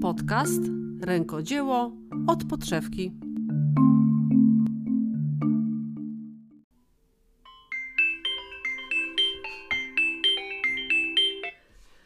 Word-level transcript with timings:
Podcast 0.00 0.60
Rękodzieło 1.00 1.92
od 2.26 2.44
podszewki. 2.44 3.12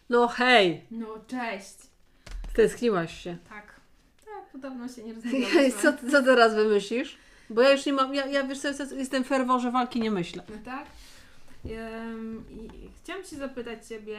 No 0.08 0.28
hej, 0.28 0.86
No 0.90 1.06
cześć. 1.26 1.74
stęskniłaś 2.52 3.22
się. 3.22 3.36
Tak. 3.48 3.80
Tak, 4.24 4.50
podobno 4.52 4.88
się 4.88 5.02
nie 5.02 5.14
rozmawialiśmy. 5.14 5.72
Co, 5.82 5.92
co 6.10 6.22
teraz 6.22 6.54
wymyślisz? 6.54 7.16
Bo 7.50 7.62
ja 7.62 7.72
już 7.72 7.86
nie 7.86 7.92
mam, 7.92 8.14
ja, 8.14 8.26
ja 8.26 8.44
wiesz 8.44 8.58
co, 8.58 8.68
jest- 8.68 8.96
jestem 8.96 9.24
w 9.24 9.26
ferworze 9.26 9.70
walki, 9.70 10.00
nie 10.00 10.10
myślę. 10.10 10.42
No 10.48 10.56
tak. 10.64 10.86
I 11.64 12.90
chciałam 13.02 13.24
Cię 13.24 13.36
zapytać 13.36 13.86
Ciebie, 13.88 14.18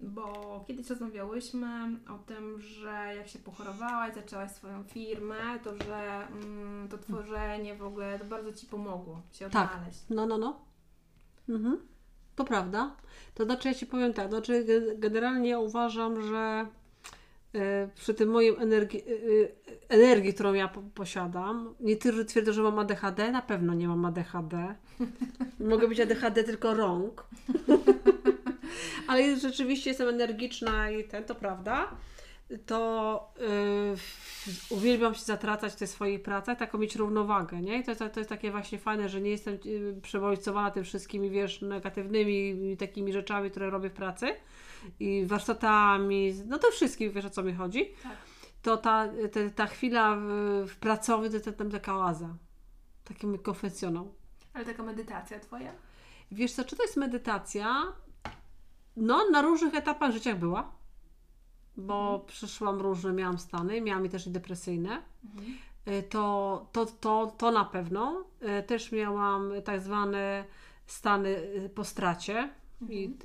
bo 0.00 0.64
kiedyś 0.68 0.90
rozmawiałyśmy 0.90 1.68
o 2.14 2.18
tym, 2.18 2.60
że 2.60 3.12
jak 3.16 3.28
się 3.28 3.38
pochorowałaś, 3.38 4.14
zaczęłaś 4.14 4.50
swoją 4.50 4.84
firmę, 4.84 5.36
to 5.64 5.70
że 5.84 6.26
mm, 6.28 6.88
to 6.88 6.98
tworzenie 6.98 7.74
w 7.76 7.82
ogóle 7.82 8.18
to 8.18 8.24
bardzo 8.24 8.52
Ci 8.52 8.66
pomogło 8.66 9.20
się 9.32 9.50
Tak. 9.50 9.70
odnaleźć. 9.74 9.98
No, 10.10 10.26
no, 10.26 10.38
no. 10.38 10.60
Mhm. 11.48 11.78
To 12.36 12.44
prawda. 12.44 12.96
To 13.34 13.44
znaczy, 13.44 13.68
ja 13.68 13.74
Ci 13.74 13.86
powiem 13.86 14.12
tak, 14.14 14.28
znaczy 14.28 14.64
ge- 14.64 14.98
generalnie 14.98 15.58
uważam, 15.58 16.22
że 16.22 16.66
przy 17.94 18.14
tym 18.14 18.28
moim 18.28 18.60
energii, 18.60 19.00
e, 19.00 19.12
e, 19.12 19.88
energii, 19.88 20.34
którą 20.34 20.52
ja 20.52 20.68
po, 20.68 20.82
posiadam, 20.94 21.74
niektórzy 21.80 22.24
twierdzą, 22.24 22.52
że 22.52 22.62
mam 22.62 22.78
ADHD, 22.78 23.32
na 23.32 23.42
pewno 23.42 23.74
nie 23.74 23.88
mam 23.88 24.04
ADHD. 24.04 24.74
Mogę 25.70 25.88
być 25.88 26.00
ADHD 26.00 26.44
tylko 26.44 26.74
rąk. 26.74 27.26
Ale 29.08 29.36
rzeczywiście 29.36 29.90
jestem 29.90 30.08
energiczna 30.08 30.90
i 30.90 31.04
ten, 31.04 31.24
to 31.24 31.34
prawda. 31.34 31.88
To 32.66 33.32
yy, 33.40 34.76
uwielbiam 34.76 35.14
się 35.14 35.24
zatracać 35.24 35.72
w 35.72 35.76
tej 35.76 35.88
swojej 35.88 36.18
pracy, 36.18 36.56
taką 36.56 36.78
mieć 36.78 36.96
równowagę, 36.96 37.60
nie? 37.60 37.78
I 37.78 37.84
to, 37.84 37.96
to, 37.96 38.08
to 38.08 38.20
jest 38.20 38.30
takie 38.30 38.50
właśnie 38.50 38.78
fajne, 38.78 39.08
że 39.08 39.20
nie 39.20 39.30
jestem 39.30 39.58
przebodźcowana 40.02 40.70
tym 40.70 40.84
wszystkimi, 40.84 41.30
wiesz, 41.30 41.60
negatywnymi 41.60 42.76
takimi 42.76 43.12
rzeczami, 43.12 43.50
które 43.50 43.70
robię 43.70 43.90
w 43.90 43.92
pracy 43.92 44.26
i 45.00 45.26
warsztatami, 45.26 46.34
no 46.46 46.58
to 46.58 46.70
wszystkim, 46.70 47.12
wiesz 47.12 47.24
o 47.24 47.30
co 47.30 47.42
mi 47.42 47.54
chodzi. 47.54 47.86
Tak. 48.02 48.16
To 48.62 48.76
ta, 48.76 49.08
te, 49.32 49.50
ta 49.50 49.66
chwila 49.66 50.16
w, 50.16 50.22
w 50.68 50.76
pracowy 50.76 51.30
to, 51.30 51.40
to 51.40 51.52
tam 51.52 51.70
taka 51.70 51.96
oaza, 51.96 52.36
taki 53.04 53.26
mój 53.26 53.38
konfesjonał. 53.38 54.14
Ale 54.54 54.64
taka 54.64 54.82
medytacja 54.82 55.40
Twoja? 55.40 55.72
Wiesz 56.30 56.52
co, 56.52 56.64
czy 56.64 56.76
to 56.76 56.82
jest 56.82 56.96
medytacja? 56.96 57.82
No, 58.96 59.30
na 59.30 59.42
różnych 59.42 59.74
etapach 59.74 60.12
życia 60.12 60.34
była, 60.36 60.72
bo 61.76 62.24
przeszłam 62.26 62.80
różne, 62.80 63.12
miałam 63.12 63.38
stany, 63.38 63.80
miałam 63.80 64.06
i 64.06 64.08
też 64.08 64.26
i 64.26 64.30
depresyjne. 64.30 65.02
Y, 65.88 66.02
To, 66.02 66.66
to, 66.72 66.86
to, 66.86 67.34
to 67.38 67.50
na 67.50 67.64
pewno. 67.64 68.24
Y, 68.60 68.62
Też 68.62 68.92
miałam 68.92 69.52
tak 69.64 69.80
zwane 69.80 70.44
stany 70.86 71.28
y, 71.28 71.70
po 71.74 71.84
stracie 71.84 72.50
i 72.88 73.16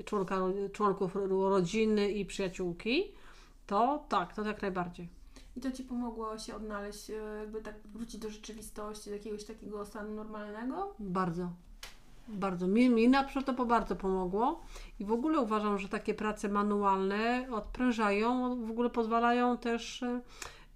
y, 0.00 0.04
członka, 0.04 0.40
członków 0.72 1.14
ro- 1.16 1.48
rodziny 1.50 2.10
i 2.10 2.24
przyjaciółki. 2.26 3.12
To 3.66 4.04
tak, 4.08 4.32
to 4.34 4.42
jak 4.44 4.62
najbardziej. 4.62 5.08
I 5.56 5.60
to 5.60 5.72
Ci 5.72 5.84
pomogło 5.84 6.38
się 6.38 6.54
odnaleźć, 6.56 7.10
e, 7.10 7.14
jakby 7.40 7.60
tak 7.62 7.74
wrócić 7.94 8.20
do 8.20 8.30
rzeczywistości, 8.30 9.10
do 9.10 9.16
jakiegoś 9.16 9.44
takiego 9.44 9.84
stanu 9.84 10.14
normalnego? 10.14 10.94
Bardzo. 10.98 11.50
Bardzo. 12.28 12.66
Mi, 12.68 12.90
mi 12.90 13.08
na 13.08 13.24
przykład 13.24 13.56
to 13.56 13.66
bardzo 13.66 13.96
pomogło 13.96 14.60
i 15.00 15.04
w 15.04 15.12
ogóle 15.12 15.40
uważam, 15.40 15.78
że 15.78 15.88
takie 15.88 16.14
prace 16.14 16.48
manualne 16.48 17.46
odprężają, 17.52 18.56
w 18.66 18.70
ogóle 18.70 18.90
pozwalają 18.90 19.58
też 19.58 20.02
e, 20.02 20.20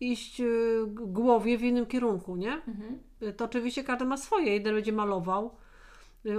iść 0.00 0.38
g- 0.86 1.06
głowie 1.06 1.58
w 1.58 1.62
innym 1.62 1.86
kierunku, 1.86 2.36
nie? 2.36 2.52
Mhm. 2.52 2.98
To 3.36 3.44
oczywiście 3.44 3.84
każdy 3.84 4.04
ma 4.04 4.16
swoje. 4.16 4.52
Jeden 4.52 4.74
będzie 4.74 4.92
malował 4.92 5.50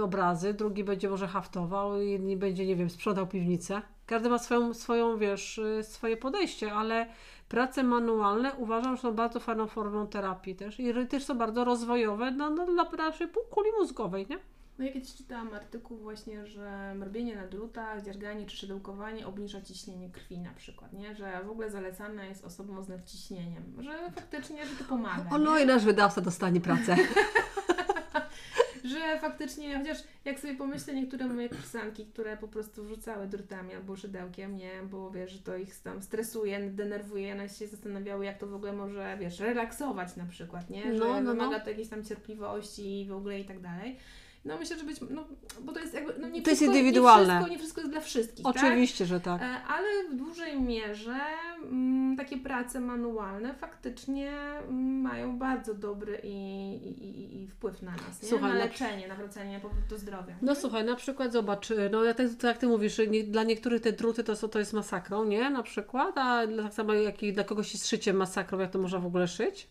obrazy, 0.02 0.54
drugi 0.54 0.84
będzie 0.84 1.08
może 1.08 1.28
haftował, 1.28 2.00
inni 2.00 2.36
będzie, 2.36 2.66
nie 2.66 2.76
wiem, 2.76 2.90
sprzedał 2.90 3.26
piwnicę. 3.26 3.82
Każdy 4.06 4.28
ma 4.28 4.38
swoją, 4.38 4.74
swoją 4.74 5.18
wiesz, 5.18 5.58
e, 5.58 5.82
swoje 5.82 6.16
podejście, 6.16 6.72
ale 6.72 7.06
prace 7.48 7.82
manualne 7.82 8.52
uważam, 8.54 8.96
że 8.96 9.02
są 9.02 9.12
bardzo 9.12 9.40
fajną 9.40 9.66
formą 9.66 10.06
terapii 10.06 10.54
też 10.56 10.80
i 10.80 11.06
też 11.10 11.24
są 11.24 11.38
bardzo 11.38 11.64
rozwojowe 11.64 12.30
no, 12.30 12.50
no, 12.50 12.66
dla 12.66 12.90
naszej 12.90 13.28
półkuli 13.28 13.70
mózgowej, 13.78 14.26
nie? 14.30 14.38
No 14.78 14.84
ja 14.84 14.92
kiedyś 14.92 15.14
czytałam 15.14 15.54
artykuł 15.54 15.96
właśnie, 15.98 16.46
że 16.46 16.94
robienie 17.00 17.36
na 17.36 17.46
drutach, 17.46 18.02
dzierganie 18.02 18.46
czy 18.46 18.56
szydełkowanie 18.56 19.26
obniża 19.26 19.60
ciśnienie 19.60 20.10
krwi 20.10 20.38
na 20.38 20.52
przykład, 20.54 20.92
nie? 20.92 21.14
Że 21.14 21.44
w 21.44 21.50
ogóle 21.50 21.70
zalecane 21.70 22.28
jest 22.28 22.44
osobom 22.44 22.82
z 22.82 22.88
nadciśnieniem, 22.88 23.62
że 23.80 24.10
faktycznie, 24.14 24.66
że 24.66 24.76
to 24.76 24.84
pomaga, 24.84 25.30
O 25.30 25.38
no 25.38 25.58
nie? 25.58 25.64
i 25.64 25.66
nasz 25.66 25.84
wydawca 25.84 26.20
dostanie 26.20 26.60
pracę. 26.60 26.96
Że 28.84 29.18
faktycznie, 29.20 29.78
chociaż 29.78 29.98
jak 30.24 30.40
sobie 30.40 30.54
pomyślę, 30.54 30.94
niektóre 30.94 31.26
moje 31.26 31.48
kursanki, 31.48 32.06
które 32.06 32.36
po 32.36 32.48
prostu 32.48 32.86
rzucały 32.88 33.26
drutami 33.26 33.74
albo 33.74 33.96
szydełkiem, 33.96 34.56
nie? 34.56 34.70
Bo 34.90 35.10
wiesz, 35.10 35.30
że 35.32 35.38
to 35.38 35.56
ich 35.56 35.80
tam 35.80 36.02
stresuje, 36.02 36.70
denerwuje, 36.70 37.32
one 37.32 37.48
się 37.48 37.66
zastanawiały, 37.66 38.24
jak 38.24 38.38
to 38.38 38.46
w 38.46 38.54
ogóle 38.54 38.72
może, 38.72 39.16
wiesz, 39.20 39.40
relaksować 39.40 40.16
na 40.16 40.26
przykład, 40.26 40.70
nie? 40.70 40.82
Że 40.82 40.98
No, 40.98 41.06
no, 41.08 41.20
no. 41.20 41.30
wymaga 41.30 41.60
to 41.60 41.70
jakiejś 41.70 41.88
tam 41.88 42.04
cierpliwości 42.04 43.00
i 43.00 43.06
w 43.08 43.12
ogóle 43.12 43.40
i 43.40 43.44
tak 43.44 43.60
dalej. 43.60 43.96
No 44.44 44.58
myślę, 44.58 44.78
że 44.78 44.84
być, 44.84 44.96
no, 45.10 45.24
bo 45.60 45.72
to 45.72 45.80
jest 45.80 45.94
jakby, 45.94 46.14
no 46.18 46.28
nie 46.28 46.42
To 46.42 46.50
jest 46.50 46.62
wszystko, 46.62 46.64
indywidualne. 46.78 47.26
Nie 47.26 47.38
wszystko, 47.38 47.50
nie 47.52 47.58
wszystko 47.58 47.80
jest 47.80 47.92
dla 47.92 48.00
wszystkich, 48.00 48.44
tak? 48.44 48.56
Oczywiście, 48.56 49.06
że 49.06 49.20
tak. 49.20 49.42
E, 49.42 49.44
Ale 49.68 49.88
w 50.10 50.14
dużej 50.14 50.60
mierze 50.60 51.16
mm, 51.62 52.16
takie 52.16 52.36
prace 52.38 52.80
manualne 52.80 53.54
faktycznie 53.54 54.32
mm, 54.68 55.00
mają 55.00 55.38
bardzo 55.38 55.74
dobry 55.74 56.20
i, 56.22 56.28
i, 56.76 57.42
i- 57.42 57.48
wpływ 57.48 57.82
na 57.82 57.90
nas, 57.90 58.22
nie? 58.22 58.28
Słuchaj, 58.28 58.48
na 58.52 58.58
na 58.58 58.64
leczenie, 58.64 59.08
na 59.08 59.14
wracanie 59.14 59.60
po 59.60 59.68
prostu 59.68 59.88
do 59.90 59.98
zdrowia. 59.98 60.34
No 60.42 60.54
słuchaj, 60.54 60.84
na 60.84 60.96
przykład 60.96 61.32
zobacz, 61.32 61.68
no 61.90 62.04
ja 62.04 62.14
tak, 62.14 62.26
tak 62.28 62.42
jak 62.44 62.58
Ty 62.58 62.66
mówisz, 62.66 62.98
nie, 63.10 63.24
dla 63.24 63.42
niektórych 63.42 63.82
te 63.82 63.92
druty 63.92 64.24
to, 64.24 64.48
to 64.48 64.58
jest 64.58 64.72
masakrą, 64.72 65.24
nie? 65.24 65.50
Na 65.50 65.62
przykład, 65.62 66.18
a 66.18 66.46
tak 66.62 66.74
samo 66.74 66.94
jak 66.94 67.22
i 67.22 67.32
dla 67.32 67.44
kogoś 67.44 67.72
jest 67.72 67.88
szycie 67.88 68.12
masakrą, 68.12 68.58
jak 68.58 68.70
to 68.70 68.78
można 68.78 68.98
w 68.98 69.06
ogóle 69.06 69.28
szyć. 69.28 69.68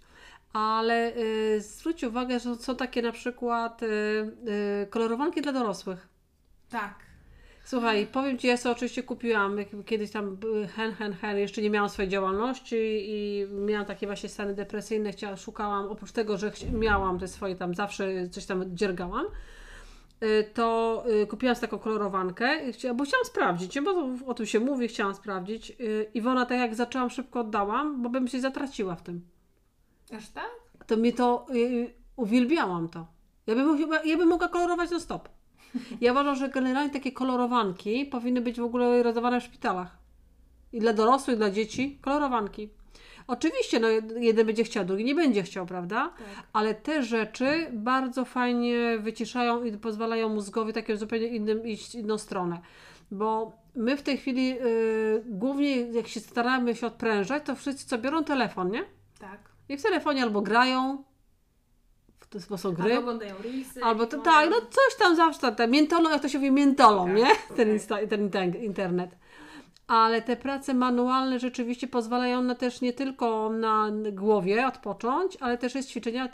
Ale 0.53 1.17
y, 1.17 1.61
zwróć 1.61 2.03
uwagę, 2.03 2.39
że 2.39 2.55
są 2.55 2.75
takie 2.75 3.01
na 3.01 3.11
przykład 3.11 3.83
y, 3.83 3.85
y, 3.85 4.87
kolorowanki 4.89 5.41
dla 5.41 5.53
dorosłych. 5.53 6.07
Tak. 6.69 6.95
Słuchaj, 7.65 8.07
powiem 8.07 8.37
Ci, 8.37 8.47
ja 8.47 8.57
sobie 8.57 8.75
oczywiście 8.75 9.03
kupiłam 9.03 9.57
kiedyś 9.85 10.11
tam 10.11 10.37
y, 10.63 10.67
hen, 10.67 10.93
hen, 10.93 11.13
hen, 11.13 11.37
jeszcze 11.37 11.61
nie 11.61 11.69
miałam 11.69 11.89
swojej 11.89 12.11
działalności 12.11 12.75
i 13.05 13.47
miałam 13.51 13.85
takie 13.85 14.07
właśnie 14.07 14.29
stany 14.29 14.53
depresyjne, 14.53 15.11
chciałam, 15.11 15.37
szukałam, 15.37 15.85
oprócz 15.85 16.11
tego, 16.11 16.37
że 16.37 16.51
miałam 16.73 17.19
te 17.19 17.27
swoje 17.27 17.55
tam, 17.55 17.75
zawsze 17.75 18.29
coś 18.29 18.45
tam 18.45 18.77
dziergałam, 18.77 19.25
y, 20.23 20.49
to 20.53 21.03
y, 21.23 21.27
kupiłam 21.27 21.55
taką 21.55 21.79
kolorowankę, 21.79 22.59
bo 22.95 23.03
chciałam 23.03 23.25
sprawdzić, 23.25 23.79
bo 23.79 24.09
o 24.25 24.33
tym 24.33 24.45
się 24.45 24.59
mówi, 24.59 24.87
chciałam 24.87 25.15
sprawdzić 25.15 25.77
i 26.13 26.21
ona 26.21 26.45
tak 26.45 26.59
jak 26.59 26.75
zaczęłam, 26.75 27.09
szybko 27.09 27.39
oddałam, 27.39 28.01
bo 28.01 28.09
bym 28.09 28.27
się 28.27 28.41
zatraciła 28.41 28.95
w 28.95 29.03
tym. 29.03 29.21
Aż 30.13 30.29
tak? 30.29 30.51
To 30.87 30.97
mnie 30.97 31.13
to, 31.13 31.45
y, 31.55 31.93
uwielbiałam 32.15 32.89
to. 32.89 33.07
Ja 33.47 33.55
bym, 33.55 33.77
chyba- 33.77 34.03
ja 34.03 34.17
bym 34.17 34.27
mogła 34.29 34.47
kolorować 34.47 34.91
na 34.91 34.99
stop. 34.99 35.29
Ja 36.01 36.11
uważam, 36.11 36.35
że 36.35 36.49
generalnie 36.49 36.89
takie 36.93 37.11
kolorowanki 37.11 38.05
powinny 38.05 38.41
być 38.41 38.59
w 38.59 38.63
ogóle 38.63 39.03
rozdawane 39.03 39.41
w 39.41 39.43
szpitalach. 39.43 39.97
I 40.73 40.79
dla 40.79 40.93
dorosłych, 40.93 41.35
i 41.35 41.37
dla 41.37 41.49
dzieci. 41.49 41.99
Kolorowanki. 42.01 42.69
Oczywiście, 43.27 43.79
no, 43.79 43.87
jeden 44.19 44.45
będzie 44.45 44.63
chciał, 44.63 44.85
drugi 44.85 45.03
nie 45.05 45.15
będzie 45.15 45.43
chciał, 45.43 45.65
prawda? 45.65 46.13
Tak. 46.17 46.47
Ale 46.53 46.73
te 46.75 47.03
rzeczy 47.03 47.67
bardzo 47.73 48.25
fajnie 48.25 48.97
wyciszają 48.99 49.63
i 49.63 49.77
pozwalają 49.77 50.29
mózgowi 50.29 50.73
takim 50.73 50.97
zupełnie 50.97 51.27
innym 51.27 51.67
iść 51.67 51.95
inną 51.95 52.17
stronę. 52.17 52.59
Bo 53.11 53.51
my 53.75 53.97
w 53.97 54.01
tej 54.01 54.17
chwili 54.17 54.59
y, 54.61 55.23
głównie 55.25 55.77
jak 55.77 56.07
się 56.07 56.19
staramy 56.19 56.75
się 56.75 56.87
odprężać, 56.87 57.43
to 57.45 57.55
wszyscy 57.55 57.87
co 57.87 57.97
biorą 57.97 58.23
telefon, 58.23 58.71
nie? 58.71 58.83
Tak. 59.19 59.39
I 59.69 59.77
w 59.77 59.83
telefonie 59.83 60.23
albo 60.23 60.41
grają, 60.41 61.03
w 62.19 62.27
ten 62.27 62.41
sposób 62.41 62.75
gry, 62.75 62.83
Albo 62.85 62.99
oglądają 62.99 63.35
reelsy. 63.43 63.83
albo 63.83 64.05
to 64.07 64.17
tak, 64.21 64.49
no 64.49 64.55
coś 64.61 64.95
tam 64.99 65.15
zawsze, 65.15 65.51
te 65.51 65.67
miętolą, 65.67 66.09
jak 66.09 66.21
to 66.21 66.29
się 66.29 66.37
mówi, 66.39 66.51
miętolą, 66.51 67.05
Tak, 67.05 67.15
nie? 67.15 67.25
Ten, 67.47 67.55
tak. 67.57 67.67
insta, 67.67 67.97
ten 68.09 68.29
inter- 68.29 68.63
internet. 68.63 69.15
Ale 69.87 70.21
te 70.21 70.35
prace 70.35 70.73
manualne 70.73 71.39
rzeczywiście 71.39 71.87
pozwalają 71.87 72.41
na 72.41 72.55
też 72.55 72.81
nie 72.81 72.93
tylko 72.93 73.49
na 73.49 73.87
głowie 74.11 74.67
odpocząć, 74.67 75.37
ale 75.39 75.57
też 75.57 75.75
jest 75.75 75.89
ćwiczenia 75.89 76.29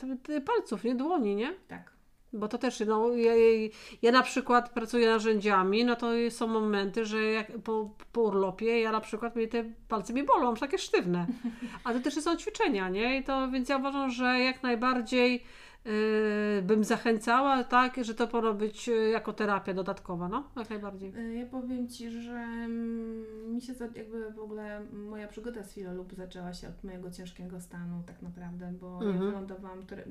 palców, 0.45 0.83
nie? 0.83 0.95
Dłoni, 0.95 1.35
nie? 1.35 1.53
Tak. 1.67 1.91
Bo 2.33 2.47
to 2.47 2.57
też, 2.57 2.79
no, 2.87 3.09
ja, 3.13 3.35
ja- 3.35 3.69
ja 4.01 4.11
na 4.11 4.23
przykład 4.23 4.69
pracuję 4.69 5.07
narzędziami, 5.09 5.85
no 5.85 5.95
to 5.95 6.07
są 6.29 6.47
momenty, 6.47 7.05
że 7.05 7.23
jak 7.23 7.51
po, 7.63 7.89
po 8.11 8.21
urlopie 8.21 8.79
ja 8.81 8.91
na 8.91 9.01
przykład 9.01 9.35
mnie 9.35 9.47
te 9.47 9.63
palce 9.87 10.13
mi 10.13 10.23
bolą, 10.23 10.55
takie 10.55 10.77
sztywne. 10.77 11.27
A 11.83 11.93
to 11.93 11.99
też 11.99 12.13
są 12.13 12.35
ćwiczenia, 12.37 12.89
nie? 12.89 13.17
I 13.19 13.23
to, 13.23 13.51
więc 13.51 13.69
ja 13.69 13.77
uważam, 13.77 14.09
że 14.11 14.39
jak 14.39 14.63
najbardziej 14.63 15.43
yy, 15.85 16.61
bym 16.61 16.83
zachęcała, 16.83 17.63
tak, 17.63 18.03
że 18.03 18.13
to 18.15 18.27
powinno 18.27 18.53
być 18.53 18.87
yy, 18.87 19.09
jako 19.09 19.33
terapia 19.33 19.73
dodatkowa, 19.73 20.27
no, 20.29 20.43
jak 20.57 20.69
najbardziej. 20.69 21.13
Y, 21.15 21.35
Ja 21.35 21.45
powiem 21.45 21.87
Ci, 21.89 22.09
że 22.11 22.31
mm, 22.31 23.25
mi 23.53 23.61
się 23.61 23.73
za- 23.73 23.85
jakby 23.95 24.31
w 24.31 24.39
ogóle 24.39 24.81
moja 24.93 25.27
przygoda 25.27 25.63
z 25.63 25.73
filolub 25.73 26.13
zaczęła 26.13 26.53
się 26.53 26.67
od 26.67 26.83
mojego 26.83 27.11
ciężkiego 27.11 27.61
stanu 27.61 28.03
tak 28.05 28.21
naprawdę, 28.21 28.73
bo 28.81 28.99
ja 29.03 29.09
Mhm. 29.09 29.25
wylądowałam 29.31 29.83
które, 29.83 30.03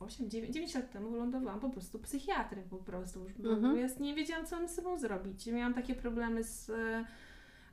8, 0.00 0.30
9, 0.30 0.54
9 0.54 0.74
lat 0.74 0.92
temu 0.92 1.10
wylądowałam 1.10 1.60
po 1.60 1.70
prostu 1.70 1.98
psychiatry 1.98 2.62
po 2.70 2.76
prostu, 2.76 3.20
już, 3.24 3.32
Mhm. 3.52 3.76
ja 3.78 3.86
nie 4.00 4.14
wiedziałam 4.14 4.46
co 4.46 4.56
mam 4.56 4.68
z 4.68 4.74
sobą 4.74 4.98
zrobić. 4.98 5.46
Miałam 5.46 5.74
takie 5.74 5.94
problemy 5.94 6.44
z 6.44 6.70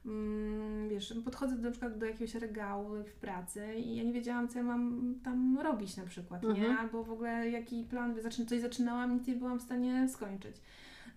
mm, 0.06 0.90
wiesz, 0.90 1.14
podchodzę 1.26 1.56
na 1.56 1.72
przykład 1.72 1.98
do 1.98 2.06
jakiegoś 2.06 2.36
regału 2.36 2.90
w 3.04 3.14
pracy 3.14 3.76
i 3.76 3.96
ja 3.96 4.04
nie 4.04 4.14
wiedziałam, 4.14 4.48
co 4.48 4.58
ja 4.60 4.64
mam 4.66 5.16
tam 5.24 5.60
robić 5.60 5.98
na 5.98 6.06
przykład, 6.06 6.44
nie? 6.44 6.50
Mhm. 6.50 6.78
Albo 6.78 7.04
w 7.04 7.12
ogóle 7.12 7.50
jaki 7.50 7.84
plan, 7.84 8.16
zaczyn- 8.16 8.46
coś 8.50 8.60
zaczynałam, 8.62 9.14
nic 9.14 9.28
nie 9.28 9.36
byłam 9.36 9.60
w 9.60 9.64
stanie 9.64 10.10
skończyć. 10.10 10.56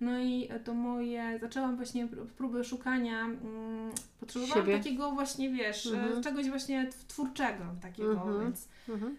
No 0.00 0.18
i 0.18 0.48
to 0.64 0.74
moje, 0.74 1.38
zaczęłam 1.38 1.76
właśnie 1.76 2.06
pró- 2.06 2.26
próby 2.26 2.64
szukania, 2.64 3.24
mm, 3.24 3.90
potrzebowałam 4.20 4.64
Siebie. 4.64 4.78
takiego 4.78 5.10
właśnie, 5.12 5.50
wiesz, 5.50 5.86
e, 5.86 6.00
Mhm. 6.02 6.22
czegoś 6.22 6.48
właśnie 6.50 6.88
tw- 6.88 7.06
twórczego 7.06 7.64
takiego, 7.82 8.12
Mhm. 8.12 8.40
więc 8.40 8.68
Mhm. 8.88 9.16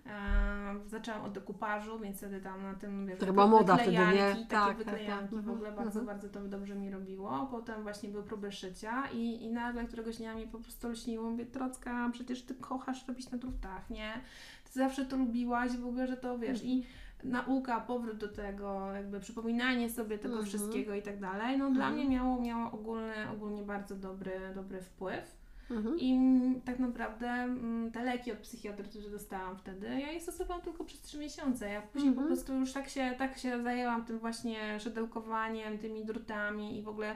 e, 0.86 0.90
zaczęłam 0.90 1.22
od 1.26 1.32
dekupażu, 1.32 2.00
więc 2.00 2.18
wtedy 2.18 2.42
tam 2.42 2.64
na 2.64 2.74
tym, 2.74 3.08
wiesz, 3.08 3.20
To 3.20 3.26
chyba 3.26 3.48
moda 3.48 3.76
wtedy, 3.76 3.92
nie? 3.92 3.98
wyklejanki, 4.06 4.46
Tak, 4.46 4.50
takie 4.50 4.68
tak, 4.68 4.78
tak. 4.78 4.94
wyklejanki 4.96 5.36
w 5.36 5.38
Mhm, 5.38 5.56
ogóle 5.56 5.72
bardzo, 5.72 6.00
mhm. 6.00 6.06
bardzo 6.06 6.30
to 6.30 6.48
dobrze 6.48 6.76
mi 6.76 6.92
robiło. 6.92 7.48
Potem 7.52 7.84
właśnie 7.84 8.10
były 8.10 8.24
próby 8.24 8.52
szycia 8.52 9.04
i, 9.14 9.44
i 9.44 9.50
nagle 9.52 9.86
któregoś 9.86 10.18
dnia 10.18 10.36
mi 10.36 10.48
po 10.48 10.60
prostu 10.60 10.90
lśniło, 10.90 11.30
mówię, 11.30 11.46
Trocka, 11.46 12.10
przecież 12.14 12.42
Ty 12.42 12.56
kochasz 12.56 13.08
robić 13.08 13.32
na 13.32 13.38
drutach, 13.38 13.90
nie? 13.90 14.14
Ty 14.66 14.80
zawsze 14.80 15.06
to 15.06 15.18
lubiłaś, 15.18 15.72
w 15.72 15.86
ogóle, 15.88 16.08
że 16.08 16.18
to 16.18 16.40
wiesz 16.40 16.64
i 16.64 16.86
nauka, 17.24 17.80
powrót 17.82 18.18
do 18.18 18.28
tego, 18.28 18.92
jakby 18.94 19.20
przypominanie 19.20 19.90
sobie 19.90 20.18
tego 20.18 20.34
Mhm. 20.34 20.46
wszystkiego 20.46 20.96
i 20.96 21.02
tak 21.02 21.20
dalej, 21.20 21.58
no 21.58 21.72
dla 21.72 21.88
Mhm. 21.90 21.94
mnie 21.94 22.16
miało, 22.18 22.42
miało 22.42 22.72
ogólny, 22.72 23.14
ogólnie 23.34 23.64
bardzo 23.64 23.96
dobry, 23.96 24.32
dobry 24.56 24.82
wpływ. 24.82 25.42
Mhm. 25.72 26.00
I 26.00 26.20
tak 26.66 26.80
naprawdę 26.80 27.28
mm, 27.30 27.92
te 27.92 28.04
leki 28.04 28.32
od 28.32 28.38
psychiatry, 28.38 28.86
które 28.86 29.10
dostałam 29.10 29.58
wtedy, 29.58 29.88
ja 29.88 30.12
je 30.12 30.20
stosowałam 30.22 30.62
tylko 30.64 30.84
przez 30.84 31.02
3 31.02 31.18
miesiące. 31.20 31.70
Ja 31.70 31.82
później 31.82 32.10
Mhm. 32.10 32.28
po 32.28 32.34
prostu 32.34 32.54
już 32.56 32.74
tak 32.74 32.90
się, 32.90 33.14
tak 33.18 33.38
się 33.38 33.64
zajęłam 33.64 34.06
tym 34.06 34.20
właśnie 34.20 34.80
szydełkowaniem, 34.80 35.78
tymi 35.78 36.06
drutami 36.06 36.78
i 36.80 36.82
w 36.82 36.88
ogóle, 36.88 37.16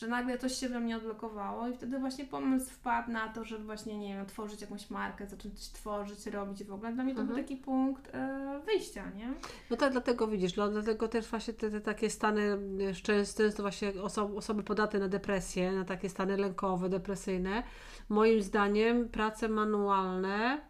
że 0.00 0.08
nagle 0.08 0.38
coś 0.38 0.54
się 0.54 0.68
we 0.68 0.80
mnie 0.80 0.96
odblokowało 0.96 1.68
i 1.68 1.74
wtedy 1.74 1.98
właśnie 1.98 2.24
pomysł 2.24 2.70
wpadł 2.70 3.10
na 3.12 3.28
to, 3.28 3.44
żeby 3.44 3.64
właśnie, 3.64 3.98
nie 3.98 4.14
wiem, 4.14 4.26
tworzyć 4.26 4.60
jakąś 4.60 4.90
markę, 4.90 5.26
zacząć 5.26 5.54
coś 5.58 5.68
tworzyć, 5.68 6.26
robić 6.26 6.64
w 6.64 6.72
ogóle. 6.72 6.92
Dla 6.92 7.04
mnie 7.04 7.14
to 7.14 7.20
był 7.20 7.28
Mhm. 7.30 7.44
taki 7.44 7.56
punkt 7.56 8.14
e, 8.14 8.60
wyjścia, 8.66 9.10
nie? 9.10 9.32
No 9.70 9.76
tak, 9.76 9.92
dlatego 9.92 10.26
widzisz, 10.28 10.52
dlatego 10.52 11.08
też 11.08 11.26
właśnie 11.26 11.54
te, 11.54 11.70
te 11.70 11.80
takie 11.80 12.10
stany, 12.10 12.42
y, 12.90 12.94
często, 13.02 13.42
często 13.42 13.62
właśnie 13.62 13.92
oso- 13.92 14.36
osoby 14.36 14.62
podate 14.62 14.98
na 14.98 15.08
depresję, 15.08 15.72
na 15.72 15.84
takie 15.84 16.08
stany 16.08 16.36
lękowe, 16.36 16.88
depresyjne, 16.88 17.62
moim 18.08 18.42
zdaniem 18.42 19.08
prace 19.08 19.48
manualne 19.48 20.60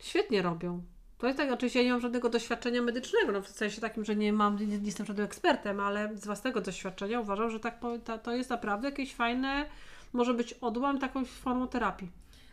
świetnie 0.00 0.42
robią. 0.42 0.82
To 1.20 1.26
jest 1.26 1.38
tak, 1.38 1.52
oczywiście 1.52 1.78
ja 1.78 1.84
nie 1.84 1.92
mam 1.92 2.00
żadnego 2.00 2.28
doświadczenia 2.28 2.82
medycznego, 2.82 3.32
no 3.32 3.42
w 3.42 3.48
sensie 3.48 3.80
takim, 3.80 4.04
że 4.04 4.16
nie 4.16 4.32
mam, 4.32 4.56
nie, 4.56 4.66
nie 4.66 4.86
jestem 4.86 5.06
żadnym 5.06 5.26
ekspertem, 5.26 5.80
ale 5.80 6.16
z 6.16 6.26
własnego 6.26 6.60
doświadczenia 6.60 7.20
uważam, 7.20 7.50
że 7.50 7.60
tak 7.60 7.80
to, 8.04 8.18
to 8.18 8.34
jest 8.34 8.50
naprawdę 8.50 8.88
jakieś 8.88 9.14
fajne, 9.14 9.66
może 10.12 10.34
być 10.34 10.52
odłam 10.52 10.98
taką 10.98 11.24
formą 11.24 11.68
terapii. 11.68 12.10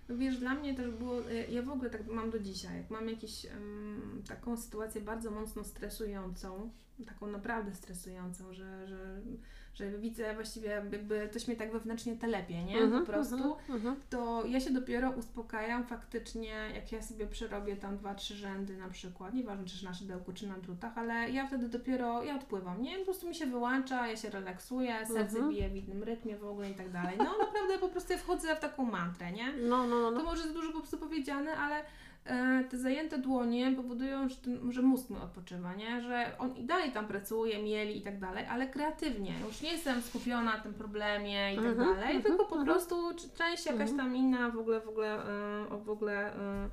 No 0.10 0.18
wiesz, 0.18 0.38
dla 0.38 0.54
mnie 0.54 0.76
też 0.76 0.92
było, 0.92 1.30
y, 1.30 1.48
ja 1.50 1.62
w 1.62 1.70
ogóle 1.70 1.90
tak 1.90 2.08
mam 2.08 2.30
do 2.30 2.40
dzisiaj, 2.40 2.78
jak 2.78 2.90
mam 2.90 3.10
jakąś 3.10 3.46
em, 3.46 4.24
taką 4.28 4.58
sytuację 4.58 5.02
bardzo 5.02 5.32
mocno 5.32 5.64
stresującą, 5.64 6.72
taką 7.06 7.28
naprawdę 7.28 7.76
stresującą, 7.76 8.54
że, 8.54 8.88
że, 8.88 9.22
że 9.78 9.98
widzę 9.98 10.34
właściwie 10.34 10.70
jakby 10.70 11.30
coś 11.32 11.48
mnie 11.48 11.58
tak 11.58 11.72
wewnętrznie 11.72 12.16
telepie, 12.16 12.64
nie? 12.64 12.78
Mhm, 12.78 13.06
po 13.06 13.12
prostu, 13.12 13.36
mhm, 13.36 13.56
mhm. 13.70 13.96
to 14.10 14.46
ja 14.46 14.60
się 14.60 14.72
dopiero 14.72 15.12
uspokajam 15.12 15.86
faktycznie, 15.86 16.54
jak 16.76 16.92
ja 16.92 17.02
sobie 17.02 17.28
przerobię 17.28 17.76
tam 17.76 17.98
dwa, 17.98 18.16
trzy 18.16 18.36
rzędy 18.36 18.78
na 18.78 18.90
przykład, 18.90 19.34
nieważne 19.34 19.66
czy 19.66 19.86
na 19.86 19.94
szydełku, 19.94 20.34
czy 20.34 20.48
na 20.48 20.58
drutach, 20.58 20.98
ale 20.98 21.30
ja 21.30 21.48
wtedy 21.48 21.70
dopiero, 21.70 22.24
ja 22.24 22.36
odpływam, 22.36 22.82
nie? 22.82 22.98
Po 22.98 23.06
prostu 23.06 23.28
mi 23.28 23.36
się 23.36 23.46
wyłącza, 23.46 24.08
ja 24.08 24.18
się 24.18 24.30
relaksuję, 24.30 25.06
serce 25.06 25.38
Mhm. 25.38 25.50
bije 25.50 25.70
w 25.70 25.76
innym 25.76 26.04
rytmie 26.04 26.38
w 26.38 26.46
ogóle 26.46 26.70
i 26.72 26.74
tak 26.76 26.92
dalej. 26.92 27.16
No 27.18 27.38
naprawdę 27.46 27.78
po 27.80 27.90
prostu 27.90 28.14
ja 28.14 28.20
wchodzę 28.20 28.56
w 28.56 28.60
taką 28.60 28.86
mantrę, 28.86 29.32
nie? 29.32 29.54
No, 29.54 29.88
no, 29.88 30.00
no, 30.00 30.12
To 30.12 30.18
no. 30.18 30.24
może 30.24 30.42
jest 30.42 30.54
dużo 30.54 30.72
po 30.72 30.80
prostu 30.80 30.98
powiedziane, 30.98 31.58
ale 31.58 31.84
te 32.70 32.78
zajęte 32.78 33.18
dłonie 33.18 33.72
powodują, 33.72 34.30
że, 34.30 34.36
ten, 34.36 34.72
że 34.72 34.82
mózg 34.82 35.10
mój 35.10 35.20
odpoczywa, 35.22 35.76
nie? 35.76 36.02
Że 36.02 36.32
on 36.40 36.56
i 36.56 36.64
dalej 36.64 36.92
tam 36.92 37.08
pracuje, 37.08 37.64
mieli 37.64 37.98
i 37.98 38.02
tak 38.02 38.20
dalej, 38.20 38.46
ale 38.50 38.68
kreatywnie. 38.68 39.34
Już 39.48 39.62
nie 39.62 39.72
jestem 39.72 40.02
skupiona 40.02 40.44
na 40.56 40.58
tym 40.60 40.74
problemie 40.74 41.54
i 41.54 41.56
tak 41.56 41.66
Mhm, 41.66 41.88
dalej, 41.88 42.16
mhm, 42.16 42.22
tylko 42.24 42.46
po 42.46 42.56
mhm. 42.56 42.66
prostu 42.66 42.96
część 43.38 43.66
jakaś 43.66 43.90
tam 43.98 44.16
inna 44.16 44.50
w 44.50 44.58
ogóle, 44.58 44.82
w 44.82 44.88
ogóle, 44.90 45.24
e, 45.72 45.78
w 45.84 45.90
ogóle 45.90 46.36
e, 46.36 46.70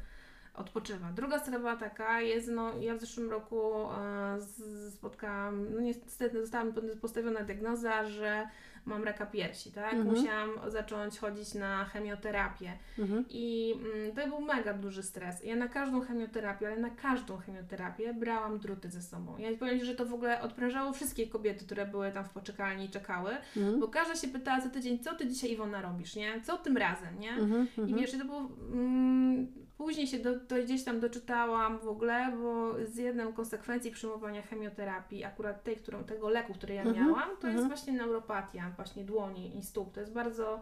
odpoczywa. 0.54 1.12
Druga 1.12 1.38
sprawa 1.38 1.76
taka 1.76 2.20
jest, 2.20 2.48
no 2.48 2.78
ja 2.80 2.94
w 2.94 3.00
zeszłym 3.00 3.30
roku 3.30 3.60
e, 3.90 4.40
z- 4.40 4.94
spotkałam, 4.94 5.66
no 5.74 5.80
niestety 5.80 6.40
została 6.40 6.64
mi 6.64 6.72
postawiona 7.00 7.40
diagnoza, 7.40 8.04
że 8.08 8.48
mam 8.86 9.04
raka 9.04 9.26
piersi, 9.26 9.72
tak? 9.72 9.94
Mhm. 9.94 10.16
Musiałam 10.16 10.50
zacząć 10.70 11.18
chodzić 11.18 11.54
na 11.54 11.84
chemioterapię. 11.84 12.72
Mhm. 12.98 13.24
I 13.30 13.74
mm, 13.94 14.16
to 14.16 14.28
był 14.28 14.40
mega 14.46 14.74
duży 14.74 15.02
stres. 15.02 15.44
Ja 15.44 15.56
na 15.56 15.68
każdą 15.68 16.00
chemioterapię, 16.00 16.66
ale 16.66 16.76
na 16.76 16.90
każdą 16.90 17.36
chemioterapię 17.36 18.14
brałam 18.14 18.58
druty 18.58 18.90
ze 18.90 19.02
sobą. 19.02 19.38
Ja 19.38 19.48
powiem 19.58 19.80
Ci, 19.80 19.86
że 19.86 19.94
to 19.94 20.06
w 20.06 20.14
ogóle 20.14 20.40
odprężało 20.42 20.92
wszystkie 20.92 21.26
kobiety, 21.26 21.64
które 21.64 21.86
były 21.86 22.12
tam 22.12 22.24
w 22.24 22.30
poczekalni 22.30 22.84
i 22.84 22.88
czekały, 22.90 23.30
Mhm. 23.56 23.80
bo 23.80 23.88
każda 23.88 24.14
się 24.14 24.28
pytała 24.28 24.60
co 24.60 24.70
tydzień, 24.70 24.98
co 24.98 25.14
Ty 25.14 25.26
dzisiaj 25.28 25.50
Iwona 25.52 25.82
robisz, 25.82 26.16
nie? 26.16 26.40
Co 26.42 26.58
tym 26.58 26.76
razem, 26.76 27.20
nie? 27.20 27.30
Mhm. 27.30 27.68
I 27.76 27.80
Mhm. 27.80 27.98
wiesz, 27.98 28.12
to 28.12 28.24
było, 28.24 28.48
mm, 28.72 29.46
później 29.84 30.06
się 30.06 30.18
do, 30.18 30.40
to 30.40 30.54
gdzieś 30.64 30.84
tam 30.84 31.00
doczytałam 31.00 31.78
w 31.78 31.88
ogóle, 31.88 32.32
bo 32.42 32.72
z 32.86 32.96
jedną 32.96 33.32
konsekwencji 33.32 33.90
przyjmowania 33.90 34.42
chemioterapii, 34.42 35.24
akurat 35.24 35.64
tej, 35.64 35.76
którą, 35.76 36.04
tego 36.04 36.28
leku, 36.28 36.54
który 36.54 36.74
ja 36.74 36.82
Mhm, 36.82 37.06
miałam, 37.06 37.28
to 37.28 37.46
jest 37.46 37.60
mhm. 37.62 37.68
właśnie 37.68 37.92
neuropatia, 37.92 38.72
właśnie 38.76 39.04
dłoni 39.04 39.58
i 39.58 39.62
stóp. 39.62 39.94
To 39.94 40.00
jest 40.00 40.12
bardzo 40.12 40.60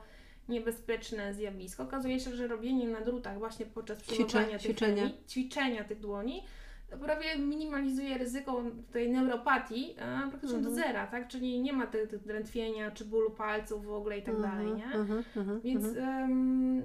niebezpieczne 0.49 1.35
zjawisko. 1.35 1.83
Okazuje 1.83 2.21
się, 2.21 2.31
że 2.31 2.47
robienie 2.49 2.89
na 2.89 3.01
drutach 3.01 3.39
właśnie 3.39 3.67
podczas 3.67 4.01
przyjmowania 4.01 4.49
tej 4.49 4.59
ćwiczenia. 4.61 5.03
chemii, 5.03 5.25
ćwiczenia 5.29 5.85
tych 5.85 6.01
dłoni, 6.01 6.43
prawie 7.01 7.39
minimalizuje 7.39 8.19
ryzyko 8.19 8.63
tej 8.93 9.11
neuropatii 9.11 9.95
e, 9.99 10.29
praktycznie 10.31 10.59
do 10.59 10.69
Mhm. 10.69 10.75
zera, 10.75 11.07
tak? 11.07 11.29
Czyli 11.29 11.61
nie 11.61 11.73
ma 11.73 11.87
tych, 11.87 12.09
tych 12.11 12.25
drętwienia 12.27 12.91
czy 12.91 13.05
bólu 13.05 13.31
palców 13.31 13.85
w 13.85 13.93
ogóle 13.93 14.19
i 14.19 14.23
tak 14.23 14.41
dalej, 14.41 14.67
nie? 14.75 14.85
Mhm. 14.85 15.25
Mhm. 15.37 15.61
Więc 15.61 15.85
Mhm. 15.85 16.83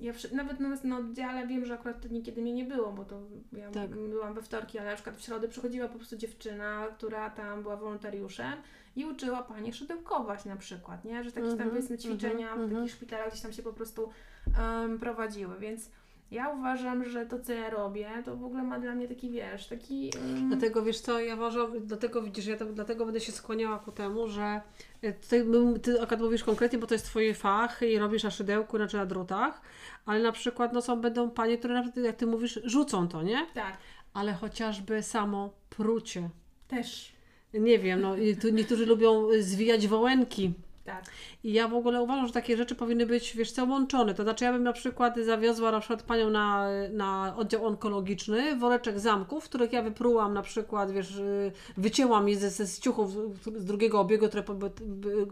Ja 0.00 0.12
nawet 0.32 0.60
na, 0.60 0.76
na 0.84 0.98
oddziale 0.98 1.46
wiem, 1.46 1.66
że 1.66 1.74
akurat 1.74 2.00
to 2.00 2.08
niekiedy 2.08 2.42
mnie 2.42 2.52
nie 2.52 2.64
było, 2.64 2.92
bo 2.92 3.04
to 3.04 3.22
ja 3.52 3.70
Tak. 3.70 3.90
byłam 3.90 4.34
we 4.34 4.42
wtorki, 4.42 4.78
ale 4.78 4.90
na 4.90 4.94
przykład 4.94 5.16
w 5.16 5.20
środę 5.20 5.48
przychodziła 5.48 5.88
po 5.88 5.96
prostu 5.96 6.16
dziewczyna, 6.16 6.86
która 6.96 7.30
tam 7.30 7.62
była 7.62 7.76
wolontariuszem 7.76 8.52
i 8.96 9.04
uczyła 9.04 9.42
panie 9.42 9.72
szydełkować 9.72 10.44
na 10.44 10.56
przykład, 10.56 11.04
nie? 11.04 11.24
Że 11.24 11.32
takie 11.32 11.46
tam 11.46 11.52
Mhm, 11.52 11.70
powiedzmy 11.70 11.98
ćwiczenia 11.98 12.52
mhm, 12.52 12.58
w 12.58 12.62
takich 12.62 12.78
mhm. 12.78 12.88
szpitalach 12.88 13.28
gdzieś 13.28 13.40
tam 13.40 13.52
się 13.52 13.62
po 13.62 13.72
prostu 13.72 14.10
em, 14.58 14.98
prowadziły, 14.98 15.58
więc 15.58 15.90
ja 16.30 16.48
uważam, 16.48 17.04
że 17.08 17.26
to 17.26 17.40
co 17.40 17.52
ja 17.52 17.70
robię, 17.70 18.08
to 18.24 18.36
w 18.36 18.44
ogóle 18.44 18.62
ma 18.62 18.78
dla 18.78 18.94
mnie 18.94 19.08
taki, 19.08 19.30
wiesz, 19.30 19.66
taki... 19.66 20.10
em, 20.16 20.48
Dlatego 20.48 20.82
wiesz 20.82 21.00
co, 21.00 21.20
ja 21.20 21.34
uważam, 21.34 21.86
dlatego 21.86 22.22
widzisz, 22.22 22.46
ja 22.46 22.56
to, 22.56 22.64
dlatego 22.66 23.04
będę 23.04 23.20
się 23.20 23.32
skłaniała 23.32 23.78
ku 23.78 23.92
temu, 23.92 24.28
że 24.28 24.60
y, 25.04 25.14
ty, 25.28 25.46
ty 25.82 26.02
akurat 26.02 26.20
mówisz 26.20 26.44
konkretnie, 26.44 26.78
bo 26.78 26.86
to 26.86 26.94
jest 26.94 27.06
Twój 27.06 27.34
fach 27.34 27.82
i 27.82 27.98
robisz 27.98 28.22
na 28.22 28.30
szydełku, 28.30 28.76
znaczy 28.76 28.96
na 28.96 29.06
drutach, 29.06 29.60
ale 30.06 30.22
na 30.22 30.32
przykład 30.32 30.72
no, 30.72 30.82
są 30.82 31.00
będą 31.00 31.30
panie, 31.30 31.58
które 31.58 31.74
na 31.74 31.82
przykład, 31.82 32.04
jak 32.04 32.16
Ty 32.16 32.26
mówisz, 32.26 32.60
rzucą 32.64 33.08
to, 33.08 33.22
nie? 33.22 33.46
tak, 33.54 33.76
Ale 34.14 34.32
chociażby 34.34 35.02
samo 35.02 35.50
prucie. 35.70 36.28
też, 36.68 37.12
Nie 37.54 37.78
wiem, 37.78 38.00
no 38.00 38.14
niektórzy 38.52 38.86
lubią 38.86 39.30
y, 39.30 39.42
zwijać 39.42 39.86
wołenki. 39.88 40.52
Tak. 40.86 41.04
I 41.44 41.52
ja 41.52 41.68
w 41.68 41.74
ogóle 41.74 42.02
uważam, 42.02 42.26
że 42.26 42.32
takie 42.32 42.56
rzeczy 42.56 42.74
powinny 42.74 43.06
być, 43.06 43.36
wiesz 43.36 43.52
co, 43.52 43.64
łączone. 43.64 44.14
To 44.14 44.22
znaczy 44.22 44.44
ja 44.44 44.52
bym 44.52 44.62
na 44.62 44.72
przykład 44.72 45.16
zawiozła 45.16 45.70
na 45.70 45.80
przykład 45.80 46.02
panią 46.02 46.30
na, 46.30 46.68
na 46.92 47.36
oddział 47.36 47.66
onkologiczny, 47.66 48.56
woreczek 48.56 49.00
zamków, 49.00 49.44
których 49.44 49.72
ja 49.72 49.82
wyprułam 49.82 50.34
na 50.34 50.42
przykład, 50.42 50.90
wiesz, 50.90 51.16
y, 51.16 51.52
wycięłam 51.76 52.28
je 52.28 52.38
ze, 52.38 52.50
ze 52.50 52.66
z 52.66 52.80
ciuchów 52.80 53.10
z 53.56 53.64
drugiego 53.64 54.00
obiegu, 54.00 54.28
które, 54.28 54.42
bo, 54.42 54.70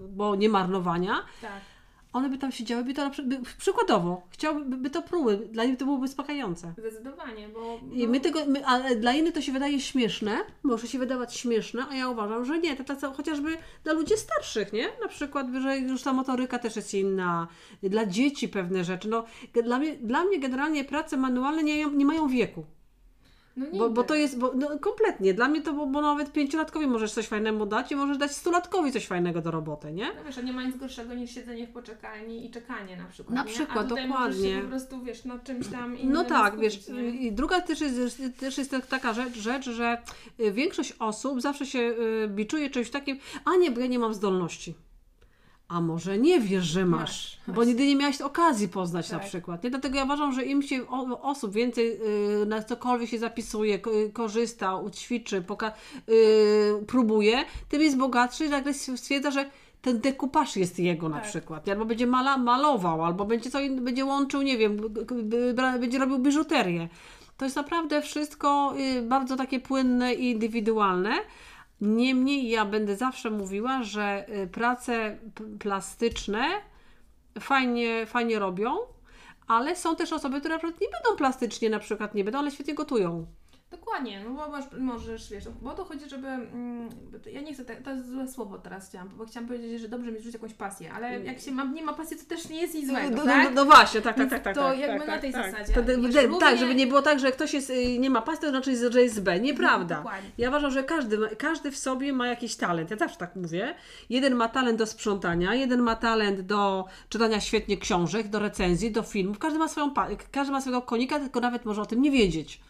bo 0.08 0.36
nie 0.36 0.48
marnowania. 0.48 1.24
Tak. 1.40 1.73
One 2.14 2.28
by 2.28 2.38
tam 2.38 2.52
siedziały, 2.52 2.84
by 2.84 2.94
to 2.94 3.10
by, 3.24 3.40
przykładowo, 3.58 4.22
chciałyby 4.30 4.76
by 4.76 4.90
to 4.90 5.02
pruły, 5.02 5.36
dla 5.36 5.64
nich 5.64 5.78
to 5.78 5.84
byłoby 5.84 6.04
uspokajające. 6.04 6.74
Zdecydowanie, 6.78 7.48
bo... 7.48 7.80
I 7.92 8.06
bo- 8.06 8.12
my 8.12 8.20
tego, 8.20 8.40
my, 8.46 8.66
ale 8.66 8.96
dla 8.96 9.12
innych 9.12 9.34
to 9.34 9.40
się 9.40 9.52
wydaje 9.52 9.80
śmieszne, 9.80 10.36
może 10.62 10.88
się 10.88 10.98
wydawać 10.98 11.36
śmieszne, 11.36 11.86
a 11.90 11.94
ja 11.94 12.08
uważam, 12.08 12.44
że 12.44 12.58
nie, 12.58 12.76
to 12.76 12.84
tak 12.84 13.00
samo 13.00 13.14
chociażby 13.14 13.56
dla 13.84 13.92
ludzi 13.92 14.14
starszych, 14.16 14.72
nie? 14.72 14.86
Na 15.02 15.08
przykład, 15.08 15.46
że 15.62 15.78
już 15.78 16.02
ta 16.02 16.12
motoryka 16.12 16.58
też 16.58 16.76
jest 16.76 16.94
inna, 16.94 17.48
dla 17.82 18.06
dzieci 18.06 18.48
pewne 18.48 18.84
rzeczy. 18.84 19.08
No, 19.08 19.24
dla, 19.64 19.78
mnie, 19.78 19.96
dla 19.96 20.24
mnie 20.24 20.38
generalnie 20.40 20.84
prace 20.84 21.16
manualne 21.16 21.62
nie, 21.62 21.86
nie 21.86 22.04
mają 22.04 22.28
wieku. 22.28 22.64
No 23.56 23.66
Bo, 23.78 23.90
bo 23.90 24.04
to 24.04 24.14
jest, 24.14 24.38
bo, 24.38 24.52
no, 24.54 24.78
kompletnie, 24.78 25.34
dla 25.34 25.48
mnie 25.48 25.62
to, 25.62 25.72
bo, 25.72 25.86
bo 25.86 26.02
nawet 26.02 26.32
pięciolatkowi 26.32 26.86
możesz 26.86 27.12
coś 27.12 27.26
fajnego 27.26 27.66
dać 27.66 27.92
i 27.92 27.96
możesz 27.96 28.18
dać 28.18 28.32
stulatkowi 28.32 28.92
coś 28.92 29.06
fajnego 29.06 29.40
do 29.40 29.50
roboty, 29.50 29.92
nie? 29.92 30.06
No 30.16 30.24
wiesz, 30.26 30.38
a 30.38 30.40
nie 30.40 30.52
ma 30.52 30.62
nic 30.64 30.76
gorszego 30.76 31.14
niż 31.14 31.30
siedzenie 31.30 31.66
w 31.66 31.70
poczekalni 31.70 32.46
i 32.46 32.50
czekanie 32.50 32.96
na 32.96 33.04
przykład. 33.04 33.34
Na 33.36 33.44
nie? 33.44 33.52
przykład, 33.52 33.86
dokładnie. 33.86 34.60
po 34.62 34.68
prostu, 34.68 35.02
wiesz, 35.02 35.24
na 35.24 35.38
czymś 35.38 35.68
tam 35.68 35.98
innym 35.98 36.12
No 36.12 36.24
tak, 36.24 36.52
skupić, 36.52 36.76
wiesz, 36.76 36.88
nie? 36.88 37.10
i 37.10 37.32
druga 37.32 37.60
też 37.60 37.80
jest, 37.80 38.22
też 38.38 38.58
jest 38.58 38.76
taka 38.88 39.12
rzecz, 39.12 39.34
rzecz, 39.34 39.70
że 39.70 40.02
y, 40.40 40.52
większość 40.52 40.94
osób 40.98 41.40
zawsze 41.40 41.66
się 41.66 41.78
y, 41.78 42.28
biczuje 42.28 42.70
czymś 42.70 42.90
takim, 42.90 43.18
a 43.44 43.56
nie, 43.56 43.70
bo 43.70 43.80
ja 43.80 43.86
nie 43.86 43.98
mam 43.98 44.14
zdolności. 44.14 44.74
A 45.68 45.80
może 45.80 46.18
nie 46.18 46.40
wiesz, 46.40 46.64
że 46.64 46.84
masz, 46.86 47.00
Masz, 47.00 47.56
bo 47.56 47.64
nigdy 47.64 47.86
nie 47.86 47.96
miałaś 47.96 48.20
okazji 48.20 48.68
poznać 48.68 49.10
na 49.10 49.18
Tak. 49.18 49.28
przykład. 49.28 49.64
Nie? 49.64 49.70
Dlatego 49.70 49.96
ja 49.98 50.04
uważam, 50.04 50.32
że 50.32 50.44
im 50.44 50.62
się 50.62 50.88
o, 50.88 51.20
osób 51.22 51.52
więcej 51.52 51.98
y, 52.42 52.46
na 52.46 52.62
cokolwiek 52.62 53.10
się 53.10 53.18
zapisuje, 53.18 53.74
y, 54.06 54.10
korzysta, 54.12 54.76
ućwiczy, 54.76 55.42
poka- 55.42 55.72
y, 56.08 56.84
próbuje, 56.86 57.44
tym 57.68 57.82
jest 57.82 57.96
bogatszy 57.96 58.46
i 58.46 58.50
nagle 58.50 58.74
stwierdza, 58.74 59.30
że 59.30 59.50
ten 59.82 60.00
dekupaż 60.00 60.56
jest 60.56 60.78
jego 60.78 61.08
na 61.08 61.16
Tak. 61.20 61.28
przykład. 61.28 61.68
Albo 61.68 61.84
będzie 61.84 62.06
mala, 62.06 62.38
malował, 62.38 63.04
albo 63.04 63.24
będzie, 63.24 63.50
co, 63.50 63.58
będzie 63.80 64.04
łączył, 64.04 64.42
nie 64.42 64.58
wiem, 64.58 64.76
będzie 65.80 65.98
robił 65.98 66.18
biżuterię. 66.18 66.88
To 67.36 67.44
jest 67.44 67.56
naprawdę 67.56 68.02
wszystko 68.02 68.74
y, 68.98 69.02
bardzo 69.02 69.36
takie 69.36 69.60
płynne 69.60 70.14
i 70.14 70.30
indywidualne. 70.30 71.14
Niemniej 71.80 72.48
ja 72.48 72.64
będę 72.64 72.96
zawsze 72.96 73.30
mówiła, 73.30 73.82
że 73.82 74.26
y, 74.28 74.46
prace 74.46 75.18
plastyczne 75.58 76.48
fajnie, 77.40 78.06
fajnie 78.06 78.38
robią, 78.38 78.76
ale 79.46 79.76
są 79.76 79.96
też 79.96 80.12
osoby, 80.12 80.40
które 80.40 80.54
nie 80.54 80.88
będą 80.88 81.16
plastycznie, 81.18 81.70
na 81.70 81.78
przykład 81.78 82.14
nie 82.14 82.24
będą, 82.24 82.38
ale 82.38 82.50
świetnie 82.50 82.74
gotują. 82.74 83.26
Dokładnie, 83.80 84.24
no 84.24 84.30
bo 84.30 84.48
masz, 84.48 84.64
możesz, 84.78 85.30
wiesz, 85.30 85.44
bo 85.62 85.70
o 85.70 85.74
to 85.74 85.84
chodzi, 85.84 86.08
żeby, 86.08 86.26
mm, 86.26 86.88
ja 87.32 87.40
nie 87.40 87.54
chcę, 87.54 87.64
te- 87.64 87.76
to 87.76 87.90
jest 87.90 88.10
złe 88.10 88.28
słowo 88.28 88.58
teraz 88.58 88.88
chciałam, 88.88 89.08
bo 89.08 89.26
chciałam 89.26 89.48
powiedzieć, 89.48 89.80
że 89.80 89.88
dobrze 89.88 90.12
mieć 90.12 90.24
jakąś 90.32 90.54
pasję, 90.54 90.92
ale 90.92 91.20
jak 91.20 91.40
się 91.40 91.52
ma, 91.52 91.64
nie 91.64 91.82
ma 91.82 91.92
pasji, 91.92 92.16
to 92.16 92.24
też 92.24 92.48
nie 92.48 92.60
jest 92.60 92.74
nic 92.74 92.88
złego, 92.88 93.16
no, 93.16 93.24
tak? 93.24 93.44
no, 93.44 93.50
no 93.54 93.64
właśnie, 93.64 94.00
tak, 94.00 94.16
tak, 94.16 94.30
tak, 94.30 94.42
tak. 94.42 94.54
to 94.54 94.62
tak, 94.62 94.78
jakby 94.78 94.98
tak, 94.98 95.06
na 95.06 95.12
tak, 95.12 95.20
tej 95.20 95.32
tak. 95.32 95.52
zasadzie. 95.52 95.72
To, 95.72 95.82
Wiesz, 96.08 96.40
tak, 96.40 96.58
żeby 96.58 96.74
nie 96.74 96.86
było 96.86 97.02
tak, 97.02 97.20
że 97.20 97.32
ktoś 97.32 97.54
jest, 97.54 97.70
y, 97.70 97.98
nie 97.98 98.10
ma 98.10 98.22
pasji, 98.22 98.40
to 98.40 98.48
znaczy, 98.48 98.92
że 98.92 99.02
jest 99.02 99.22
B. 99.22 99.40
Nieprawda. 99.40 99.96
Dokładnie. 99.96 100.30
Ja 100.38 100.48
uważam, 100.48 100.70
że 100.70 100.84
każdy, 100.84 101.18
każdy 101.38 101.70
w 101.70 101.76
sobie 101.76 102.12
ma 102.12 102.26
jakiś 102.26 102.56
talent. 102.56 102.90
Ja 102.90 102.96
zawsze 102.96 103.16
tak 103.16 103.36
mówię. 103.36 103.74
Jeden 104.10 104.34
ma 104.34 104.48
talent 104.48 104.78
do 104.78 104.86
sprzątania, 104.86 105.54
jeden 105.54 105.82
ma 105.82 105.96
talent 105.96 106.40
do 106.40 106.84
czytania 107.08 107.40
świetnie 107.40 107.76
książek, 107.76 108.28
do 108.28 108.38
recenzji, 108.38 108.90
do 108.90 109.02
filmów. 109.02 109.38
Każdy 109.38 109.58
ma 109.58 109.68
swoją, 109.68 109.94
każdy 110.30 110.52
ma 110.52 110.60
swojego 110.60 110.82
konika, 110.82 111.18
tylko 111.18 111.40
nawet 111.40 111.64
może 111.64 111.82
o 111.82 111.86
tym 111.86 112.02
nie 112.02 112.10
wiedzieć. 112.10 112.60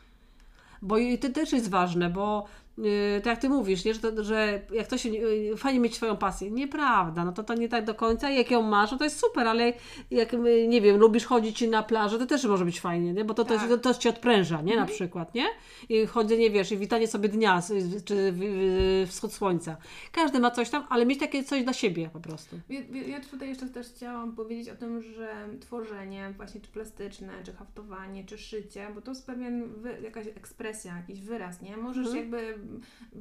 Bo 0.84 0.98
i 0.98 1.18
to 1.18 1.28
też 1.28 1.52
jest 1.52 1.70
ważne, 1.70 2.10
bo 2.10 2.44
tak 3.16 3.26
jak 3.26 3.38
ty 3.40 3.48
mówisz, 3.48 3.84
nie, 3.84 3.94
że, 3.94 4.00
to, 4.00 4.24
że 4.24 4.60
jak 4.72 4.86
to 4.86 4.98
się 4.98 5.08
yy, 5.08 5.56
fajnie 5.56 5.80
mieć 5.80 5.94
swoją 5.94 6.16
pasję. 6.16 6.50
Nieprawda, 6.50 7.24
no 7.24 7.32
to 7.32 7.42
to 7.42 7.54
nie 7.54 7.68
tak 7.68 7.84
do 7.84 7.94
końca. 7.94 8.30
Jak 8.30 8.50
ją 8.50 8.62
masz, 8.62 8.92
no 8.92 8.98
to 8.98 9.04
jest 9.04 9.20
super, 9.20 9.48
ale 9.48 9.72
jak 10.10 10.32
yy, 10.32 10.68
nie 10.68 10.80
wiem, 10.80 10.96
lubisz 10.96 11.24
chodzić 11.24 11.60
na 11.68 11.82
plażę, 11.82 12.18
to 12.18 12.26
też 12.26 12.44
może 12.44 12.64
być 12.64 12.80
fajnie, 12.80 13.12
nie? 13.12 13.24
Bo 13.24 13.34
to, 13.34 13.44
to, 13.44 13.56
Tak. 13.58 13.68
to, 13.68 13.78
to 13.78 13.94
cię 13.94 14.10
odpręża, 14.10 14.62
nie? 14.62 14.76
Na 14.76 14.86
przykład, 14.86 15.34
nie? 15.34 15.46
I 15.88 16.06
chodzenie, 16.06 16.50
wiesz, 16.50 16.72
i 16.72 16.76
witanie 16.76 17.08
sobie 17.08 17.28
dnia, 17.28 17.62
czy 18.04 18.34
wschód 19.06 19.32
słońca. 19.32 19.76
Każdy 20.12 20.40
ma 20.40 20.50
coś 20.50 20.70
tam, 20.70 20.84
ale 20.88 21.06
mieć 21.06 21.18
takie 21.20 21.44
coś 21.44 21.64
dla 21.64 21.72
siebie 21.72 22.10
po 22.12 22.20
prostu. 22.20 22.60
Ja, 22.68 22.80
ja- 23.06 23.20
tutaj 23.20 23.48
jeszcze 23.48 23.66
też 23.66 23.86
chciałam 23.86 24.32
powiedzieć 24.36 24.68
o 24.68 24.76
tym, 24.76 25.02
że 25.02 25.34
tworzenie 25.60 26.34
właśnie 26.36 26.60
czy 26.60 26.68
plastyczne, 26.70 27.32
czy 27.44 27.52
haftowanie, 27.52 28.24
czy 28.24 28.38
szycie, 28.38 28.86
bo 28.94 29.00
to 29.00 29.10
jest 29.10 29.26
pewien 29.26 29.66
wy, 29.74 29.96
jakaś 30.02 30.26
ekspresja, 30.26 30.96
jakiś 30.96 31.20
wyraz, 31.20 31.62
nie? 31.62 31.76
Możesz 31.76 32.06
Mhm. 32.06 32.16
jakby, 32.24 32.58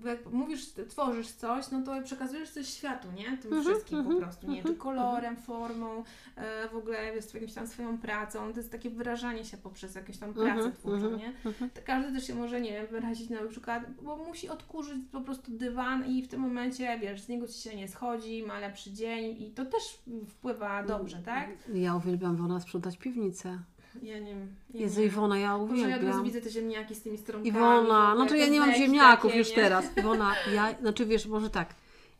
jak 0.05 0.31
mówisz, 0.31 0.65
tworzysz 0.89 1.27
coś, 1.27 1.71
no 1.71 1.81
to 1.81 2.01
przekazujesz 2.03 2.49
coś 2.49 2.67
światu, 2.67 3.07
nie? 3.11 3.37
Tym 3.37 3.53
Mhm, 3.53 3.63
wszystkim 3.63 3.97
po 3.97 4.03
mhm, 4.03 4.21
prostu, 4.21 4.47
nie? 4.47 4.55
Czy 4.63 4.69
mhm, 4.69 4.77
kolorem, 4.77 5.37
formą, 5.37 6.03
e, 6.35 6.69
w 6.69 6.75
ogóle 6.75 7.15
jest 7.15 7.33
jakimś 7.33 7.53
tam 7.53 7.67
swoją 7.67 7.97
pracą, 7.97 8.51
to 8.53 8.59
jest 8.59 8.71
takie 8.71 8.89
wyrażanie 8.89 9.45
się 9.45 9.57
poprzez 9.57 9.95
jakąś 9.95 10.17
tam 10.17 10.33
pracę 10.33 10.71
twórczą, 10.71 11.17
nie? 11.17 11.33
To 11.73 11.81
każdy 11.85 12.11
też 12.13 12.27
się 12.27 12.35
może, 12.35 12.61
nie 12.61 12.71
wiem, 12.71 12.87
wyrazić 12.87 13.29
na 13.29 13.47
przykład, 13.49 13.83
bo 14.01 14.17
musi 14.17 14.49
odkurzyć 14.49 14.97
po 15.11 15.21
prostu 15.21 15.51
dywan 15.51 16.05
i 16.05 16.23
w 16.23 16.27
tym 16.27 16.41
momencie, 16.41 16.99
wiesz, 16.99 17.21
z 17.21 17.29
niego 17.29 17.47
ci 17.47 17.61
się 17.61 17.75
nie 17.75 17.87
schodzi, 17.87 18.43
ma 18.43 18.59
lepszy 18.59 18.91
dzień 18.91 19.41
i 19.41 19.51
to 19.51 19.65
też 19.65 20.01
wpływa 20.27 20.83
dobrze, 20.83 21.17
tak? 21.17 21.49
Ja 21.73 21.95
uwielbiam 21.95 22.35
Iwona 22.35 22.59
sprzątać 22.59 22.97
piwnicę. 22.97 23.59
Ja 24.03 24.19
nie 24.19 24.25
wiem. 24.35 24.47
Ja 24.73 24.79
Jezu, 24.81 24.99
nie. 24.99 25.05
Iwona, 25.05 25.37
ja 25.37 25.57
Boże, 25.57 25.75
ja 25.75 25.85
od 25.85 25.91
razu 25.91 25.95
uwielbiam. 26.03 26.23
widzę 26.23 26.41
te 26.41 26.49
ziemniaki 26.49 26.95
z 26.95 27.01
tymi 27.01 27.17
stronkami. 27.17 27.49
Iwona, 27.49 28.15
znaczy 28.15 28.37
ja 28.37 28.47
nie 28.47 28.59
mam 28.59 28.73
ziemniaków 28.75 29.23
takie, 29.31 29.37
już 29.39 29.49
nie? 29.49 29.55
teraz. 29.55 29.85
Iwona, 29.97 30.31
ja, 30.55 30.75
znaczy 30.81 31.05
wiesz, 31.05 31.25
może 31.27 31.49
tak, 31.49 31.75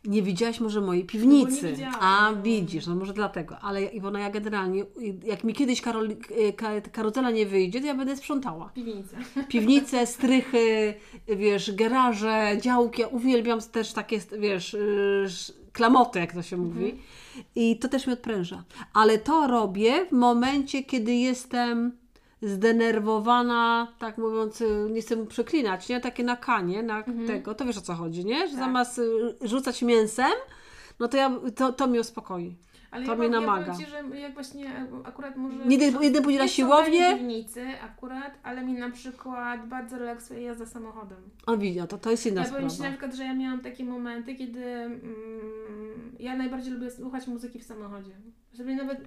nie 0.06 0.22
widziałaś 0.22 0.60
może 0.60 0.82
mojej 0.82 1.04
No 1.04 1.10
piwnicy. 1.10 1.72
widziałam, 1.72 1.96
A 2.00 2.32
no. 2.36 2.42
widzisz, 2.42 2.88
no 2.88 2.96
może 2.96 3.14
dlatego. 3.14 3.60
Ale 3.60 3.82
ja- 3.82 3.90
Iwona, 3.90 4.20
ja 4.20 4.30
generalnie, 4.30 4.86
jak 5.26 5.44
mi 5.44 5.54
kiedyś 5.54 5.82
karol, 5.82 6.10
ka- 6.58 6.82
karuzela 6.82 7.32
nie 7.32 7.46
wyjdzie, 7.46 7.82
to 7.82 7.88
ja 7.88 7.96
będę 7.96 8.18
sprzątała. 8.18 8.70
Piwnica. 8.76 9.18
Piwnice, 9.50 10.08
strychy, 10.08 10.94
wiesz, 11.28 11.76
garaże, 11.76 12.58
działki. 12.62 13.02
Ja 13.02 13.08
uwielbiam 13.08 13.60
też 13.62 13.94
takie, 13.94 14.20
wiesz, 14.40 14.74
y, 14.74 15.26
klamoty, 15.74 16.20
jak 16.20 16.34
to 16.34 16.42
się 16.42 16.58
mówi. 16.58 17.00
I 17.56 17.80
to 17.80 17.88
też 17.88 18.08
mnie 18.08 18.14
odpręża. 18.14 18.64
Ale 18.94 19.18
to 19.18 19.48
robię 19.48 20.06
w 20.06 20.12
momencie, 20.12 20.84
kiedy 20.84 21.14
jestem 21.14 21.92
zdenerwowana, 22.42 23.88
tak 24.00 24.18
mówiąc, 24.18 24.64
nie 24.90 25.02
chcę 25.02 25.26
przeklinać, 25.26 25.90
nie? 25.90 26.02
Takie 26.02 26.24
nakanie 26.24 26.84
na 26.84 27.04
tego, 27.28 27.56
to 27.56 27.66
wiesz 27.66 27.78
o 27.78 27.82
co 27.82 27.94
chodzi, 27.94 28.26
nie? 28.26 28.48
Że 28.48 28.54
Tak. 28.54 28.60
zamiast 28.66 29.00
y, 29.00 29.36
rzucać 29.42 29.82
mięsem, 29.82 30.32
no 31.00 31.08
to, 31.08 31.18
ja, 31.18 31.32
to, 31.56 31.74
to 31.74 31.88
mnie 31.88 32.00
uspokoi. 32.00 32.56
Ale 32.94 33.06
To 33.06 33.12
ja, 33.12 33.18
mnie 33.18 33.30
namaga. 33.30 33.76
Ja 33.80 33.88
że 33.88 34.20
jak 34.20 34.34
właśnie 34.34 34.86
akurat 35.04 35.38
może... 35.38 35.58
Jeden, 35.66 36.04
jeden 36.04 36.24
pójdzie 36.24 36.40
na 36.40 36.46
nie 36.46 36.50
siłownię, 36.50 37.14
piwnicy 37.14 37.68
akurat, 37.84 38.40
ale 38.44 38.64
mi 38.64 38.74
na 38.74 38.90
przykład 38.90 39.68
bardzo 39.68 39.98
relaksuje 39.98 40.42
jazda 40.42 40.66
samochodem. 40.66 41.18
widzi, 41.58 41.80
no 41.80 41.88
to, 41.88 41.98
to 41.98 42.12
jest 42.12 42.26
inna 42.26 42.42
Ja 42.42 42.48
powiem 42.50 42.62
Ci 42.62 42.66
na 42.66 42.70
sprawa. 42.76 42.92
przykład, 42.92 43.16
że 43.16 43.24
ja 43.24 43.34
miałam 43.34 43.60
takie 43.62 43.86
momenty, 43.86 44.36
kiedy 44.36 44.66
mm, 44.66 45.02
ja 46.20 46.36
najbardziej 46.36 46.74
lubię 46.74 46.92
słuchać 46.92 47.28
muzyki 47.28 47.60
w 47.60 47.64
samochodzie. 47.64 48.12
Żeby 48.54 48.76
nawet... 48.76 49.00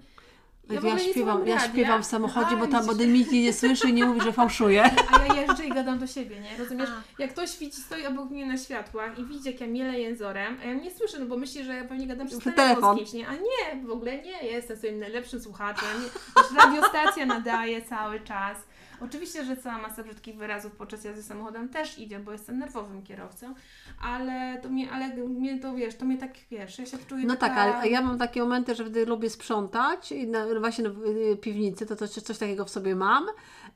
Ja, 0.71 0.81
nie 0.81 0.99
śpiewam, 0.99 1.47
ja 1.47 1.59
śpiewam 1.59 2.03
w 2.03 2.07
samochodzie, 2.07 2.51
A, 2.53 2.57
bo 2.57 2.67
tam 2.67 2.89
ode 2.89 3.07
mnie 3.07 3.25
nie 3.33 3.53
słyszy 3.53 3.89
i 3.89 3.93
nie 3.93 4.07
mówi, 4.07 4.21
że 4.21 4.33
fałszuje. 4.33 4.85
A 5.13 5.35
ja 5.35 5.43
jeżdżę 5.43 5.67
i 5.67 5.69
gadam 5.69 5.99
do 5.99 6.07
siebie, 6.07 6.41
nie? 6.41 6.57
Rozumiesz? 6.59 6.91
Jak 7.19 7.31
ktoś 7.31 7.59
widzi, 7.59 7.77
stoi 7.81 8.07
obok 8.07 8.31
mnie 8.31 8.47
na 8.47 8.57
światłach 8.59 9.19
i 9.19 9.25
widzi, 9.25 9.51
jak 9.51 9.61
ja 9.61 9.67
mielę 9.67 10.01
jęzorem, 10.01 10.57
a 10.63 10.67
ja 10.67 10.75
nie 10.75 10.91
słyszę, 10.91 11.19
no 11.19 11.27
bo 11.27 11.37
myśli, 11.37 11.65
że 11.65 11.75
ja 11.75 11.85
pewnie 11.85 12.07
gadam 12.07 12.27
przez 12.27 12.39
telefon, 12.39 12.65
telefon. 12.65 12.97
z 12.97 12.99
kimś, 12.99 13.13
nie? 13.13 13.29
A 13.29 13.33
nie, 13.33 13.83
w 13.87 13.91
ogóle 13.91 14.19
nie, 14.23 14.31
ja 14.31 14.43
jestem 14.43 14.77
swoim 14.77 14.99
najlepszym 14.99 15.41
słuchaczem. 15.41 15.89
Wiesz, 16.37 16.65
radiostacja 16.65 17.27
nadaje 17.27 17.83
cały 17.83 18.21
czas. 18.21 18.59
Oczywiście, 19.01 19.45
że 19.45 19.57
cała 19.57 19.79
masa 19.79 20.03
brzydkich 20.03 20.37
wyrazów 20.37 20.73
podczas 20.73 21.05
jazdy 21.05 21.23
samochodem 21.23 21.69
też 21.69 21.99
idzie, 21.99 22.19
bo 22.19 22.33
jestem 22.33 22.59
nerwowym 22.59 23.03
kierowcą, 23.03 23.55
ale 24.03 24.59
to 24.63 24.69
mnie, 24.69 24.91
ale 24.91 25.17
mnie 25.17 25.59
to, 25.61 25.75
wiesz, 25.75 25.95
to 25.95 26.05
mnie 26.05 26.19
tak, 26.19 26.31
wiesz, 26.51 26.79
ja 26.79 26.87
się 26.87 26.99
czuję 26.99 27.27
No 27.27 27.37
taka... 27.37 27.55
tak, 27.55 27.75
ale 27.77 27.89
ja 27.89 28.03
mam 28.03 28.19
takie 28.19 28.41
momenty, 28.41 28.75
że 28.75 28.85
wtedy 28.85 29.07
lubię 29.07 29.31
sprzątać 29.31 30.13
i 30.13 30.27
na, 30.29 30.47
właśnie 30.61 30.85
na 30.85 30.91
y, 30.91 31.37
piwnicy, 31.37 31.87
to, 31.87 31.97
to 31.97 32.09
coś, 32.09 32.23
coś 32.23 32.39
takiego 32.39 32.65
w 32.65 32.71
sobie 32.71 32.97
mam. 32.97 33.27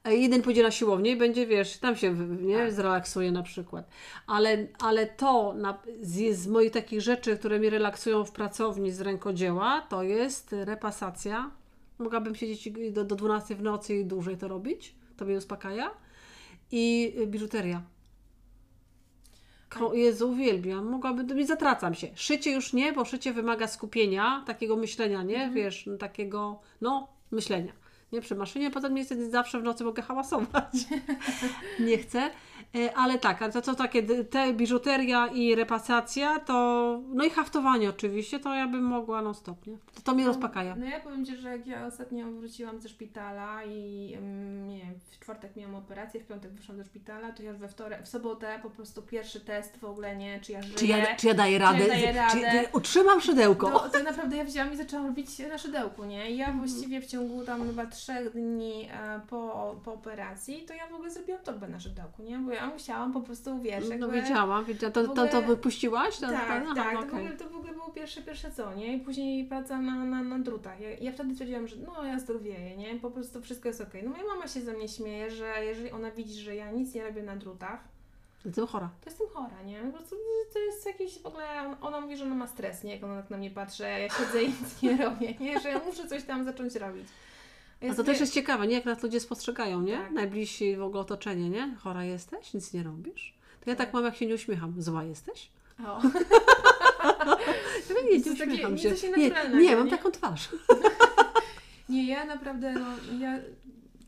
E, 0.05 0.17
Jeden 0.17 0.43
pójdzie 0.43 0.63
na 0.63 0.71
siłownię 0.71 1.11
i 1.11 1.17
będzie, 1.17 1.47
wiesz, 1.47 1.79
tam 1.79 1.97
się 1.97 2.15
nie, 2.41 2.59
Tak. 2.59 2.73
zrelaksuje 2.73 3.33
na 3.33 3.43
przykład. 3.43 3.89
Ale, 4.27 4.67
ale 4.83 5.07
to 5.07 5.55
na, 5.55 5.79
z, 6.03 6.37
z 6.37 6.47
moich 6.47 6.73
takich 6.73 7.01
rzeczy, 7.01 7.37
które 7.37 7.59
mnie 7.59 7.71
relaksują 7.71 8.25
w 8.25 8.33
pracowni 8.33 8.91
z 8.93 9.01
rękodzieła, 9.01 9.81
to 9.89 10.03
jest 10.03 10.53
repasacja. 10.65 11.51
Mogłabym 11.99 12.35
siedzieć 12.35 12.71
do, 12.93 13.05
do 13.05 13.17
12 13.17 13.55
w 13.55 13.63
nocy 13.63 13.95
i 13.95 14.05
dłużej 14.05 14.37
to 14.37 14.49
robić. 14.49 15.00
To 15.21 15.25
mnie 15.27 15.37
uspokaja. 15.37 15.91
I 16.73 17.15
y, 17.19 17.27
biżuteria. 17.27 17.83
Ko- 19.69 19.95
Jezu, 19.95 20.31
uwielbiam. 20.31 20.87
Mogłabym, 20.87 21.47
zatracam 21.47 21.95
się. 21.95 22.09
Szycie 22.15 22.53
już 22.53 22.73
nie, 22.73 22.93
bo 22.93 23.05
szycie 23.05 23.33
wymaga 23.33 23.69
skupienia, 23.69 24.45
takiego 24.47 24.77
myślenia, 24.77 25.23
nie? 25.23 25.51
Wiesz, 25.51 25.87
no, 25.87 25.97
takiego, 25.97 26.61
no, 26.81 27.09
myślenia. 27.31 27.73
Nie 28.13 28.21
przy 28.21 28.35
maszynie, 28.35 28.71
potem 28.71 28.95
niestety 28.95 29.31
zawsze 29.31 29.61
w 29.61 29.63
nocy 29.63 29.85
mogę 29.85 30.03
hałasować. 30.03 30.73
nie 31.87 31.99
chcę. 31.99 32.31
E, 32.77 32.95
Ale 32.97 33.19
tak, 33.19 33.43
ale 33.43 33.53
to 33.53 33.63
co 33.63 33.75
takie, 33.75 34.03
te 34.25 34.53
biżuteria 34.53 35.27
i 35.27 35.55
repasacja, 35.55 36.41
to, 36.41 36.55
no 37.09 37.25
i 37.25 37.31
haftowanie 37.31 37.91
oczywiście, 37.91 38.41
to 38.41 38.55
ja 38.55 38.69
bym 38.69 38.83
mogła 38.85 39.23
non 39.23 39.35
stop, 39.35 39.67
nie? 39.67 39.77
To, 39.95 40.03
to 40.03 40.15
mnie 40.15 40.27
rozpakaja. 40.27 40.77
No 40.77 40.87
ja 40.87 41.01
powiem 41.01 41.25
Ci, 41.25 41.37
że 41.37 41.49
jak 41.49 41.67
ja 41.67 41.87
ostatnio 41.87 42.27
wróciłam 42.27 42.81
ze 42.81 42.89
szpitala 42.89 43.65
i 43.65 44.17
nie 44.67 44.79
wiem, 44.79 44.95
w 45.11 45.19
czwartek 45.19 45.57
miałam 45.57 45.75
operację, 45.75 46.21
w 46.21 46.27
piątek 46.27 46.53
wyszłam 46.53 46.79
do 46.79 46.85
szpitala, 46.85 47.33
to 47.33 47.43
ja 47.43 47.53
we 47.53 47.69
wtorek, 47.69 48.03
w 48.03 48.09
sobotę 48.09 48.59
po 48.63 48.71
prostu 48.71 49.03
pierwszy 49.03 49.41
test 49.41 49.77
w 49.77 49.85
ogóle, 49.85 50.17
nie, 50.17 50.41
czy 50.41 50.53
ja 50.53 50.63
żyję. 50.63 50.77
Czy 50.77 50.87
ja, 50.87 51.17
czy 51.17 51.27
ja 51.27 51.35
daję 51.35 51.59
radę? 51.59 51.89
daję 51.89 52.09
Czy, 52.09 52.13
radę? 52.13 52.51
czy, 52.51 52.69
utrzymam 52.73 53.21
szydełko. 53.21 53.71
To, 53.71 53.89
to 53.89 54.03
naprawdę 54.03 54.37
ja 54.37 54.45
wzięłam 54.45 54.73
i 54.73 54.77
zaczęłam 54.77 55.07
robić 55.07 55.39
na 55.39 55.59
szydełku, 55.59 56.05
nie? 56.05 56.31
I 56.31 56.37
ja 56.37 56.53
właściwie 56.53 57.01
w 57.01 57.07
ciągu 57.07 57.45
tam 57.45 57.67
chyba 57.67 57.87
trzech 57.87 58.33
dni 58.33 58.89
e, 58.93 59.21
po, 59.29 59.77
po 59.85 59.93
operacji, 59.93 60.65
to 60.69 60.75
ja 60.75 60.87
w 60.87 60.95
ogóle 60.95 61.11
zrobiłam 61.11 61.43
torbę 61.43 61.69
na 61.69 61.81
szydełku, 61.81 62.23
nie? 62.23 62.39
Bo 62.39 62.50
ja 62.53 62.67
musiałam 62.67 63.13
po 63.13 63.21
prostu, 63.21 63.59
wiesz, 63.59 63.89
jakby... 63.89 63.99
No 63.99 64.09
wiedziałam, 64.09 64.65
wiedziałam. 64.65 64.93
To, 64.93 65.09
to, 65.09 65.27
to 65.29 65.43
wypuściłaś? 65.43 66.19
To, 66.19 66.27
Tak, 66.27 66.65
to, 66.69 66.75
tak, 66.75 66.95
aha, 66.97 67.03
to, 67.03 67.07
w 67.07 67.15
ogóle, 67.15 67.31
to 67.37 67.49
w 67.49 67.57
ogóle 67.57 67.73
było 67.73 67.91
pierwsze, 67.91 68.23
pierwsze 68.23 68.51
co, 68.51 68.75
nie? 68.75 68.97
I 68.97 69.01
później 69.01 69.45
praca 69.45 69.79
na, 69.81 70.05
na, 70.05 70.23
na 70.23 70.39
drutach. 70.39 70.81
Ja, 70.81 70.91
ja 70.91 71.13
wtedy 71.13 71.33
stwierdziłam, 71.33 71.69
że 71.69 71.77
no 71.77 72.05
ja 72.05 72.19
zdrowieję, 72.19 72.77
nie? 72.77 72.97
Po 73.01 73.11
prostu 73.11 73.43
wszystko 73.43 73.69
jest 73.69 73.81
okej. 73.81 74.03
No 74.03 74.11
moja 74.11 74.25
mama 74.25 74.49
się 74.49 74.61
ze 74.61 74.73
mnie 74.73 74.89
śmieje, 74.89 75.31
że 75.31 75.65
jeżeli 75.65 75.91
ona 75.91 76.11
widzi, 76.11 76.41
że 76.41 76.55
ja 76.57 76.71
nic 76.71 76.95
nie 76.95 77.05
robię 77.05 77.23
na 77.23 77.37
drutach, 77.37 77.81
Jestem 78.45 78.67
chora. 78.67 78.91
to 79.05 79.11
jestem 79.11 79.29
chora, 79.29 79.63
nie? 79.67 79.79
Po 79.81 79.93
prostu 79.99 80.17
to 80.53 80.59
jest 80.59 80.87
jakieś 80.87 81.19
w 81.19 81.27
ogóle, 81.27 81.77
ona 81.81 82.01
mówi, 82.01 82.17
że 82.17 82.25
ona 82.25 82.35
ma 82.35 82.47
stres, 82.47 82.85
nie? 82.85 82.95
Jak 82.95 83.05
ona 83.05 83.23
tak 83.23 83.31
na 83.31 83.37
mnie 83.37 83.51
patrzy, 83.51 83.83
ja 83.83 84.09
siedzę 84.09 84.43
i 84.43 84.49
nic 84.49 84.83
nie 84.83 84.97
robię, 84.97 85.35
nie? 85.41 85.61
Że 85.61 85.69
ja 85.69 85.81
muszę 85.87 86.09
coś 86.09 86.25
tam 86.25 86.45
zacząć 86.45 86.75
robić. 86.75 87.07
A 87.83 87.87
to 87.87 87.95
sobie- 87.95 88.07
też 88.07 88.21
jest 88.21 88.35
ciekawe, 88.35 88.67
nie? 88.67 88.75
Jak 88.75 88.85
nas 88.85 89.03
ludzie 89.03 89.21
spostrzegają, 89.21 89.81
nie? 89.83 89.99
Tak. 89.99 90.11
Najbliżsi 90.13 90.77
w 90.77 90.83
ogóle 90.83 91.01
otoczenie, 91.01 91.51
nie? 91.51 91.77
Chora 91.83 92.05
jesteś? 92.05 92.55
Nic 92.55 92.73
nie 92.73 92.83
robisz? 92.83 93.35
To 93.61 93.71
ja 93.71 93.77
tak 93.77 93.87
Tak. 93.87 93.95
mam, 93.95 94.05
jak 94.05 94.17
się 94.17 94.27
nie 94.27 94.35
uśmiecham. 94.35 94.75
Zła 94.83 95.05
jesteś? 95.05 95.51
O. 95.87 96.01
Ja 97.91 98.03
nie, 98.11 98.19
nie 98.19 98.25
takie- 98.25 98.33
uśmiecham 98.45 98.75
nie, 98.75 98.79
się. 98.97 99.11
Nie, 99.17 99.29
naturalnego, 99.29 99.59
nie, 99.63 99.77
mam 99.77 99.85
nie? 99.87 99.91
taką 99.91 100.11
twarz. 100.11 100.49
Nie, 101.89 102.07
ja 102.09 102.25
naprawdę, 102.25 102.73
no, 102.73 102.87
ja 103.19 103.39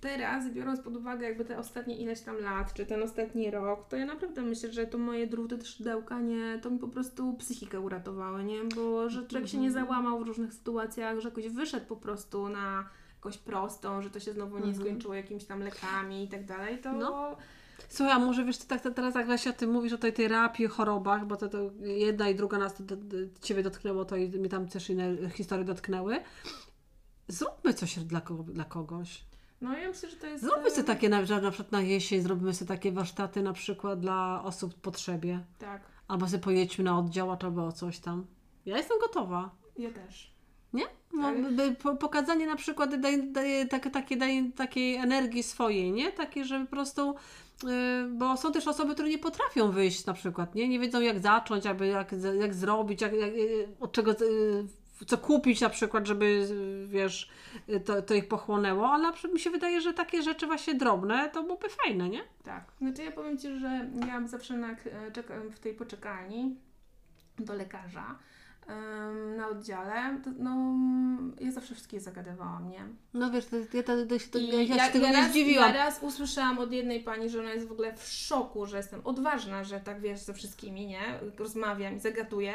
teraz, 0.00 0.50
biorąc 0.50 0.80
pod 0.80 0.96
uwagę 0.96 1.28
jakby 1.28 1.44
te 1.44 1.58
ostatnie 1.58 1.96
ileś 1.96 2.20
tam 2.20 2.36
lat, 2.40 2.74
czy 2.74 2.86
ten 2.86 3.02
ostatni 3.02 3.50
rok, 3.50 3.88
to 3.88 3.96
ja 3.96 4.06
naprawdę 4.06 4.42
myślę, 4.42 4.72
że 4.72 4.86
to 4.86 4.98
moje 4.98 5.26
druty, 5.26 5.64
szydełka, 5.64 6.20
nie, 6.20 6.58
to 6.62 6.70
mi 6.70 6.78
po 6.78 6.88
prostu 6.88 7.32
psychikę 7.34 7.80
uratowały, 7.80 8.44
nie? 8.44 8.58
Bo 8.76 9.08
że 9.10 9.26
człowiek 9.26 9.48
się 9.48 9.58
nie 9.58 9.68
Mhm. 9.68 9.86
załamał 9.86 10.18
w 10.18 10.26
różnych 10.26 10.54
sytuacjach, 10.54 11.20
że 11.20 11.28
jakoś 11.28 11.48
wyszedł 11.48 11.86
po 11.86 11.96
prostu 11.96 12.48
na 12.48 12.88
jakąś 13.22 13.38
prostą, 13.38 14.02
że 14.02 14.10
to 14.10 14.20
się 14.20 14.32
znowu 14.32 14.58
nie 14.58 14.64
Mhm. 14.64 14.80
skończyło 14.86 15.14
jakimiś 15.14 15.44
tam 15.44 15.60
lekami 15.60 16.24
i 16.24 16.28
tak 16.28 16.44
dalej, 16.44 16.78
to... 16.78 16.92
No. 16.92 17.36
Słuchaj, 17.88 18.12
a 18.14 18.18
może 18.18 18.44
wiesz, 18.44 18.58
ty 18.58 18.66
tak 18.66 18.80
tak 18.80 18.94
teraz 18.94 19.14
jak 19.14 19.28
Lesia, 19.28 19.52
ty 19.52 19.66
mówisz 19.66 19.92
o 19.92 19.98
tej 19.98 20.12
terapii, 20.12 20.66
chorobach, 20.66 21.26
bo 21.26 21.36
to, 21.36 21.48
to 21.48 21.58
jedna 21.80 22.28
i 22.28 22.34
druga 22.34 22.58
nas, 22.58 22.74
to, 22.74 22.82
to, 22.84 22.94
Ciebie 23.40 23.62
dotknęło 23.62 24.04
to 24.04 24.16
i 24.16 24.28
mnie 24.28 24.48
tam 24.48 24.68
też 24.68 24.90
inne 24.90 25.30
historie 25.30 25.64
dotknęły. 25.64 26.20
Zróbmy 27.28 27.74
coś 27.74 27.98
dla, 27.98 28.20
dla 28.44 28.64
kogoś. 28.64 29.24
No 29.60 29.78
ja 29.78 29.88
myślę, 29.88 30.10
że 30.10 30.16
to 30.16 30.26
jest... 30.26 30.44
Zróbmy 30.44 30.70
sobie 30.70 30.84
takie, 30.84 31.08
na, 31.08 31.20
na 31.20 31.50
przykład 31.50 31.72
na 31.72 31.80
jesień 31.80 32.22
zrobimy 32.22 32.54
sobie 32.54 32.68
takie 32.68 32.92
warsztaty 32.92 33.42
na 33.42 33.52
przykład 33.52 34.00
dla 34.00 34.42
osób 34.44 34.74
w 34.74 34.80
potrzebie. 34.80 35.44
Tak, 35.58 35.82
Albo 36.08 36.26
sobie 36.26 36.38
pojedźmy 36.42 36.84
na 36.84 36.98
oddział, 36.98 37.30
albo 37.30 37.72
coś 37.72 37.98
tam. 37.98 38.26
Ja 38.66 38.76
jestem 38.76 38.98
gotowa. 39.00 39.50
ja 39.78 39.90
też. 39.90 40.31
Nie? 40.72 40.84
No, 41.12 41.32
Tak. 41.82 41.98
pokazanie 41.98 42.46
na 42.46 42.56
przykład 42.56 43.00
daje, 43.00 43.22
daje, 43.22 43.66
tak, 43.66 43.90
takie, 43.90 44.16
takiej 44.56 44.94
energii 44.94 45.42
swojej, 45.42 45.92
nie? 45.92 46.12
Takie, 46.12 46.44
że 46.44 46.60
po 46.60 46.66
prostu, 46.66 47.14
yy, 47.62 47.70
bo 48.08 48.36
są 48.36 48.52
też 48.52 48.68
osoby, 48.68 48.94
które 48.94 49.08
nie 49.08 49.18
potrafią 49.18 49.70
wyjść 49.70 50.06
na 50.06 50.12
przykład, 50.12 50.54
nie? 50.54 50.68
Nie 50.68 50.80
wiedzą 50.80 51.00
jak 51.00 51.20
zacząć, 51.20 51.66
albo 51.66 51.84
jak, 51.84 52.12
jak 52.40 52.54
zrobić, 52.54 53.00
jak, 53.00 53.12
jak, 53.12 53.36
yy, 53.36 53.68
od 53.80 53.92
czego, 53.92 54.10
yy, 54.10 54.66
co 55.06 55.18
kupić 55.18 55.60
na 55.60 55.68
przykład, 55.68 56.06
żeby, 56.06 56.46
wiesz, 56.88 57.30
to, 57.84 58.02
to 58.02 58.14
ich 58.14 58.28
pochłonęło, 58.28 58.88
ale 58.88 59.12
mi 59.32 59.40
się 59.40 59.50
wydaje, 59.50 59.80
że 59.80 59.92
takie 59.92 60.22
rzeczy 60.22 60.46
właśnie 60.46 60.74
drobne, 60.74 61.30
to 61.30 61.42
byłoby 61.42 61.68
fajne, 61.68 62.08
nie? 62.08 62.20
Tak. 62.44 62.64
Znaczy 62.78 63.02
ja 63.02 63.12
powiem 63.12 63.38
Ci, 63.38 63.58
że 63.58 63.90
ja 64.08 64.26
zawsze 64.26 64.56
na, 64.56 64.76
czekam 65.12 65.50
w 65.50 65.58
tej 65.58 65.74
poczekalni 65.74 66.56
do 67.38 67.54
lekarza 67.54 68.18
na 69.36 69.48
oddziale, 69.48 70.20
to, 70.24 70.30
no 70.38 70.74
ja 71.40 71.52
zawsze 71.52 71.74
wszystkie 71.74 72.00
zagadywałam, 72.00 72.70
nie? 72.70 72.84
No 73.14 73.30
wiesz, 73.30 73.46
to, 73.46 73.56
ja, 73.56 73.82
to, 73.82 74.06
to, 74.06 74.14
to, 74.32 74.38
I 74.38 74.68
ja, 74.68 74.86
się 74.86 74.92
tego 74.92 75.06
nie 75.06 75.12
raz, 75.12 75.30
zdziwiłam. 75.30 75.74
Ja 75.74 75.76
raz 75.76 76.02
usłyszałam 76.02 76.58
od 76.58 76.72
jednej 76.72 77.00
pani, 77.00 77.30
że 77.30 77.40
ona 77.40 77.52
jest 77.52 77.68
w 77.68 77.72
ogóle 77.72 77.96
w 77.96 78.06
szoku, 78.08 78.66
że 78.66 78.76
jestem 78.76 79.00
odważna, 79.04 79.64
że 79.64 79.80
tak 79.80 80.00
wiesz 80.00 80.20
ze 80.20 80.34
wszystkimi, 80.34 80.86
nie? 80.86 81.02
Rozmawiam 81.38 81.96
i 81.96 82.00
zagatuję, 82.00 82.52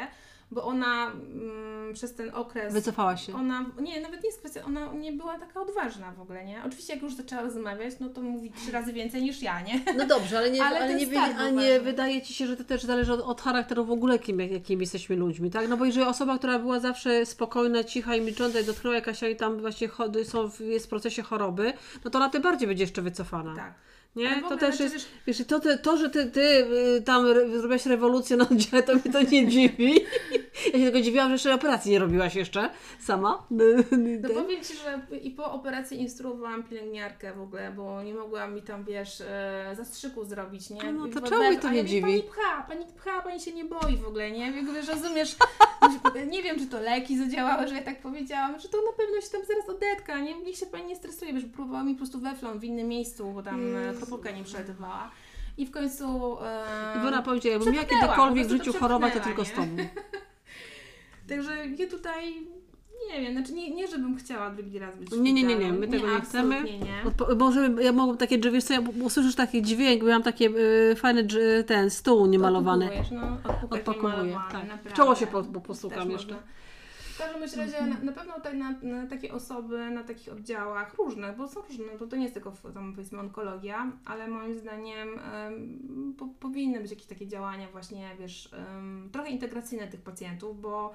bo 0.50 0.64
ona 0.64 1.06
mm, 1.12 1.94
przez 1.94 2.14
ten 2.14 2.30
okres... 2.34 2.72
Wycofała 2.74 3.16
się. 3.16 3.34
Ona, 3.34 3.66
nie, 3.80 4.00
nawet 4.00 4.22
nie 4.22 4.28
jest 4.28 4.38
kwestia, 4.38 4.64
ona 4.64 4.92
nie 4.92 5.12
była 5.12 5.38
taka 5.38 5.60
odważna 5.60 6.12
w 6.12 6.20
ogóle, 6.20 6.44
nie? 6.44 6.60
Oczywiście 6.66 6.92
jak 6.94 7.02
już 7.02 7.14
zaczęła 7.14 7.42
rozmawiać, 7.42 7.94
no 8.00 8.08
to 8.08 8.20
mówi 8.22 8.50
trzy 8.50 8.72
razy 8.72 8.92
więcej 8.92 9.22
niż 9.22 9.42
ja, 9.42 9.60
nie? 9.60 9.80
No 9.96 10.06
dobrze, 10.06 10.38
ale 10.38 10.50
nie, 10.50 10.64
Ale 10.68 10.76
ale 10.80 10.88
nie, 10.94 11.00
jest 11.00 11.08
wy- 11.10 11.14
tak 11.16 11.36
a 11.38 11.50
nie 11.50 11.80
wydaje 11.80 12.22
Ci 12.22 12.34
się, 12.34 12.46
że 12.46 12.56
to 12.56 12.64
też 12.64 12.82
zależy 12.82 13.12
od, 13.12 13.20
od 13.20 13.40
charakteru 13.40 13.84
w 13.84 13.90
ogóle, 13.90 14.18
kim, 14.18 14.40
jakimi 14.40 14.80
jesteśmy 14.80 15.16
ludźmi, 15.16 15.50
tak? 15.50 15.68
No 15.68 15.76
bo 15.76 15.84
jeżeli 15.84 16.06
osoba, 16.06 16.38
która 16.38 16.58
była 16.58 16.80
zawsze 16.80 17.26
spokojna, 17.26 17.84
cicha 17.84 18.16
i 18.16 18.20
milcząca 18.20 18.60
i 18.60 18.64
dotknęła 18.64 18.96
jakaś 18.96 19.22
i 19.22 19.36
tam 19.36 19.60
właśnie 19.60 19.88
chody 19.88 20.24
są, 20.24 20.50
w- 20.50 20.60
jest 20.60 20.86
w 20.86 20.88
procesie 20.88 21.22
choroby, 21.22 21.72
no 22.04 22.10
to 22.10 22.18
ona 22.18 22.28
tym 22.28 22.42
bardziej 22.42 22.68
będzie 22.68 22.82
jeszcze 22.84 23.02
wycofana. 23.02 23.56
Tak. 23.56 23.74
Nie? 24.16 24.42
To 24.48 24.56
też 24.56 24.76
znaczy, 24.76 24.94
jest, 24.94 25.08
wiesz, 25.26 25.46
to, 25.46 25.60
to, 25.60 25.78
to 25.78 25.96
że 25.96 26.10
ty, 26.10 26.26
ty 26.26 26.40
y, 26.40 27.02
tam 27.02 27.26
zrobiłaś 27.52 27.86
rewolucję 27.86 28.36
na 28.36 28.48
oddziale, 28.48 28.82
to 28.82 28.94
mnie 28.94 29.12
to 29.12 29.22
nie 29.22 29.48
dziwi. 29.52 29.94
Ja 30.66 30.72
się 30.72 30.84
tylko 30.84 31.00
dziwiłam, 31.00 31.28
że 31.28 31.32
jeszcze 31.32 31.54
operacji 31.54 31.92
nie 31.92 31.98
robiłaś 31.98 32.34
jeszcze 32.34 32.70
sama. 33.00 33.38
No 34.22 34.28
powiem 34.28 34.64
Ci, 34.64 34.74
że 34.74 35.16
i 35.16 35.30
po 35.30 35.52
operacji 35.52 36.00
instruowałam 36.00 36.62
pielęgniarkę 36.62 37.34
w 37.34 37.40
ogóle, 37.40 37.72
bo 37.72 38.02
nie 38.02 38.14
mogła 38.14 38.46
mi 38.46 38.62
tam, 38.62 38.84
wiesz, 38.84 39.20
e, 39.20 39.74
zastrzyku 39.76 40.24
zrobić, 40.24 40.70
nie? 40.70 40.92
No 40.92 41.08
to 41.08 41.20
czemu 41.20 41.44
mnie 41.44 41.58
to 41.58 41.70
nie 41.70 41.78
ja 41.78 41.84
dziwi? 41.84 42.02
Pani 42.02 42.22
pcha, 42.22 42.64
pani 42.68 42.86
pcha, 42.96 43.22
pani 43.22 43.40
się 43.40 43.52
nie 43.52 43.64
boi 43.64 43.96
w 43.96 44.06
ogóle, 44.06 44.30
nie? 44.30 44.50
Jakby, 44.50 44.72
wiesz, 44.72 44.88
rozumiesz, 44.88 45.36
nie 46.32 46.42
wiem, 46.42 46.58
czy 46.58 46.66
to 46.66 46.80
leki 46.80 47.18
zadziałały, 47.18 47.68
że 47.68 47.74
ja 47.74 47.82
tak 47.82 48.00
powiedziałam, 48.00 48.60
że 48.60 48.68
to 48.68 48.76
na 48.76 48.92
pewno 48.92 49.20
się 49.20 49.28
tam 49.28 49.40
zaraz 49.46 49.68
odetka, 49.68 50.18
nie? 50.20 50.34
Niech 50.40 50.56
się 50.56 50.66
pani 50.66 50.86
nie 50.86 50.96
stresuje, 50.96 51.32
wiesz, 51.32 51.44
próbowała 51.44 51.84
mi 51.84 51.92
po 51.94 51.98
prostu 51.98 52.20
weflon 52.20 52.58
w 52.58 52.64
innym 52.64 52.88
miejscu, 52.88 53.32
bo 53.32 53.42
tam 53.42 53.76
e, 53.76 53.94
Kropelka 54.06 54.30
nie 54.38 54.44
przelatywała. 54.44 55.10
I 55.58 55.66
w 55.66 55.70
końcu... 55.70 56.36
E, 56.42 57.02
I 57.04 57.06
ona 57.06 57.22
powiedziała, 57.22 57.52
jakbym 57.54 57.72
miała 57.74 57.86
kiedykolwiek 57.86 58.46
w 58.46 58.50
życiu 58.50 58.72
to 58.72 58.78
chorować, 58.78 59.14
to 59.14 59.20
tylko 59.20 59.44
z 59.44 59.48
nie? 59.48 59.54
Tobą. 59.54 59.66
Także 61.28 61.66
ja 61.66 61.86
tutaj... 61.90 62.34
Nie 63.14 63.20
wiem, 63.20 63.32
znaczy 63.32 63.52
nie, 63.52 63.70
nie 63.74 63.88
żebym 63.88 64.16
chciała 64.16 64.50
drugi 64.50 64.78
raz 64.78 64.96
być 64.96 65.10
Nie, 65.12 65.32
nie, 65.32 65.42
nie, 65.42 65.56
nie, 65.56 65.72
my 65.72 65.88
tego 65.88 66.06
nie 66.14 66.20
chcemy. 66.20 66.54
absolutnie 66.56 66.78
Nie. 66.78 67.02
Odpo- 67.04 67.38
Może 67.38 67.70
ja 67.80 67.92
mogłam 67.92 68.16
takie 68.16 68.38
wiesz 68.38 68.64
co, 68.64 68.74
ja 68.74 68.80
usłyszysz 69.02 69.34
taki 69.34 69.62
dźwięk, 69.62 70.02
bo 70.02 70.08
ja 70.08 70.14
mam 70.14 70.22
takie 70.22 70.48
y, 70.50 70.96
fajny 70.96 71.24
dż- 71.24 71.64
ten 71.64 71.90
stół 71.90 72.26
niemalowany. 72.26 72.84
Odpakowujesz, 72.84 73.10
no, 73.70 73.76
Odpakowuję, 73.76 74.38
tak. 74.52 74.92
Czoło 74.92 75.14
się 75.14 75.26
po- 75.26 75.42
po- 75.44 75.60
Też 75.90 76.08
jeszcze. 76.10 76.32
można. 76.32 76.36
W 77.18 77.20
każdym 77.20 77.60
razie 77.60 77.86
na, 77.86 77.98
na 78.00 78.12
pewno 78.12 78.34
tutaj 78.34 78.58
na, 78.58 78.74
na 78.82 79.06
takie 79.06 79.32
osoby, 79.32 79.90
na 79.90 80.04
takich 80.04 80.32
oddziałach 80.32 80.94
różnych, 80.94 81.36
bo 81.36 81.48
są 81.48 81.60
różne, 81.60 81.84
bo 81.98 82.06
to 82.06 82.16
nie 82.16 82.22
jest 82.22 82.34
tylko 82.34 82.52
tam 82.74 82.92
powiedzmy 82.92 83.20
onkologia, 83.20 83.92
ale 84.04 84.28
moim 84.28 84.54
zdaniem 84.54 85.18
em, 85.18 86.14
po, 86.18 86.26
powinny 86.40 86.80
być 86.80 86.90
jakieś 86.90 87.06
takie 87.06 87.26
działania 87.26 87.68
właśnie, 87.72 88.10
wiesz, 88.18 88.50
trochę 89.12 89.30
integracyjne 89.30 89.88
tych 89.88 90.00
pacjentów, 90.00 90.60
bo 90.60 90.94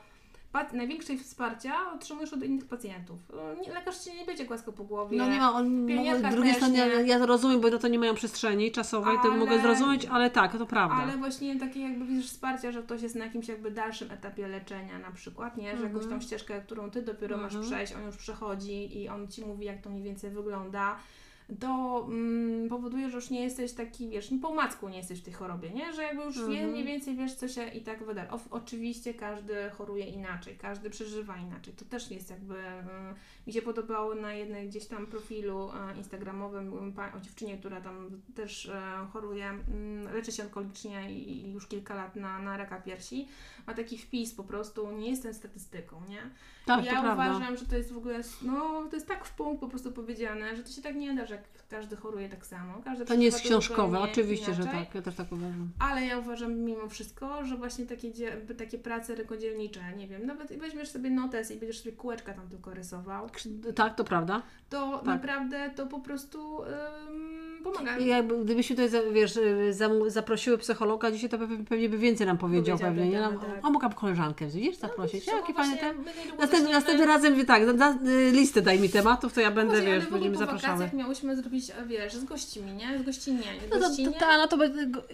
największej 0.73 1.17
wsparcia 1.17 1.73
otrzymujesz 1.95 2.33
od 2.33 2.43
innych 2.43 2.65
pacjentów. 2.67 3.17
No, 3.33 3.73
lekarz 3.73 3.97
Cię 3.99 4.15
nie 4.15 4.25
będzie 4.25 4.45
głaskał 4.45 4.73
po 4.73 4.83
głowie. 4.83 5.17
No 5.17 5.29
nie 5.29 5.37
ma, 5.39 5.53
on, 5.53 5.87
z 6.31 6.33
drugiej 6.35 6.53
strony 6.55 6.77
ja, 6.77 6.85
ja 7.01 7.19
to 7.19 7.25
rozumiem, 7.25 7.61
bo 7.61 7.69
no 7.69 7.77
to 7.77 7.87
nie 7.87 7.99
mają 7.99 8.13
przestrzeni 8.15 8.71
czasowej, 8.71 9.17
to 9.23 9.29
Ale- 9.29 9.37
mogę 9.37 9.59
zrozumieć, 9.61 10.05
ale 10.05 10.29
tak, 10.29 10.57
to 10.57 10.65
prawda. 10.65 10.95
Ale 10.95 11.17
właśnie 11.17 11.59
takie 11.59 11.79
jakby 11.79 12.05
widzisz 12.05 12.29
wsparcia, 12.29 12.71
że 12.71 12.83
ktoś 12.83 13.01
jest 13.01 13.15
na 13.15 13.25
jakimś 13.25 13.47
jakby 13.47 13.71
dalszym 13.71 14.11
etapie 14.11 14.47
leczenia 14.47 14.99
na 14.99 15.11
przykład, 15.11 15.57
nie? 15.57 15.77
Że 15.77 15.83
jakąś 15.83 16.03
Mhm. 16.03 16.19
tą 16.21 16.25
ścieżkę, 16.27 16.61
którą 16.61 16.91
Ty 16.91 17.01
dopiero 17.01 17.37
masz 17.37 17.53
Mhm. 17.55 17.71
przejść, 17.71 17.93
on 17.93 18.05
już 18.05 18.17
przechodzi 18.17 18.97
i 19.01 19.09
on 19.09 19.27
Ci 19.27 19.45
mówi, 19.45 19.65
jak 19.65 19.81
to 19.81 19.89
mniej 19.89 20.03
więcej 20.03 20.29
wygląda, 20.31 20.95
to 21.59 22.01
mm, 22.09 22.69
powoduje, 22.69 23.09
że 23.09 23.15
już 23.15 23.29
nie 23.29 23.43
jesteś 23.43 23.73
taki, 23.73 24.09
wiesz, 24.09 24.29
po 24.41 24.49
omacku 24.49 24.89
nie 24.89 24.97
jesteś 24.97 25.19
w 25.19 25.23
tej 25.23 25.33
chorobie, 25.33 25.69
nie? 25.69 25.93
Że 25.93 26.03
jakby 26.03 26.23
już 26.23 26.37
wie, 26.37 26.43
Mhm. 26.45 26.71
mniej 26.71 26.83
więcej 26.85 27.15
wiesz, 27.15 27.33
co 27.33 27.47
się 27.47 27.67
i 27.67 27.81
tak 27.81 28.03
wydarzy. 28.05 28.29
O, 28.31 28.39
oczywiście 28.51 29.13
każdy 29.13 29.69
choruje 29.69 30.05
inaczej, 30.05 30.57
każdy 30.57 30.89
przeżywa 30.89 31.37
inaczej. 31.37 31.73
To 31.73 31.85
też 31.85 32.11
jest 32.11 32.29
jakby, 32.29 32.57
mm, 32.57 33.15
mi 33.47 33.53
się 33.53 33.61
podobało 33.61 34.15
na 34.15 34.33
jednym 34.33 34.67
gdzieś 34.67 34.85
tam 34.85 35.07
profilu 35.07 35.69
e, 35.71 35.97
instagramowym 35.97 36.93
pa- 36.95 37.13
o 37.13 37.19
dziewczynie, 37.19 37.57
która 37.57 37.81
tam 37.81 38.21
też 38.35 38.65
e, 38.65 38.81
choruje, 39.13 39.45
mm, 39.49 40.13
leczy 40.13 40.31
się 40.31 40.43
onkologicznie 40.43 41.11
i, 41.13 41.45
i 41.47 41.51
już 41.51 41.67
kilka 41.67 41.95
lat 41.95 42.15
na, 42.15 42.39
na 42.39 42.57
raka 42.57 42.81
piersi. 42.81 43.27
Ma 43.67 43.73
taki 43.73 43.97
wpis 43.97 44.33
po 44.35 44.43
prostu, 44.43 44.91
nie 44.91 45.09
jestem 45.09 45.33
statystyką, 45.33 46.01
nie? 46.09 46.21
tak, 46.65 46.85
ja 46.85 46.95
to 46.95 47.01
prawda. 47.01 47.29
uważam, 47.29 47.57
że 47.57 47.65
to 47.65 47.77
jest 47.77 47.93
w 47.93 47.97
ogóle, 47.97 48.21
no 48.41 48.85
to 48.89 48.95
jest 48.95 49.07
tak 49.07 49.25
w 49.25 49.35
punkt 49.35 49.59
po 49.61 49.67
prostu 49.67 49.91
powiedziane, 49.91 50.55
że 50.55 50.63
to 50.63 50.71
się 50.71 50.81
tak 50.81 50.95
nie 50.95 51.13
da, 51.15 51.25
że 51.33 51.63
każdy 51.69 51.95
choruje 51.95 52.29
tak 52.29 52.45
samo. 52.45 52.73
Każdy 52.85 53.05
To 53.05 53.15
nie 53.15 53.25
jest 53.25 53.41
książkowe, 53.41 53.99
oczywiście, 53.99 54.53
że 54.53 54.61
inaczej. 54.61 54.85
tak, 54.85 54.95
ja 54.95 55.01
też 55.01 55.15
tak 55.15 55.31
uważam. 55.31 55.69
Ale 55.79 56.05
ja 56.05 56.17
uważam 56.19 56.53
mimo 56.55 56.89
wszystko, 56.89 57.45
że 57.45 57.57
właśnie 57.57 57.85
takie, 57.85 58.11
takie 58.57 58.77
prace 58.77 59.15
rękodzielnicze, 59.15 59.79
nie 59.97 60.07
wiem, 60.07 60.25
nawet 60.25 60.59
weźmiesz 60.59 60.89
sobie 60.89 61.09
notes 61.09 61.51
i 61.51 61.55
będziesz 61.55 61.79
sobie 61.79 61.91
kółeczka 61.95 62.33
tam 62.33 62.47
tylko 62.49 62.73
rysował, 62.73 63.29
Tak, 63.75 63.95
to 63.95 64.03
prawda. 64.03 64.41
to 64.69 64.97
Tak. 64.97 65.05
naprawdę 65.05 65.69
to 65.75 65.85
po 65.87 65.99
prostu 65.99 66.61
ym, 66.63 67.63
pomaga. 67.63 67.97
I 67.97 68.05
jakby, 68.07 68.45
gdybyśmy 68.45 68.75
tutaj, 68.75 69.13
wiesz, 69.13 69.39
zaprosiły 70.07 70.57
psychologa, 70.57 71.11
dzisiaj 71.11 71.29
to 71.29 71.37
pewnie, 71.69 71.89
by 71.89 71.97
więcej 71.97 72.27
nam 72.27 72.37
powiedział 72.37 72.77
Powiedział, 72.77 72.93
pewnie, 72.93 73.05
nie? 73.05 73.11
wiadomo, 73.11 73.39
Nam, 73.41 73.51
tak. 73.51 73.59
A 73.63 73.69
mogłam 73.69 73.93
koleżankę, 73.93 74.45
widzisz, 74.47 74.75
zaprosić. 74.77 75.23
Trzeba 75.25 75.37
Jaki 75.37 75.53
fajny 75.53 75.77
ten. 75.77 75.97
my 75.97 76.03
niedługo 76.05 76.21
Następny, 76.29 76.47
zaczniemy- 76.57 76.71
następnym 76.73 77.07
razem, 77.07 77.45
tak, 77.45 77.61
y, 78.07 78.31
listę 78.31 78.61
daj 78.61 78.79
mi 78.79 78.89
tematów, 78.89 79.33
to 79.33 79.41
ja 79.41 79.51
będę, 79.51 79.73
Właśnie, 79.73 79.93
wiesz, 79.93 80.07
będziemy 80.07 80.37
zapraszały. 80.37 80.89
Miałyśmy 81.23 81.43
zrobić, 81.43 81.69
e, 81.69 81.85
wiesz, 81.85 82.13
z 82.13 82.23
gościmi, 82.23 82.73
nie? 82.73 82.99
Z 82.99 83.01
gościnie. 83.01 83.43
No 83.69 83.79
to, 83.79 83.87
Gościnie. 83.87 84.11
to, 84.11 84.19
ta, 84.19 84.37
no 84.37 84.47
to 84.47 84.57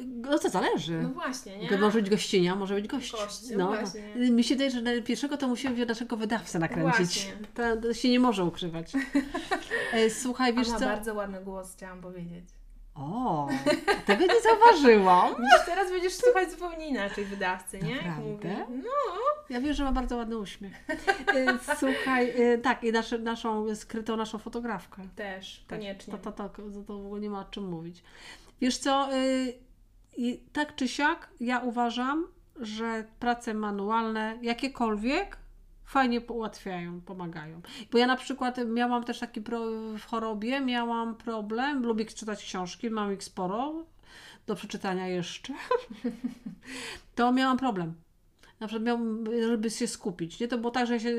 no 0.05 0.39
to 0.39 0.49
zależy. 0.49 1.01
No 1.03 1.09
właśnie, 1.09 1.57
nie? 1.57 1.69
To 1.69 1.77
może 1.77 2.01
być 2.01 2.09
gościnia, 2.09 2.55
może 2.55 2.75
być 2.75 2.87
gość. 2.87 3.11
Gość, 3.11 3.41
no, 3.57 3.67
właśnie. 3.67 4.01
Mi 4.15 4.43
się 4.43 4.55
wydaje, 4.55 4.71
że 4.71 4.81
na 4.81 5.01
pierwszego 5.01 5.37
to 5.37 5.47
musimy 5.47 5.75
wziąć 5.75 5.89
naszego 5.89 6.17
wydawcę 6.17 6.59
nakręcić. 6.59 7.27
To, 7.53 7.77
to 7.77 7.93
się 7.93 8.09
nie 8.09 8.19
może 8.19 8.45
ukrywać. 8.45 8.91
E, 9.93 10.09
Słuchaj, 10.09 10.53
wiesz 10.53 10.67
On 10.67 10.73
ma 10.73 10.79
co? 10.79 10.85
bardzo 10.85 11.13
ładny 11.13 11.41
głos, 11.43 11.73
chciałam 11.73 12.01
powiedzieć. 12.01 12.58
O, 12.99 13.47
tego 14.05 14.25
nie 14.25 14.41
zauważyłam. 14.41 15.29
Widzisz, 15.39 15.65
teraz 15.65 15.91
będziesz 15.91 16.13
słuchać 16.13 16.51
zupełnie 16.51 16.87
inaczej 16.87 17.25
wydawcy, 17.25 17.79
nie? 17.79 17.95
Naprawdę? 17.95 18.65
No, 18.69 18.89
Ja 19.49 19.61
wiem, 19.61 19.73
że 19.73 19.83
ma 19.83 19.91
bardzo 19.91 20.17
ładny 20.17 20.37
uśmiech. 20.37 20.73
E, 21.35 21.75
Słuchaj, 21.77 22.29
e, 22.53 22.57
tak, 22.57 22.83
i 22.83 22.91
nasze, 22.91 23.17
naszą 23.17 23.75
skrytą 23.75 24.17
naszą 24.17 24.37
fotografkę. 24.37 25.01
też, 25.15 25.65
Tak, 25.67 25.79
koniecznie. 25.79 26.13
To, 26.13 26.17
to, 26.17 26.31
to, 26.31 26.49
to, 26.49 26.63
to 26.87 26.93
w 26.99 27.05
ogóle 27.05 27.21
nie 27.21 27.29
ma 27.29 27.39
o 27.39 27.45
czym 27.45 27.69
mówić. 27.69 28.03
Wiesz 28.61 28.77
co, 28.77 29.09
y, 29.15 29.53
tak 30.53 30.75
czy 30.75 30.87
siak, 30.87 31.29
ja 31.39 31.59
uważam, 31.59 32.27
że 32.55 33.03
prace 33.19 33.53
manualne, 33.53 34.37
jakiekolwiek, 34.41 35.37
fajnie 35.89 36.21
ułatwiają, 36.21 37.01
pomagają. 37.01 37.61
Bo 37.91 37.97
ja 37.97 38.07
na 38.07 38.15
przykład 38.15 38.57
miałam 38.67 39.03
też 39.03 39.19
taki 39.19 39.41
pro, 39.41 39.59
w 39.97 40.05
chorobie, 40.05 40.61
miałam 40.61 41.15
problem, 41.15 41.85
lubię 41.85 42.05
czytać 42.05 42.43
książki, 42.43 42.89
mam 42.89 43.13
ich 43.13 43.23
sporo 43.23 43.85
do 44.47 44.55
przeczytania 44.55 45.07
jeszcze. 45.07 45.53
to 47.15 47.31
miałam 47.31 47.57
problem. 47.57 47.93
Na 48.59 48.67
przykład 48.67 48.85
miałam, 48.85 49.25
żeby 49.47 49.69
się 49.69 49.87
skupić. 49.87 50.39
Nie? 50.39 50.47
To 50.47 50.57
było 50.57 50.71
tak, 50.71 50.87
że 50.87 50.93
ja 50.93 50.99
się 50.99 51.15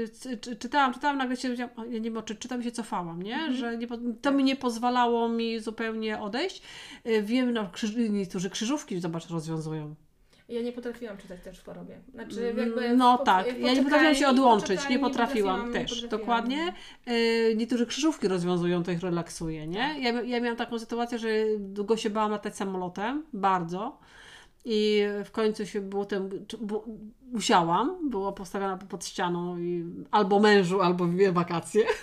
czytałam, 0.58 0.94
czytałam, 0.94 1.18
nagle 1.18 1.36
się 1.36 1.54
ja 1.54 1.68
nie 1.86 2.00
wiem, 2.00 2.22
czy 2.24 2.36
czytam 2.36 2.60
i 2.60 2.64
się 2.64 2.72
cofałam, 2.72 3.22
nie? 3.22 3.52
Że 3.52 3.78
nie, 3.78 3.86
to 4.22 4.32
mi 4.32 4.44
nie 4.44 4.56
pozwalało 4.56 5.28
mi 5.28 5.60
zupełnie 5.60 6.20
odejść. 6.20 6.62
Y, 7.06 7.22
Wiem, 7.22 7.52
no, 7.52 7.70
niektórzy 8.10 8.50
krzyżówki, 8.50 9.00
zobacz, 9.00 9.28
rozwiązują. 9.28 9.94
Ja 10.50 10.62
nie 10.62 10.72
potrafiłam 10.72 11.16
czytać 11.16 11.40
też 11.40 11.58
w 11.60 11.64
chorobie. 11.64 11.98
Znaczy, 12.14 12.48
Mm, 12.50 12.58
jakby 12.58 12.96
No 12.96 13.18
po- 13.18 13.24
tak, 13.24 13.58
ja 13.60 13.74
nie 13.74 13.82
potrafiłam 13.82 14.14
się 14.14 14.28
odłączyć, 14.28 14.88
nie 14.88 14.98
potrafiłam 14.98 15.66
nie 15.66 15.72
też, 15.72 15.82
potrafiłam. 15.90 16.20
dokładnie. 16.20 16.74
Y, 17.08 17.54
Niektórzy 17.56 17.86
krzyżówki 17.86 18.28
rozwiązują, 18.28 18.82
to 18.82 18.90
ich 18.90 19.00
relaksuje, 19.02 19.66
nie? 19.66 19.94
Ja, 20.00 20.22
ja 20.22 20.40
miałam 20.40 20.56
taką 20.56 20.78
sytuację, 20.78 21.18
że 21.18 21.28
długo 21.58 21.96
się 21.96 22.10
bałam 22.10 22.30
latać 22.30 22.56
samolotem, 22.56 23.24
bardzo. 23.32 23.98
I 24.64 25.02
w 25.24 25.30
końcu 25.30 25.66
się 25.66 25.80
było 25.80 26.04
ten, 26.04 26.30
musiałam, 27.32 28.10
była 28.10 28.32
postawiona 28.32 28.76
pod 28.76 29.04
ścianą 29.06 29.58
i 29.58 29.84
albo 30.10 30.40
mężu, 30.40 30.80
albo 30.80 31.04
w 31.06 31.32
wakacje. 31.32 31.84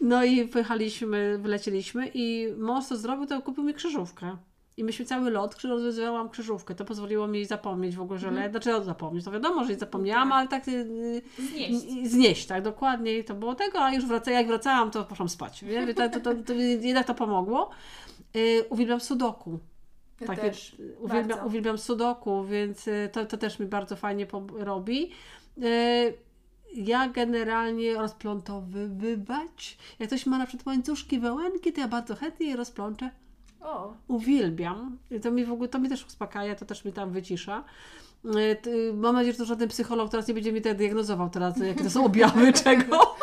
No 0.00 0.24
i 0.24 0.48
pojechaliśmy, 0.48 1.38
wylecieliśmy 1.38 2.10
i 2.14 2.48
mąż 2.58 2.84
co 2.86 2.96
zrobił, 2.96 3.26
to 3.26 3.42
kupił 3.42 3.64
mi 3.64 3.74
krzyżówkę. 3.74 4.36
I 4.80 4.84
myśmy 4.84 5.04
cały 5.04 5.30
lot, 5.30 5.62
rozwiązywałam 5.64 6.28
krzyżówkę. 6.30 6.74
To 6.74 6.84
pozwoliło 6.84 7.26
mi 7.26 7.44
zapomnieć 7.44 7.96
w 7.96 8.00
ogóle, 8.00 8.18
że 8.18 8.30
le... 8.30 8.50
Znaczy 8.50 8.76
o, 8.76 8.84
zapomnieć, 8.84 9.24
to 9.24 9.30
wiadomo, 9.30 9.64
że 9.64 9.74
zapomniałam, 9.74 10.28
Tak. 10.28 10.38
ale 10.38 10.48
tak 10.48 10.68
y, 10.68 11.22
Znieść. 11.38 11.84
y, 12.04 12.08
znieść, 12.08 12.46
tak, 12.46 12.62
dokładnie. 12.62 13.24
To 13.24 13.34
było 13.34 13.54
tego, 13.54 13.78
a 13.80 13.92
już 13.94 14.06
wraca, 14.06 14.30
jak 14.30 14.46
wracałam, 14.46 14.90
to 14.90 15.04
poszłam 15.04 15.28
spać. 15.28 15.64
Wie? 15.64 15.94
To, 15.94 16.08
to, 16.08 16.20
to, 16.20 16.34
to 16.34 16.52
jednak 16.80 17.06
to 17.06 17.14
pomogło. 17.14 17.70
Y, 18.36 18.64
uwielbiam 18.70 19.00
sudoku. 19.00 19.58
Ja 20.20 20.26
Takie, 20.26 20.42
też. 20.42 20.76
uwielbiam, 21.00 21.28
bardzo. 21.28 21.46
uwielbiam 21.46 21.78
sudoku, 21.78 22.44
więc 22.44 22.88
y, 22.88 23.08
to, 23.12 23.26
to 23.26 23.36
też 23.36 23.58
mi 23.58 23.66
bardzo 23.66 23.96
fajnie 23.96 24.26
robi. 24.58 25.10
Y, 25.58 26.14
Ja 26.74 27.08
generalnie 27.08 27.94
rozplątowywać. 27.94 29.78
Jak 29.98 30.08
ktoś 30.08 30.26
ma 30.26 30.38
na 30.38 30.46
przykład 30.46 30.66
łańcuszki, 30.66 31.18
wełenki, 31.18 31.72
to 31.72 31.80
ja 31.80 31.88
bardzo 31.88 32.14
chętnie 32.16 32.46
je 32.46 32.56
rozplączę. 32.56 33.10
O, 33.62 33.94
Uwielbiam. 34.08 34.98
To 35.22 35.30
mi 35.30 35.44
w 35.44 35.52
ogóle, 35.52 35.68
to 35.68 35.78
mi 35.78 35.88
też 35.88 36.06
uspokaja, 36.06 36.54
to 36.54 36.64
też 36.64 36.84
mi 36.84 36.92
tam 36.92 37.10
wycisza. 37.10 37.64
Y, 38.24 38.56
t- 38.62 38.70
Mam 38.94 39.14
nadzieję, 39.14 39.32
że 39.32 39.38
to 39.38 39.44
żaden 39.44 39.68
psycholog 39.68 40.10
teraz 40.10 40.28
nie 40.28 40.34
będzie 40.34 40.52
mi 40.52 40.62
tak 40.62 40.76
diagnozował 40.76 41.30
teraz, 41.30 41.58
jakie 41.58 41.84
to 41.84 41.90
są 41.90 42.04
objawy 42.04 42.52
czego. 42.64 43.16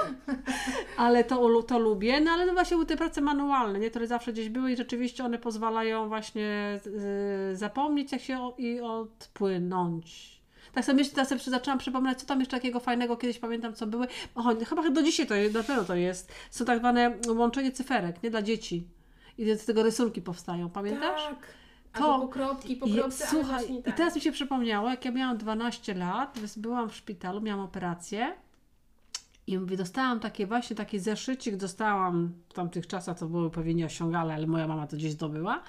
Ale 0.98 1.24
to, 1.24 1.64
to 1.64 1.80
lubię. 1.80 2.22
No 2.22 2.32
ale 2.32 2.46
no 2.46 2.54
właśnie 2.54 2.86
te 2.86 2.98
prace 2.98 3.22
manualne, 3.22 3.80
nie, 3.80 3.90
które 3.90 4.08
zawsze 4.08 4.34
gdzieś 4.34 4.50
były 4.50 4.72
i 4.72 4.78
rzeczywiście 4.78 5.26
one 5.26 5.38
pozwalają 5.40 6.08
właśnie 6.08 6.80
y, 7.52 7.56
zapomnieć 7.56 8.12
jak 8.12 8.22
się 8.22 8.52
i 8.58 8.80
odpłynąć. 8.82 10.38
Tak 10.74 10.86
sobie 10.86 10.96
myślę, 10.98 11.14
teraz 11.14 11.30
sobie 11.30 11.42
zaczęłam 11.42 11.80
przypominać, 11.80 12.20
co 12.20 12.26
tam 12.26 12.40
jeszcze 12.40 12.58
takiego 12.58 12.80
fajnego 12.80 13.18
kiedyś 13.18 13.40
pamiętam, 13.40 13.74
co 13.74 13.88
były. 13.88 14.08
O, 14.36 14.44
chyba 14.70 14.90
do 14.90 15.04
dzisiaj 15.04 15.28
to 15.28 15.36
jest, 15.36 15.54
na 15.56 15.64
pewno 15.64 15.84
to 15.84 15.96
jest. 15.96 16.32
Są 16.52 16.66
tak 16.66 16.80
zwane 16.80 17.18
łączenie 17.36 17.72
cyferek, 17.72 18.24
nie 18.24 18.30
dla 18.30 18.42
dzieci. 18.42 18.88
I 19.38 19.56
z 19.56 19.66
tego 19.66 19.84
rysunki 19.84 20.22
powstają, 20.22 20.70
pamiętasz? 20.70 21.24
tak. 21.24 21.48
To- 21.94 22.14
Albo 22.14 22.26
pokropki, 22.28 22.74
I, 22.74 22.76
pokropce, 22.76 23.24
ale 23.28 23.32
słuchaj, 23.32 23.60
właśnie 23.64 23.80
i 23.80 23.84
tak. 23.84 23.98
teraz 23.98 24.16
mi 24.16 24.22
się 24.22 24.32
przypomniało, 24.32 24.90
jak 24.90 25.06
ja 25.06 25.12
miałam 25.12 25.38
12 25.38 25.94
lat, 25.94 26.40
byłam 26.58 26.90
w 26.90 26.96
szpitalu, 26.96 27.42
miałam 27.42 27.66
operację 27.66 28.34
i 29.48 29.58
mówię, 29.58 29.78
dostałam 29.78 30.20
takie 30.20 30.48
właśnie 30.48 30.76
taki 30.76 31.00
zeszycik, 31.00 31.56
dostałam 31.56 32.34
w 32.50 32.54
tamtych 32.54 32.88
czasach, 32.88 33.20
to 33.20 33.26
były 33.28 33.50
pewnie 33.50 33.74
nieosiągale, 33.74 34.34
ale 34.34 34.48
moja 34.48 34.68
mama 34.68 34.88
to 34.88 34.98
gdzieś 34.98 35.12
zdobyła. 35.12 35.64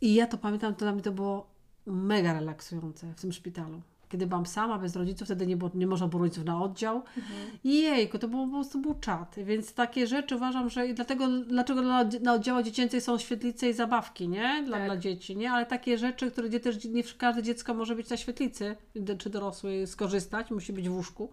I 0.00 0.14
ja 0.14 0.26
to 0.26 0.38
pamiętam, 0.38 0.74
to 0.74 0.78
dla 0.78 0.92
mnie 0.92 1.02
to 1.02 1.12
było 1.12 1.46
mega 1.86 2.32
relaksujące 2.32 3.12
w 3.16 3.20
tym 3.20 3.32
szpitalu. 3.32 3.80
Kiedy 4.08 4.26
byłam 4.26 4.46
sama, 4.46 4.78
bez 4.78 4.96
rodziców, 4.96 5.24
wtedy 5.28 5.46
nie, 5.46 5.56
było, 5.56 5.70
nie 5.74 5.86
można 5.86 6.08
było 6.08 6.22
rodziców 6.22 6.44
na 6.44 6.62
oddział. 6.62 6.96
Mhm. 6.96 7.50
I 7.64 7.82
jejku, 7.82 8.18
to 8.18 8.28
było, 8.28 8.46
po 8.46 8.52
prostu 8.52 8.78
był 8.80 8.94
czat. 9.00 9.34
Więc 9.44 9.74
takie 9.74 10.06
rzeczy 10.06 10.36
uważam, 10.36 10.70
że 10.70 10.86
i 10.86 10.94
dlatego, 10.94 11.28
dlaczego 11.28 11.82
na, 11.82 12.04
na 12.22 12.32
oddziałach 12.34 12.64
dziecięcych 12.64 13.02
są 13.02 13.18
świetlice 13.18 13.68
i 13.70 13.72
zabawki, 13.72 14.28
nie? 14.28 14.62
Dla, 14.66 14.76
Tak. 14.76 14.86
dla 14.86 14.96
dzieci, 14.96 15.36
nie? 15.36 15.50
Ale 15.50 15.66
takie 15.66 15.98
rzeczy, 15.98 16.30
które 16.30 16.48
gdzie 16.48 16.60
też 16.60 16.84
nie 16.84 17.02
każde 17.04 17.42
dziecko 17.42 17.74
może 17.74 17.94
być 17.96 18.10
na 18.10 18.16
świetlicy, 18.16 18.76
czy 19.18 19.30
dorosły 19.30 19.86
skorzystać, 19.86 20.50
musi 20.50 20.72
być 20.72 20.88
w 20.88 20.92
łóżku. 20.92 21.30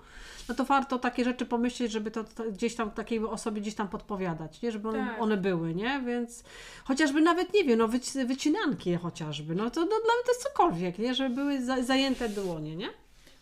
No 0.49 0.55
to 0.55 0.65
warto 0.65 0.99
takie 0.99 1.23
rzeczy 1.23 1.45
pomyśleć, 1.45 1.91
żeby 1.91 2.11
to, 2.11 2.23
to 2.23 2.43
gdzieś 2.51 2.75
tam 2.75 2.91
takiej 2.91 3.19
osobie 3.19 3.61
gdzieś 3.61 3.75
tam 3.75 3.87
podpowiadać, 3.87 4.61
nie? 4.61 4.71
Żeby 4.71 4.89
one, 4.89 4.97
Tak. 4.99 5.21
one 5.21 5.37
były, 5.37 5.75
nie? 5.75 6.01
Więc 6.05 6.43
chociażby 6.83 7.21
nawet, 7.21 7.53
nie 7.53 7.63
wiem, 7.63 7.79
no 7.79 7.87
wyci- 7.87 8.27
wycinanki 8.27 8.95
chociażby, 8.95 9.55
no 9.55 9.69
to 9.69 9.79
no, 9.81 9.85
dla 9.87 9.95
mnie 9.97 10.23
to 10.25 10.31
jest 10.31 10.43
cokolwiek, 10.43 10.99
nie? 10.99 11.15
Żeby 11.15 11.35
były 11.35 11.61
za, 11.65 11.83
zajęte 11.83 12.29
dłonie, 12.29 12.64
nie? 12.73 12.89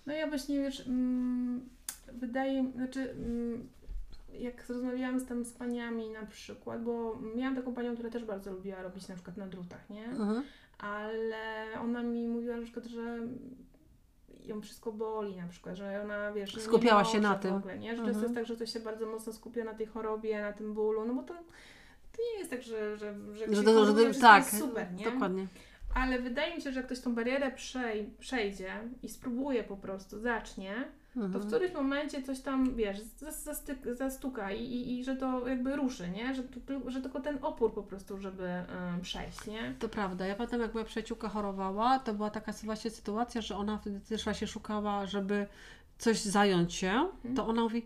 No 0.06 0.14
ja 0.14 0.28
właśnie, 0.28 0.60
wiesz, 0.62 0.88
mm, 0.88 1.70
wydaje 2.14 2.72
znaczy 2.76 3.12
mm, 3.12 3.70
jak 4.40 4.68
rozmawiałam 4.70 5.20
z 5.20 5.26
tam 5.26 5.46
z 5.46 5.54
paniami 5.54 6.10
na 6.10 6.26
przykład, 6.26 6.84
bo 6.84 7.20
miałam 7.36 7.56
taką 7.56 7.74
panią, 7.74 7.94
która 7.94 8.10
też 8.10 8.26
bardzo 8.26 8.52
lubiła 8.52 8.82
robić 8.82 9.08
na 9.08 9.16
przykład 9.16 9.38
na 9.38 9.48
drutach, 9.48 9.90
nie? 9.90 10.06
Mhm. 10.06 10.44
Ale 10.80 11.66
ona 11.82 12.04
mi 12.04 12.28
mówiła 12.28 12.58
na 12.58 12.64
przykład, 12.64 12.86
że 12.86 13.20
ją 14.46 14.62
wszystko 14.62 14.92
boli 14.92 15.36
na 15.38 15.48
przykład, 15.48 15.76
że 15.76 16.02
ona, 16.04 16.32
wiesz, 16.34 16.56
Skupiała 16.62 17.06
się 17.06 17.20
na 17.22 17.36
w 17.36 17.40
tym. 17.40 17.54
ogóle, 17.54 17.80
nie? 17.80 17.96
Że 17.96 17.98
Mhm. 17.98 18.08
często 18.10 18.24
jest 18.24 18.36
tak, 18.36 18.46
że 18.46 18.56
ktoś 18.56 18.74
się 18.74 18.80
bardzo 18.80 19.06
mocno 19.06 19.34
skupia 19.34 19.64
na 19.64 19.74
tej 19.74 19.86
chorobie, 19.88 20.42
na 20.42 20.54
tym 20.54 20.74
bólu, 20.74 21.06
no 21.06 21.14
bo 21.14 21.24
to, 21.24 21.34
to 22.12 22.22
nie 22.34 22.40
jest 22.40 22.50
tak, 22.52 22.62
że, 22.64 22.98
że, 22.98 23.16
że, 23.34 23.56
Że 23.56 23.64
to, 23.64 23.86
że 23.86 23.94
to, 24.14 24.20
tak, 24.22 24.44
jest 24.46 24.60
super, 24.60 24.94
nie? 24.94 25.06
dokładnie. 25.12 25.48
Ale 25.96 26.20
wydaje 26.20 26.56
mi 26.56 26.62
się, 26.62 26.72
że 26.72 26.80
jak 26.80 26.86
ktoś 26.86 27.00
tą 27.00 27.16
barierę 27.16 27.52
przej, 27.52 28.14
przejdzie 28.20 28.72
i 29.04 29.10
spróbuje 29.10 29.64
po 29.64 29.78
prostu, 29.78 30.20
zacznie, 30.20 30.74
to 31.14 31.20
w 31.20 31.24
Mhm. 31.26 31.48
którymś 31.48 31.74
momencie 31.74 32.22
coś 32.24 32.40
tam, 32.42 32.76
wiesz, 32.76 32.98
zas- 33.02 33.44
zastyk, 33.44 33.80
zastuka 33.92 34.52
i, 34.52 34.64
i, 34.64 35.00
i 35.00 35.04
że 35.04 35.16
to 35.16 35.48
jakby 35.48 35.76
ruszy, 35.76 36.10
nie? 36.10 36.36
Że, 36.36 36.44
że 36.88 37.02
tylko 37.02 37.20
ten 37.22 37.38
opór 37.42 37.74
po 37.74 37.84
prostu, 37.84 38.18
żeby 38.18 38.50
przejść, 39.02 39.46
nie? 39.48 39.76
To 39.80 39.90
prawda. 39.90 40.28
Ja 40.28 40.36
pamiętam, 40.36 40.62
jak 40.62 40.74
moja 40.74 40.86
przyjaciółka 40.86 41.30
chorowała, 41.30 42.00
to 42.00 42.14
była 42.14 42.30
taka 42.30 42.52
właśnie 42.64 42.92
sytuacja, 42.92 43.42
że 43.42 43.56
ona 43.58 43.78
wtedy 43.78 44.00
też 44.00 44.24
właśnie 44.24 44.48
szukała, 44.48 45.06
żeby 45.06 45.48
coś 45.98 46.20
zająć 46.22 46.74
się, 46.74 46.92
Mhm. 46.92 47.36
to 47.36 47.48
ona 47.48 47.62
mówi, 47.62 47.86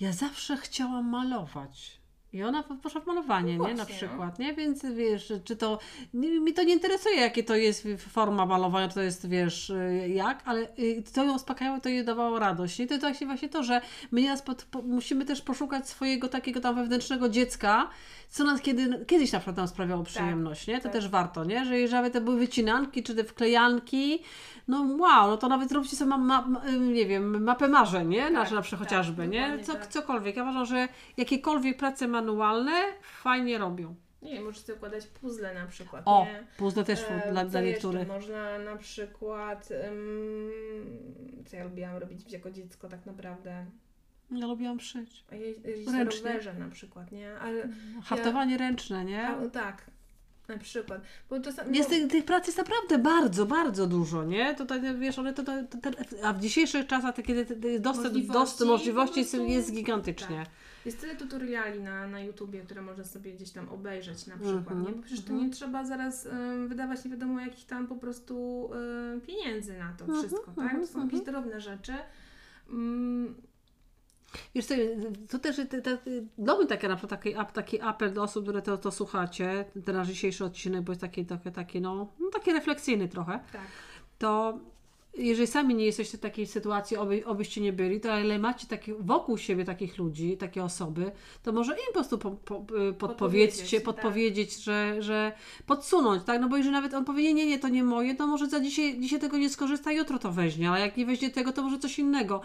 ja 0.00 0.12
zawsze 0.12 0.56
chciałam 0.56 1.08
malować. 1.10 1.95
I 2.36 2.42
ona 2.42 2.62
po- 2.62 2.74
poszła 2.74 3.00
w 3.00 3.06
malowanie, 3.06 3.58
No 3.58 3.68
nie? 3.68 3.74
Na 3.74 3.84
właśnie, 3.84 4.08
przykład, 4.08 4.38
nie? 4.38 4.54
Więc 4.54 4.84
wiesz, 4.94 5.32
czy 5.44 5.56
to, 5.56 5.78
mi 6.14 6.52
to 6.54 6.62
nie 6.62 6.74
interesuje, 6.74 7.16
jakie 7.16 7.44
to 7.44 7.56
jest 7.56 7.88
forma 7.98 8.46
malowania, 8.46 8.88
to 8.88 9.02
jest, 9.02 9.28
wiesz, 9.28 9.70
y, 9.70 10.08
jak, 10.08 10.42
ale 10.44 10.60
y, 10.78 11.02
to 11.14 11.24
ją 11.24 11.34
uspokajało, 11.34 11.80
to 11.80 11.88
jej 11.88 12.04
dawało 12.04 12.38
radość. 12.38 12.80
I 12.80 12.86
to 12.86 12.94
jest 12.94 13.06
właśnie, 13.06 13.26
właśnie 13.26 13.48
to, 13.48 13.62
że 13.62 13.80
my 14.10 14.22
nieraz 14.22 14.42
pod, 14.42 14.62
po, 14.62 14.82
musimy 14.82 15.24
też 15.24 15.42
poszukać 15.42 15.88
swojego 15.88 16.28
takiego 16.28 16.60
tam 16.60 16.74
wewnętrznego 16.74 17.28
dziecka, 17.28 17.90
co 18.28 18.44
nas 18.44 18.60
kiedy, 18.60 19.04
kiedyś 19.06 19.32
na 19.32 19.38
przykład 19.38 19.56
nam 19.56 19.68
sprawiało 19.68 20.04
przyjemność, 20.04 20.66
nie? 20.66 20.76
To 20.76 20.82
tak. 20.82 20.92
też 20.92 21.08
warto, 21.08 21.44
nie? 21.44 21.64
Że 21.64 21.78
jeżeli 21.78 22.10
to 22.10 22.20
były 22.20 22.36
wycinanki, 22.36 23.02
czy 23.02 23.14
te 23.14 23.24
wklejanki, 23.24 24.22
no 24.68 24.96
wow, 24.98 25.28
no 25.30 25.36
to 25.36 25.48
nawet 25.48 25.68
zróbcie 25.68 25.96
sobie, 25.96 26.08
ma, 26.10 26.18
ma, 26.18 26.42
ma, 26.46 26.62
nie 26.70 27.06
wiem, 27.06 27.44
mapę 27.44 27.68
marzeń, 27.68 28.08
nie? 28.08 28.30
Na, 28.30 28.42
Tak, 28.44 28.52
na 28.52 28.62
przykład 28.62 28.88
tak, 28.88 28.88
chociażby, 28.98 29.28
nie? 29.28 29.58
Co, 29.64 29.72
tak. 29.72 29.86
Cokolwiek. 29.86 30.36
Ja 30.36 30.42
uważam, 30.42 30.66
że 30.66 30.88
jakiekolwiek 31.16 31.76
prace 31.76 32.08
manualne 32.08 32.72
fajnie 33.02 33.58
robią. 33.58 33.94
Nie 34.22 34.40
możesz 34.40 34.60
sobie 34.62 34.76
układać 34.76 35.06
puzzle 35.06 35.54
na 35.54 35.66
przykład, 35.66 36.02
O, 36.06 36.24
nie? 36.24 36.46
puzzle 36.58 36.84
też 36.84 37.04
E, 37.08 37.32
dla, 37.32 37.44
dla 37.44 37.60
niektórych. 37.60 38.08
Można 38.08 38.58
na 38.58 38.76
przykład, 38.76 39.68
co 41.46 41.56
ja 41.56 41.64
lubiłam 41.64 41.96
robić 41.96 42.32
jako 42.32 42.50
dziecko 42.50 42.88
tak 42.88 43.06
naprawdę, 43.06 43.66
Ja 44.30 44.46
lubiłam 44.46 44.80
szyć. 44.80 45.24
a 45.32 45.34
je- 45.34 45.52
jeździć 45.64 45.86
na 45.92 46.04
rowerze 46.04 46.54
na 46.54 46.68
przykład, 46.68 47.12
nie? 47.12 47.38
Ale, 47.38 47.68
Haftowanie 48.04 48.58
ręczne, 48.58 49.04
nie? 49.04 49.28
a, 49.28 49.48
tak, 49.48 49.86
na 50.48 50.58
przykład. 50.58 51.00
Bo 51.30 51.40
czasami, 51.40 51.76
Jest 51.76 51.90
bo, 51.90 51.96
tych, 51.96 52.10
tych 52.10 52.24
prac 52.24 52.46
jest 52.46 52.58
naprawdę 52.58 52.98
bardzo, 52.98 53.46
bardzo 53.46 53.86
dużo, 53.86 54.24
nie? 54.24 54.54
Tutaj, 54.54 54.80
wiesz, 54.98 55.18
one 55.18 55.32
to, 55.32 55.42
to, 55.44 55.52
to, 55.70 55.90
to, 55.90 55.98
a 56.22 56.32
w 56.32 56.40
dzisiejszych 56.40 56.86
czasach, 56.86 57.14
kiedy 57.14 57.44
dostęp 57.80 58.14
Możliwości 58.14 58.32
dostęp, 58.32 58.70
możliwości 58.70 59.20
prostu- 59.20 59.46
jest 59.46 59.72
gigantycznie. 59.72 60.36
tak. 60.36 60.48
Jest 60.86 61.00
tyle 61.00 61.16
tutoriali 61.16 61.80
na, 61.80 62.06
na 62.06 62.20
YouTubie, 62.20 62.60
które 62.60 62.82
można 62.82 63.04
sobie 63.04 63.32
gdzieś 63.32 63.50
tam 63.50 63.68
obejrzeć 63.68 64.26
na 64.26 64.34
przykład, 64.36 64.56
Mhm, 64.72 64.82
nie? 64.86 64.92
Bo 64.92 65.02
przecież 65.02 65.24
to 65.24 65.30
mhm. 65.30 65.48
nie 65.48 65.54
trzeba 65.54 65.84
zaraz 65.84 66.28
wydawać 66.68 67.04
nie 67.04 67.10
wiadomo 67.10 67.40
jakich 67.40 67.66
tam 67.66 67.86
po 67.86 67.94
prostu 67.96 68.70
pieniędzy 69.26 69.78
na 69.78 69.92
to 69.98 70.04
Mhm, 70.04 70.18
wszystko, 70.28 70.46
tak? 70.56 70.58
mhm, 70.64 70.80
To 70.80 70.86
są 70.86 71.04
jakieś 71.04 71.20
drobne 71.20 71.60
rzeczy. 71.60 71.92
Mm, 72.70 73.34
Wiesz 74.54 74.66
co, 74.66 74.74
to 75.28 75.38
też 75.38 75.56
te, 75.56 75.82
te, 75.82 75.98
dałbym 76.38 76.66
taki, 76.66 76.88
na 76.88 76.96
przykład 76.96 77.20
taki, 77.20 77.34
ap- 77.34 77.52
taki 77.52 77.80
apel 77.80 78.12
do 78.12 78.22
osób, 78.22 78.44
które 78.44 78.62
to, 78.62 78.78
to 78.78 78.90
słuchacie, 78.90 79.64
ten 79.84 79.96
nasz 79.96 80.08
dzisiejszy 80.08 80.44
odcinek, 80.44 80.82
bo 80.82 80.92
jest 80.92 81.00
taki 81.00 81.26
trochę 81.26 81.52
taki, 81.52 81.80
no, 81.80 82.12
no 82.20 82.30
taki 82.32 82.52
refleksyjny 82.52 83.08
trochę, 83.08 83.40
tak. 83.52 83.62
to 84.18 84.58
jeżeli 85.18 85.46
sami 85.46 85.74
nie 85.74 85.84
jesteście 85.84 86.18
w 86.18 86.20
takiej 86.20 86.46
sytuacji, 86.46 86.96
oby, 86.96 87.26
obyście 87.26 87.60
nie 87.60 87.72
byli, 87.72 88.00
to 88.00 88.12
ale 88.12 88.38
macie 88.38 88.66
taki, 88.66 88.92
wokół 89.00 89.38
siebie 89.38 89.64
takich 89.64 89.98
ludzi, 89.98 90.36
takie 90.36 90.64
osoby, 90.64 91.12
to 91.42 91.52
może 91.52 91.72
im 91.72 91.86
po 91.86 91.92
prostu 91.92 92.18
po, 92.18 92.30
po, 92.30 92.54
y, 92.54 92.92
podpowiedzcie, 92.92 93.80
Podpowiedzieć, 93.80 93.84
podpowiedzieć, 93.84 94.64
że, 94.64 95.02
że 95.02 95.32
podsunąć, 95.66 96.24
tak? 96.24 96.40
No 96.40 96.48
bo 96.48 96.56
jeżeli 96.56 96.72
nawet 96.72 96.94
on 96.94 97.04
powie, 97.04 97.22
nie, 97.22 97.34
nie, 97.34 97.46
nie, 97.46 97.58
to 97.58 97.68
nie 97.68 97.84
moje, 97.84 98.14
to 98.14 98.26
może 98.26 98.46
za 98.46 98.60
dzisiaj, 98.60 99.00
dzisiaj 99.00 99.20
tego 99.20 99.38
nie 99.38 99.50
skorzysta, 99.50 99.92
jutro 99.92 100.18
to 100.18 100.32
weźmie, 100.32 100.70
ale 100.70 100.80
jak 100.80 100.96
nie 100.96 101.06
weźmie 101.06 101.30
tego, 101.30 101.52
to 101.52 101.62
może 101.62 101.78
coś 101.78 101.98
innego. 101.98 102.40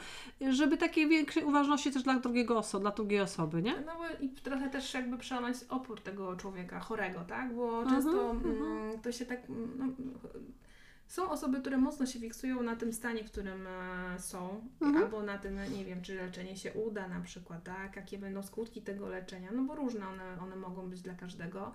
Żeby 0.50 0.78
takiej 0.78 1.08
większej 1.08 1.44
uważności 1.44 1.92
też 1.92 2.04
dla 2.04 2.20
drugiego 2.20 2.58
osoby, 2.58 2.82
dla 2.82 2.92
drugiej 2.92 3.22
osoby, 3.22 3.62
nie? 3.62 3.74
No 3.86 3.92
bo 3.98 4.26
i 4.26 4.30
trochę 4.30 4.70
też 4.70 4.94
jakby 4.94 5.18
przełamać 5.18 5.56
opór 5.70 6.02
tego 6.02 6.36
człowieka 6.36 6.80
chorego, 6.80 7.20
tak? 7.28 7.56
Bo 7.56 7.82
Mhm, 7.82 7.96
często 7.96 8.32
mhm. 8.32 8.56
mm, 8.56 9.00
to 9.00 9.12
się 9.12 9.26
tak. 9.26 9.50
mm, 9.50 9.72
No, 9.78 9.86
są 11.12 11.30
osoby, 11.30 11.60
które 11.62 11.78
mocno 11.78 12.06
się 12.06 12.20
fiksują 12.20 12.64
na 12.64 12.76
tym 12.76 12.94
stanie, 12.94 13.24
w 13.24 13.32
którym 13.32 13.68
e, 13.68 14.20
są, 14.20 14.62
Mhm. 14.82 15.04
albo 15.06 15.24
na 15.24 15.38
tym, 15.38 15.60
nie 15.78 15.86
wiem, 15.86 16.02
czy 16.02 16.16
leczenie 16.16 16.58
się 16.58 16.74
uda 16.74 17.08
na 17.08 17.22
przykład, 17.22 17.64
tak? 17.64 17.96
Jakie 17.96 18.18
będą 18.18 18.44
skutki 18.44 18.82
tego 18.82 19.10
leczenia, 19.10 19.50
no 19.54 19.64
bo 19.64 19.76
różne 19.76 20.08
one, 20.08 20.24
one 20.42 20.56
mogą 20.56 20.90
być 20.90 21.02
dla 21.02 21.14
każdego. 21.14 21.72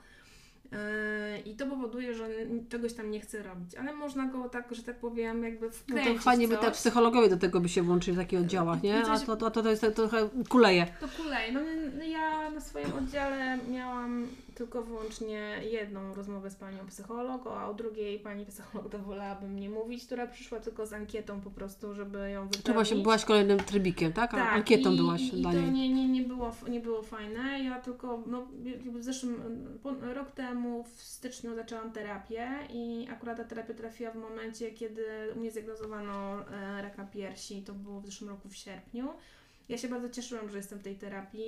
E, 0.72 1.38
I 1.40 1.56
to 1.56 1.66
powoduje, 1.66 2.14
że 2.14 2.28
czegoś 2.68 2.92
tam 2.94 3.10
nie 3.10 3.20
chce 3.20 3.42
robić, 3.42 3.74
ale 3.74 3.94
można 3.94 4.26
go 4.26 4.48
tak, 4.48 4.74
że 4.74 4.82
tak 4.82 4.96
powiem, 4.98 5.44
jakby 5.44 5.66
No 5.66 5.72
wkręcić 5.72 6.16
to 6.16 6.22
fajnie 6.22 6.48
by 6.48 6.54
coś. 6.54 6.64
tak 6.64 6.74
psychologowie 6.74 7.28
do 7.28 7.36
tego 7.36 7.60
by 7.60 7.68
się 7.68 7.82
włączyli 7.82 8.16
w 8.16 8.20
takich 8.20 8.40
oddziałach, 8.40 8.82
nie? 8.82 8.98
A 8.98 9.02
coś- 9.02 9.24
to, 9.26 9.36
to, 9.36 9.62
to 9.62 9.70
jest 9.70 9.82
tak 9.82 9.94
trochę 9.94 10.28
kuleje. 10.48 10.86
To 11.00 11.08
kulej. 11.08 11.52
No 11.52 11.60
no 11.98 12.04
ja 12.04 12.50
na 12.50 12.60
swoim 12.60 12.92
oddziale 12.98 13.58
miałam 13.70 14.26
tylko 14.56 14.82
wyłącznie 14.82 15.60
jedną 15.70 16.14
rozmowę 16.14 16.50
z 16.50 16.54
panią 16.54 16.86
psycholog, 16.86 17.46
a 17.46 17.68
o 17.68 17.74
drugiej 17.74 18.18
pani 18.18 18.46
psycholog 18.46 18.90
to 18.90 18.98
wolałabym 18.98 19.58
nie 19.58 19.70
mówić, 19.70 20.06
która 20.06 20.26
przyszła 20.26 20.60
tylko 20.60 20.86
z 20.86 20.92
ankietą 20.92 21.40
po 21.40 21.50
prostu, 21.50 21.94
żeby 21.94 22.30
ją 22.30 22.42
wypełnić. 22.48 22.72
Właśnie 22.72 22.96
byłaś 22.96 23.24
kolejnym 23.24 23.58
trybikiem, 23.58 24.12
tak? 24.12 24.30
Tak, 24.30 24.52
ankietą 24.52 24.92
i, 24.92 24.96
byłaś 24.96 25.22
i, 25.22 25.30
dla 25.30 25.50
i 25.50 25.54
to 25.54 25.60
niej. 25.60 25.70
nie, 25.70 25.88
nie, 25.88 26.08
nie, 26.08 26.22
było, 26.22 26.52
nie 26.68 26.80
było 26.80 27.02
fajne. 27.02 27.64
Ja 27.64 27.80
tylko 27.80 28.22
no, 28.26 28.48
w 28.92 29.02
zeszłym 29.02 29.40
rok 30.14 30.30
temu 30.30 30.84
w 30.84 31.02
styczniu 31.02 31.54
zaczęłam 31.54 31.92
terapię 31.92 32.48
i 32.70 33.08
akurat 33.12 33.36
ta 33.36 33.44
terapia 33.44 33.74
trafiła 33.74 34.10
w 34.10 34.16
momencie, 34.16 34.70
kiedy 34.70 35.04
u 35.34 35.38
mnie 35.38 35.50
zdiagnozowano 35.50 36.40
e, 36.50 36.82
raka 36.82 37.04
piersi. 37.04 37.62
To 37.62 37.72
było 37.74 38.00
w 38.00 38.06
zeszłym 38.06 38.30
roku 38.30 38.48
w 38.48 38.56
sierpniu. 38.56 39.08
Ja 39.68 39.78
się 39.78 39.88
bardzo 39.88 40.08
cieszyłam, 40.10 40.50
że 40.50 40.56
jestem 40.56 40.78
w 40.78 40.82
tej 40.82 40.96
terapii 40.96 41.44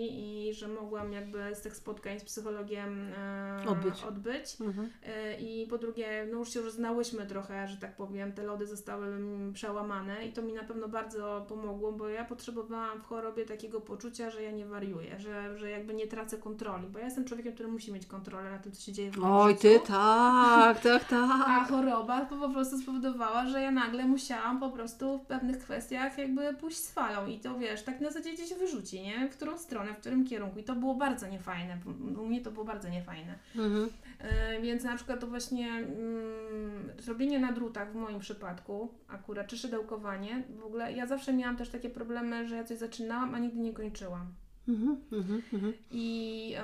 i 0.48 0.54
że 0.54 0.68
mogłam 0.68 1.12
jakby 1.12 1.54
z 1.54 1.60
tych 1.60 1.76
spotkań 1.76 2.20
z 2.20 2.24
psychologiem 2.24 3.08
e, 3.18 3.64
Odbyć. 3.68 4.04
odbyć. 4.04 4.56
Mhm. 4.60 4.90
E, 5.06 5.40
I 5.40 5.66
po 5.66 5.78
drugie, 5.78 6.26
no 6.32 6.38
już 6.38 6.50
się 6.52 6.60
już 6.60 6.72
znałyśmy 6.72 7.26
trochę, 7.26 7.68
że 7.68 7.76
tak 7.76 7.96
powiem, 7.96 8.32
te 8.32 8.42
lody 8.42 8.66
zostały 8.66 9.06
przełamane 9.52 10.26
i 10.26 10.32
to 10.32 10.42
mi 10.42 10.52
na 10.52 10.64
pewno 10.64 10.88
bardzo 10.88 11.46
pomogło, 11.48 11.92
bo 11.92 12.08
ja 12.08 12.24
potrzebowałam 12.24 13.00
w 13.00 13.06
chorobie 13.06 13.44
takiego 13.44 13.80
poczucia, 13.80 14.30
że 14.30 14.42
ja 14.42 14.50
nie 14.50 14.66
wariuję, 14.66 15.20
że, 15.20 15.58
że 15.58 15.70
jakby 15.70 15.94
nie 15.94 16.06
tracę 16.06 16.38
kontroli, 16.38 16.86
bo 16.88 16.98
ja 16.98 17.04
jestem 17.04 17.24
człowiekiem, 17.24 17.52
który 17.52 17.68
musi 17.68 17.92
mieć 17.92 18.06
kontrolę 18.06 18.50
na 18.50 18.58
tym, 18.58 18.72
co 18.72 18.82
się 18.82 18.92
dzieje 18.92 19.10
w 19.10 19.16
moim 19.16 19.32
Oj, 19.32 19.50
życiu. 19.52 19.62
ty 19.62 19.80
tak, 19.86 20.80
tak, 20.82 21.02
A 21.12 21.44
tak. 21.44 21.68
choroba 21.68 22.24
to 22.26 22.36
po 22.36 22.48
prostu 22.50 22.78
spowodowała, 22.78 23.46
że 23.46 23.62
ja 23.62 23.70
nagle 23.70 24.04
musiałam 24.04 24.60
po 24.60 24.70
prostu 24.70 25.18
w 25.18 25.26
pewnych 25.26 25.58
kwestiach 25.58 26.18
jakby 26.18 26.54
pójść 26.54 26.78
z 26.78 26.92
falą 26.92 27.26
i 27.26 27.38
to 27.38 27.58
wiesz, 27.58 27.82
tak 27.82 28.00
na 28.00 28.07
zasadzie 28.12 28.32
gdzieś 28.34 28.54
wyrzuci, 28.54 29.00
nie? 29.02 29.28
W 29.28 29.36
którą 29.36 29.58
stronę, 29.58 29.94
w 29.94 29.98
którym 29.98 30.24
kierunku 30.24 30.58
i 30.58 30.64
to 30.64 30.74
było 30.74 30.94
bardzo 30.94 31.28
niefajne, 31.28 31.78
u 32.22 32.26
mnie 32.26 32.40
to 32.40 32.50
było 32.50 32.64
bardzo 32.64 32.88
niefajne. 32.88 33.34
Mhm. 33.56 33.88
E, 34.18 34.60
Więc 34.62 34.84
na 34.84 34.96
przykład 34.96 35.20
to 35.20 35.26
właśnie 35.26 35.68
mm, 35.70 36.88
robienie 37.06 37.38
na 37.38 37.52
drutach 37.52 37.92
w 37.92 37.94
moim 37.94 38.18
przypadku 38.20 38.94
akurat, 39.08 39.46
czy 39.46 39.58
szydełkowanie, 39.58 40.42
w 40.60 40.64
ogóle 40.64 40.92
ja 40.92 41.06
zawsze 41.06 41.32
miałam 41.32 41.56
też 41.56 41.68
takie 41.68 41.90
problemy, 41.90 42.48
że 42.48 42.56
ja 42.56 42.64
coś 42.64 42.78
zaczynałam, 42.78 43.34
a 43.34 43.38
nigdy 43.38 43.60
nie 43.60 43.72
kończyłam. 43.72 44.26
Mhm, 44.68 44.96
mhm, 45.12 45.42
mhm. 45.52 45.72
I 45.90 46.54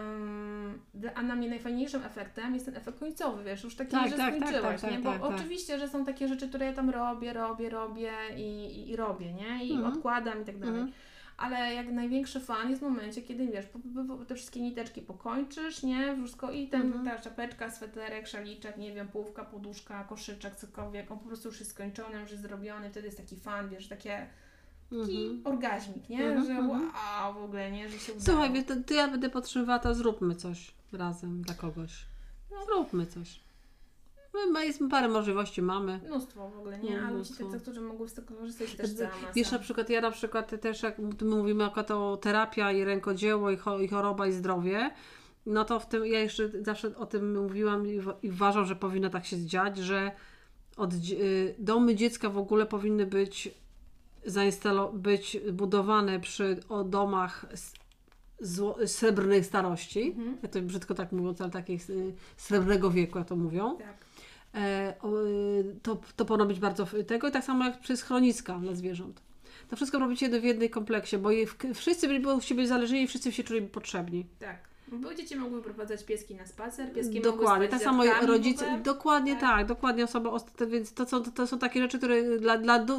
dla- 0.94 1.14
a 1.14 1.22
na 1.22 1.34
mnie 1.34 1.48
najfajniejszym 1.48 2.02
efektem 2.04 2.54
jest 2.54 2.66
ten 2.66 2.76
efekt 2.76 2.98
końcowy, 2.98 3.44
wiesz, 3.44 3.64
już 3.64 3.76
taki, 3.76 3.90
Tak, 3.90 4.10
że 4.10 4.16
tak, 4.16 4.34
tak, 4.34 4.42
skończyłaś, 4.48 4.80
tak, 4.80 4.90
nie? 4.90 4.96
tak, 5.02 5.20
Bo 5.20 5.28
tak. 5.28 5.36
oczywiście, 5.36 5.78
że 5.78 5.88
są 5.88 6.04
takie 6.04 6.28
rzeczy, 6.28 6.48
które 6.48 6.66
ja 6.66 6.72
tam 6.72 6.90
robię, 6.90 7.32
robię, 7.32 7.70
robię 7.70 8.12
i, 8.36 8.40
i, 8.40 8.90
i 8.90 8.96
robię, 8.96 9.32
nie? 9.32 9.64
I 9.66 9.72
Mhm. 9.72 9.92
odkładam 9.92 10.42
i 10.42 10.44
tak 10.44 10.58
dalej. 10.58 10.82
Ale 11.36 11.74
jak 11.74 11.92
największy 11.92 12.40
fan 12.40 12.70
jest 12.70 12.82
w 12.82 12.84
momencie, 12.84 13.22
kiedy 13.22 13.46
wiesz, 13.46 13.64
te 14.28 14.34
wszystkie 14.34 14.60
niteczki 14.60 15.02
pokończysz, 15.02 15.82
nie? 15.82 16.16
Wszystko 16.16 16.50
i 16.50 16.68
ten, 16.68 16.82
Mhm. 16.82 17.04
ta 17.04 17.18
czapeczka, 17.18 17.70
sweterek, 17.70 18.26
szaliczek, 18.28 18.76
nie 18.76 18.92
wiem, 18.94 19.08
połówka, 19.08 19.44
poduszka, 19.44 20.04
koszyczek, 20.04 20.56
cokolwiek, 20.56 21.10
on 21.10 21.18
po 21.18 21.26
prostu 21.26 21.48
już 21.48 21.58
jest 21.60 21.70
skończony, 21.70 22.20
już 22.20 22.30
jest 22.30 22.42
zrobiony, 22.42 22.90
wtedy 22.90 23.06
jest 23.06 23.18
taki 23.18 23.36
fan, 23.36 23.68
wiesz, 23.68 23.88
takie, 23.88 24.26
taki 24.90 25.26
Mhm. 25.26 25.40
orgazmik, 25.44 26.08
nie? 26.08 26.24
Mhm, 26.24 26.46
że 26.46 26.52
mhm. 26.52 26.70
wow, 26.70 27.34
w 27.34 27.44
ogóle, 27.44 27.70
nie? 27.70 27.88
Że 27.88 27.98
się 27.98 28.12
udało. 28.12 28.24
Słuchaj, 28.26 28.64
to, 28.64 28.74
to 28.86 28.94
ja 28.94 29.08
będę 29.08 29.30
potrzebowała, 29.30 29.78
to 29.78 29.94
zróbmy 29.94 30.34
coś 30.34 30.74
razem 30.92 31.42
dla 31.42 31.54
kogoś. 31.54 32.04
Zróbmy 32.66 33.06
coś. 33.06 33.40
My, 34.34 34.50
my 34.52 34.66
jest 34.66 34.80
parę 34.90 35.08
możliwości 35.08 35.62
mamy. 35.62 36.00
Mnóstwo 36.06 36.50
w 36.50 36.58
ogóle, 36.58 36.78
nie? 36.78 36.90
No, 36.90 36.96
A 36.96 37.00
ludzi 37.00 37.14
mnóstwo. 37.14 37.44
tak, 37.50 37.62
którzy 37.62 37.80
mogą 37.80 38.08
z 38.08 38.14
tego 38.14 38.34
korzystać 38.34 38.74
też 38.74 38.94
cała 38.94 39.10
masa. 39.10 39.32
Wiesz, 39.34 39.52
na 39.52 39.58
przykład 39.58 39.90
ja 39.90 40.00
na 40.00 40.10
przykład 40.10 40.60
też 40.60 40.82
jak 40.82 40.98
my 40.98 41.36
mówimy 41.36 41.70
o 41.94 42.16
terapia 42.16 42.72
i 42.72 42.84
rękodzieło 42.84 43.50
i, 43.50 43.56
cho, 43.56 43.80
i 43.80 43.88
choroba 43.88 44.26
i 44.26 44.32
zdrowie, 44.32 44.90
no 45.46 45.64
to 45.64 45.80
w 45.80 45.86
tym 45.88 46.06
ja 46.06 46.20
jeszcze 46.20 46.48
zawsze 46.62 46.96
o 46.96 47.06
tym 47.06 47.42
mówiłam 47.42 47.86
i, 47.86 48.00
i 48.22 48.30
uważam, 48.30 48.64
że 48.64 48.76
powinno 48.76 49.10
tak 49.10 49.26
się 49.26 49.46
dziać, 49.46 49.78
że 49.78 50.12
od, 50.76 50.92
y, 50.94 51.54
domy 51.58 51.94
dziecka 51.94 52.28
w 52.30 52.38
ogóle 52.38 52.66
powinny 52.66 53.06
być 53.06 53.54
zainstalo- 54.26 54.92
być 54.98 55.40
budowane 55.52 56.20
przy 56.20 56.60
o 56.68 56.84
domach 56.84 57.46
zło, 58.40 58.76
srebrnej 58.86 59.44
starości. 59.44 60.06
Mhm. 60.16 60.36
Ja 60.42 60.48
to 60.48 60.60
brzydko 60.62 60.94
tak 60.94 61.12
mówiąc, 61.12 61.40
ale 61.40 61.50
takich 61.50 61.90
y, 61.90 62.12
srebrnego 62.36 62.90
wieku, 62.90 63.18
jak 63.18 63.28
to 63.28 63.36
mówią. 63.36 63.76
Tak. 63.78 64.03
E, 64.54 64.94
y, 65.04 65.76
to, 65.82 66.00
to 66.16 66.24
być 66.46 66.60
bardzo 66.60 66.86
tego 67.06 67.28
i 67.28 67.32
tak 67.32 67.44
samo 67.44 67.64
jak 67.64 67.80
przez 67.80 68.00
schroniska 68.00 68.58
dla 68.58 68.74
zwierząt. 68.74 69.22
To 69.68 69.76
wszystko 69.76 69.98
robić 69.98 70.22
jedno 70.22 70.40
w 70.40 70.44
jednej 70.44 70.70
kompleksie, 70.70 71.18
bo 71.18 71.30
wszyscy 71.74 72.08
byli 72.08 72.26
od 72.26 72.44
siebie 72.44 72.66
zależni 72.66 73.02
i 73.02 73.06
wszyscy 73.06 73.32
się 73.32 73.44
czuli 73.44 73.62
potrzebni. 73.62 74.26
Tak. 74.38 74.73
Bo 74.88 75.14
dzieci 75.14 75.36
mogły 75.36 75.62
prowadzać 75.62 76.04
pieski 76.04 76.34
na 76.34 76.46
spacer, 76.46 76.92
pieski 76.92 77.20
Dokładnie, 77.20 77.68
tak 77.68 77.82
samo 77.82 78.04
rodzice, 78.26 78.80
dokładnie 78.82 79.32
Tak. 79.32 79.40
tak, 79.40 79.66
dokładnie 79.66 80.04
osoba, 80.04 80.30
więc 80.68 80.92
to 80.92 81.06
są, 81.06 81.22
to 81.22 81.46
są 81.46 81.58
takie 81.58 81.82
rzeczy, 81.82 81.98
które 81.98 82.38
dla, 82.38 82.58
dla, 82.58 82.78
dla, 82.78 82.96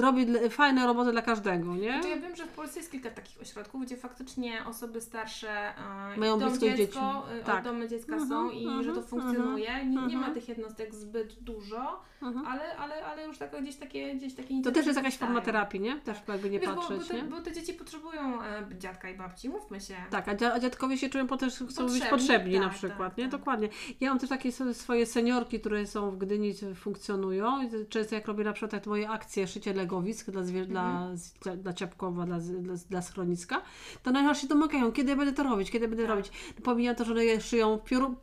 robi 0.00 0.26
fajne 0.50 0.86
roboty 0.86 1.12
dla 1.12 1.22
każdego, 1.22 1.76
nie? 1.76 1.92
Znaczy, 1.92 2.08
ja 2.08 2.16
wiem, 2.16 2.36
że 2.36 2.44
w 2.44 2.48
Polsce 2.48 2.78
jest 2.80 2.92
kilka 2.92 3.10
takich 3.10 3.40
ośrodków, 3.42 3.82
gdzie 3.82 3.96
faktycznie 3.96 4.64
osoby 4.66 5.00
starsze 5.00 5.50
e, 5.50 6.16
Mają 6.16 6.38
blisko 6.38 6.58
dziecko, 6.66 6.76
dzieci. 6.76 7.40
e, 7.40 7.44
Tak. 7.44 7.64
domy 7.64 7.88
dziecka 7.88 8.12
Mhm, 8.12 8.28
są 8.30 8.50
i 8.50 8.64
mhm, 8.66 8.84
że 8.84 8.92
to 8.92 9.02
funkcjonuje. 9.02 9.84
Nie, 9.84 9.84
nie 9.84 9.96
ma 9.96 10.02
mhm. 10.26 10.34
tych 10.34 10.48
jednostek 10.48 10.94
zbyt 10.94 11.34
dużo, 11.34 12.00
Mhm. 12.22 12.46
ale, 12.46 12.76
ale, 12.76 13.06
ale 13.06 13.26
już 13.26 13.38
tak, 13.38 13.62
gdzieś 13.62 13.76
takie, 13.76 14.14
gdzieś 14.14 14.34
takie 14.34 14.62
To 14.62 14.72
też 14.72 14.86
jest 14.86 14.96
jakaś 14.96 15.16
forma 15.16 15.40
terapii, 15.40 15.80
nie? 15.80 15.96
Też 16.00 16.18
jakby 16.28 16.50
nie 16.50 16.60
Wiesz, 16.60 16.68
bo, 16.68 16.74
bo, 16.74 16.80
patrzeć, 16.82 17.08
te, 17.08 17.14
nie? 17.14 17.22
bo 17.22 17.40
te 17.40 17.52
dzieci 17.52 17.72
potrzebują 17.74 18.42
e, 18.42 18.66
dziadka 18.78 19.10
i 19.10 19.14
babci, 19.16 19.48
mówmy 19.48 19.80
się. 19.80 19.94
Tak, 20.10 20.28
a, 20.28 20.34
dzia- 20.34 20.52
a 20.52 20.60
dziadkowie 20.60 20.98
się 20.98 21.07
się 21.08 21.12
czują 21.12 21.26
potem, 21.26 21.50
chcą 21.50 21.64
być 21.66 21.74
Potrzebni, 21.76 22.10
potrzebni 22.10 22.54
na 22.58 22.68
tak, 22.68 22.74
przykład, 22.74 23.08
tak, 23.08 23.18
nie? 23.18 23.24
tak. 23.28 23.40
Dokładnie. 23.40 23.68
Ja 24.00 24.08
mam 24.08 24.18
też 24.18 24.28
takie 24.28 24.52
swoje 24.72 25.06
seniorki, 25.06 25.60
które 25.60 25.86
są 25.86 26.10
w 26.10 26.18
Gdyni, 26.18 26.54
funkcjonują. 26.74 27.70
Często 27.88 28.14
jak 28.14 28.26
robię 28.26 28.44
na 28.44 28.52
przykład 28.52 28.70
tak 28.70 28.86
moje 28.86 29.08
akcje 29.10 29.48
szycie 29.48 29.72
legowisk 29.74 30.30
dla, 30.30 30.42
zwier- 30.42 30.66
dla, 30.66 31.08
z- 31.16 31.32
dla, 31.32 31.56
dla 31.56 31.72
Ciapkowa, 31.72 32.26
dla, 32.26 32.38
dla, 32.38 32.74
dla 32.90 33.02
schroniska, 33.02 33.62
to 34.02 34.10
najchętniej 34.10 34.42
się 34.42 34.48
domagają, 34.48 34.92
kiedy 34.92 35.10
ja 35.10 35.16
będę 35.16 35.32
to 35.32 35.42
robić, 35.42 35.70
kiedy 35.70 35.88
będę 35.88 36.02
Tak. 36.06 36.10
robić. 36.16 36.30
Pomijam 36.64 36.96
to, 36.96 37.04
że 37.04 37.12
one 37.12 37.24
je 37.24 37.40
szyją 37.40 37.78
pioru, 37.78 38.14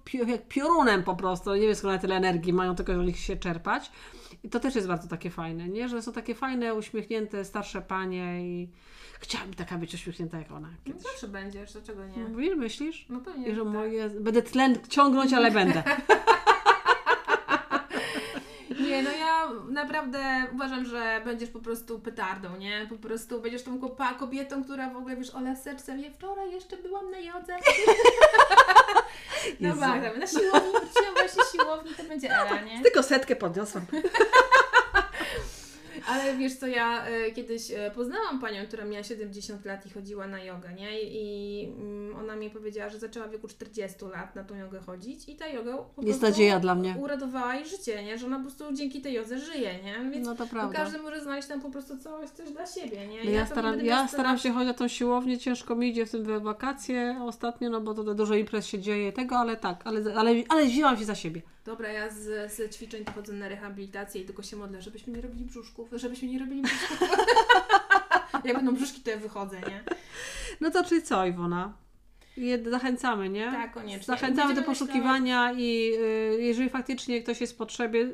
piorunem 0.50 1.04
po 1.04 1.16
prostu. 1.16 1.56
Nie 1.56 1.62
wiem 1.62 1.76
skąd 1.76 2.02
tyle 2.02 2.16
energii 2.16 2.54
mają, 2.54 2.76
tylko 2.76 2.94
żeby 2.94 3.14
się 3.14 3.38
czerpać. 3.38 3.92
I 4.44 4.50
to 4.50 4.60
też 4.60 4.76
jest 4.76 4.88
bardzo 4.88 5.08
takie 5.08 5.30
fajne, 5.30 5.70
nie? 5.70 5.90
Że 5.90 6.02
są 6.02 6.12
takie 6.12 6.36
fajne, 6.36 6.74
uśmiechnięte, 6.76 7.46
starsze 7.46 7.82
panie 7.82 8.42
i 8.48 8.70
chciałabym 9.20 9.54
taka 9.54 9.78
być 9.78 9.94
uśmiechnięta 9.94 10.38
jak 10.38 10.52
ona 10.52 10.68
No 10.70 10.76
kiedyś. 10.86 11.04
zawsze 11.04 11.28
będziesz, 11.28 11.74
dlaczego 11.74 12.06
nie? 12.08 12.24
Mówisz, 12.24 12.56
myślisz? 12.58 13.06
No 13.10 13.20
pewnie, 13.20 13.48
I 13.48 13.56
że 13.56 13.64
tak. 13.64 13.74
moje, 13.74 14.10
będę 14.10 14.42
tlen 14.42 14.78
ciągnąć, 14.90 15.34
ale 15.34 15.52
będę. 15.52 15.84
Nie, 18.96 19.04
no 19.04 19.12
ja 19.12 19.50
naprawdę 19.70 20.46
uważam, 20.54 20.86
że 20.86 21.22
będziesz 21.26 21.50
po 21.50 21.60
prostu 21.60 22.00
petardą, 22.00 22.58
nie? 22.58 22.88
Po 22.90 22.96
prostu 22.96 23.42
będziesz 23.42 23.64
tą 23.64 23.80
kopa- 23.80 24.16
kobietą, 24.18 24.64
która 24.64 24.90
w 24.90 24.96
ogóle, 24.98 25.16
wiesz, 25.16 25.36
Ola 25.36 25.56
serce 25.56 25.96
mnie 25.96 26.12
wczoraj 26.12 26.52
jeszcze 26.52 26.78
byłam 26.78 27.12
na 27.12 27.20
jodze. 27.20 27.56
No 29.60 29.76
bardzo, 29.76 30.20
na 30.20 30.28
siłowni, 30.28 30.72
właśnie 31.20 31.44
siłowni, 31.52 31.94
to 31.98 32.04
będzie 32.04 32.30
Ela, 32.30 32.62
nie? 32.62 32.82
Tylko 32.84 33.04
setkę 33.04 33.36
podniosłam. 33.36 33.86
Ale 36.08 36.38
wiesz 36.38 36.56
co, 36.56 36.68
ja 36.68 37.08
y, 37.28 37.32
kiedyś 37.32 37.72
y, 37.72 37.76
poznałam 37.96 38.40
panią, 38.40 38.66
która 38.68 38.86
miała 38.86 39.04
70 39.04 39.66
lat 39.66 39.86
i 39.86 39.90
chodziła 39.90 40.28
na 40.28 40.44
jogę, 40.44 40.74
nie? 40.74 41.02
I 41.02 41.66
mm, 41.78 42.16
ona 42.16 42.36
mi 42.36 42.50
powiedziała, 42.50 42.90
że 42.90 43.00
zaczęła 43.00 43.28
w 43.28 43.32
wieku 43.32 43.48
40 43.48 44.06
lat 44.06 44.36
na 44.36 44.44
tą 44.44 44.56
jogę 44.56 44.80
chodzić 44.80 45.30
i 45.30 45.36
ta 45.36 45.48
joga 45.48 45.78
Jest 46.02 46.22
nadzieja 46.22 46.60
dla 46.60 46.76
mnie. 46.76 46.96
uradowała 47.00 47.56
jej 47.56 47.66
życie, 47.66 48.04
nie? 48.04 48.18
Że 48.18 48.26
ona 48.26 48.38
po 48.38 48.44
prostu 48.44 48.74
dzięki 48.74 49.02
tej 49.02 49.14
jodze 49.14 49.40
żyje, 49.40 49.84
nie? 49.84 50.10
Więc 50.12 50.28
No 50.28 50.36
to 50.36 50.44
bo 50.44 50.50
prawda. 50.50 50.78
każdy 50.78 50.98
może 50.98 51.22
znaleźć 51.22 51.48
tam 51.48 51.62
po 51.62 51.70
prostu 51.70 51.98
coś, 51.98 52.30
coś 52.30 52.50
dla 52.52 52.66
siebie, 52.66 53.08
nie? 53.08 53.24
No 53.24 53.32
ja, 53.32 53.42
nie 53.42 53.48
staram, 53.48 53.86
ja 53.86 54.08
staram 54.08 54.38
się 54.38 54.52
chodzić 54.52 54.68
na 54.68 54.74
tą 54.74 54.88
siłownię, 54.88 55.38
ciężko 55.38 55.76
mi 55.76 55.90
idzie 55.90 56.06
w 56.06 56.12
tym 56.12 56.44
wakacje 56.44 57.18
ostatnio, 57.22 57.70
no 57.70 57.82
bo 57.82 57.94
to 57.94 58.16
dużo 58.16 58.36
imprez 58.36 58.66
się 58.68 58.80
dzieje 58.80 59.12
tego, 59.14 59.38
ale 59.38 59.58
tak, 59.58 59.82
ale, 59.88 60.16
ale, 60.16 60.32
ale 60.50 60.66
wzięłam 60.66 60.98
się 60.98 61.06
za 61.06 61.16
siebie. 61.16 61.42
Dobra, 61.66 61.92
ja 61.92 62.10
z, 62.10 62.52
z 62.54 62.76
ćwiczeń 62.76 63.06
chodzę 63.16 63.34
na 63.34 63.50
rehabilitację 63.50 64.22
i 64.22 64.26
tylko 64.26 64.44
się 64.44 64.58
modlę, 64.58 64.82
żebyśmy 64.82 65.14
nie 65.14 65.22
robili 65.22 65.46
brzuszków, 65.46 65.90
żebyśmy 65.92 66.28
nie 66.28 66.40
robili 66.40 66.62
brzuszków. 66.62 67.00
Jak 68.46 68.56
będą 68.56 68.76
brzuszki, 68.76 69.02
to 69.02 69.10
ja 69.10 69.18
wychodzę, 69.18 69.62
nie? 69.62 69.84
No 70.62 70.72
to 70.72 70.84
czyli 70.84 71.02
co, 71.02 71.26
Iwona? 71.26 71.74
Je- 72.38 72.70
Zachęcamy, 72.70 73.30
nie? 73.30 73.52
Tak, 73.52 73.74
koniecznie. 73.74 74.06
Zachęcamy 74.06 74.36
do 74.54 74.62
Będziemy 74.62 74.66
poszukiwania 74.66 75.54
i 75.54 75.92
y, 75.94 76.38
jeżeli 76.42 76.70
faktycznie 76.70 77.24
ktoś 77.24 77.42
jest 77.42 77.54
w 77.54 77.58
potrzebie, 77.58 78.08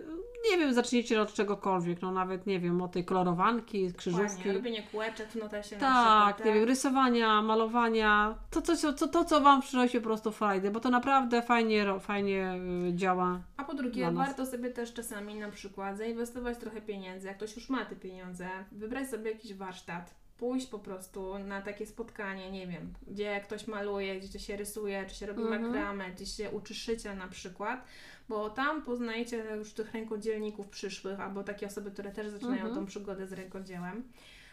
nie 0.52 0.58
wiem, 0.58 0.74
zacznijcie 0.74 1.22
od 1.22 1.34
czegokolwiek, 1.34 2.02
no 2.02 2.12
nawet, 2.12 2.48
nie 2.48 2.60
wiem, 2.60 2.82
od 2.82 2.92
tej 2.92 3.06
kolorowanki, 3.06 3.94
krzyżówki. 3.94 4.28
Dokładnie, 4.28 4.54
robienie 4.54 4.84
kółeczek 4.84 5.30
w 5.30 5.36
notesie 5.36 5.76
na 5.76 5.82
Tak, 5.82 6.36
przykład. 6.36 6.46
nie 6.54 6.60
wiem, 6.60 6.70
rysowania, 6.70 7.42
malowania, 7.42 8.36
to, 8.50 8.62
to, 8.62 8.94
to, 8.94 9.08
to 9.08 9.26
co 9.26 9.42
Wam 9.42 9.62
przynosi 9.62 9.98
po 9.98 10.04
prostu 10.04 10.32
frajdę, 10.32 10.72
bo 10.72 10.80
to 10.80 10.90
naprawdę 10.90 11.42
fajnie, 11.42 12.00
fajnie 12.00 12.54
y, 12.90 12.94
działa. 12.96 13.40
A 13.58 13.64
po 13.64 13.74
drugie, 13.74 14.12
warto 14.12 14.46
sobie 14.46 14.70
też 14.70 14.94
czasami 14.94 15.36
na 15.36 15.50
przykład 15.52 15.98
zainwestować 15.98 16.58
trochę 16.58 16.82
pieniędzy, 16.82 17.28
jak 17.28 17.38
ktoś 17.38 17.56
już 17.56 17.70
ma 17.70 17.86
te 17.86 17.96
pieniądze, 17.96 18.48
wybrać 18.72 19.10
sobie 19.10 19.32
jakiś 19.32 19.54
warsztat, 19.54 20.21
pójść 20.42 20.68
po 20.68 20.80
prostu 20.80 21.40
na 21.40 21.62
takie 21.62 21.86
spotkanie, 21.86 22.52
nie 22.52 22.68
wiem, 22.68 22.94
gdzie 23.08 23.40
ktoś 23.44 23.68
maluje, 23.68 24.20
gdzie 24.20 24.40
się 24.40 24.58
rysuje, 24.58 25.06
czy 25.08 25.16
się 25.16 25.26
robi 25.26 25.42
Mhm. 25.42 25.62
makramę, 25.64 26.12
gdzie 26.12 26.26
się 26.26 26.50
uczy 26.50 26.76
szycia 26.76 27.16
na 27.16 27.28
przykład, 27.28 27.86
bo 28.30 28.50
tam 28.50 28.82
poznajecie 28.82 29.38
już 29.58 29.74
tych 29.74 29.94
rękodzielników 29.94 30.68
przyszłych, 30.70 31.20
albo 31.20 31.44
takie 31.44 31.68
osoby, 31.68 31.92
które 31.92 32.12
też 32.12 32.28
zaczynają 32.28 32.62
Mhm. 32.62 32.76
tą 32.76 32.86
przygodę 32.86 33.28
z 33.28 33.34
rękodziełem. 33.34 34.04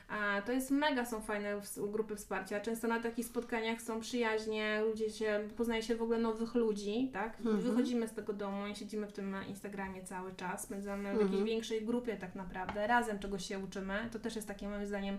A 0.09 0.43
to 0.43 0.53
jest 0.53 0.71
mega, 0.71 1.05
są 1.05 1.21
fajne 1.21 1.61
grupy 1.77 2.17
wsparcia. 2.17 2.61
Często 2.61 2.89
na 2.89 3.01
takich 3.01 3.27
spotkaniach 3.27 3.83
są 3.83 4.01
przyjaźnie, 4.01 4.81
ludzie 4.91 5.11
się, 5.11 5.49
poznaje 5.57 5.83
się 5.83 5.97
w 5.97 6.03
ogóle 6.03 6.19
nowych 6.19 6.55
ludzi, 6.55 7.11
tak? 7.13 7.39
Mhm. 7.39 7.61
Wychodzimy 7.61 8.09
z 8.09 8.13
tego 8.13 8.33
domu 8.33 8.67
i 8.67 8.77
siedzimy 8.77 9.07
w 9.07 9.13
tym 9.13 9.37
Instagramie 9.49 10.05
cały 10.05 10.35
czas, 10.35 10.63
spędzamy 10.63 11.05
w 11.05 11.13
Mhm. 11.13 11.27
jakiejś 11.29 11.45
większej 11.51 11.85
grupie 11.87 12.17
tak 12.17 12.35
naprawdę, 12.35 12.87
razem 12.87 13.19
czegoś 13.19 13.47
się 13.47 13.59
uczymy. 13.59 14.09
To 14.13 14.19
też 14.19 14.37
jest 14.37 14.49
takie 14.49 14.69
moim 14.69 14.87
zdaniem 14.87 15.19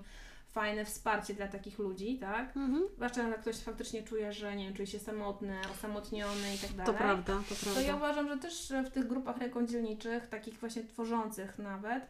fajne 0.52 0.86
wsparcie 0.86 1.34
dla 1.34 1.48
takich 1.48 1.80
ludzi, 1.80 2.18
tak? 2.20 2.58
Mhm. 2.58 2.84
Zwłaszcza 2.96 3.28
jak 3.28 3.42
ktoś 3.42 3.58
faktycznie 3.58 4.04
czuje, 4.04 4.34
że 4.34 4.56
nie 4.56 4.66
wiem, 4.66 4.74
czuje 4.74 4.88
się 4.88 5.00
samotny, 5.00 5.56
osamotniony 5.72 6.56
i 6.56 6.58
tak 6.58 6.70
dalej. 6.72 6.86
To 6.86 6.94
prawda, 6.94 7.34
to 7.50 7.56
To 7.56 7.70
ja 7.70 7.74
prawda. 7.74 7.96
uważam, 7.96 8.28
że 8.30 8.38
też 8.38 8.74
w 8.86 8.90
tych 8.90 9.08
grupach 9.08 9.38
rękodzielniczych, 9.38 10.28
takich 10.28 10.54
właśnie 10.60 10.84
tworzących 10.84 11.60
nawet, 11.60 12.06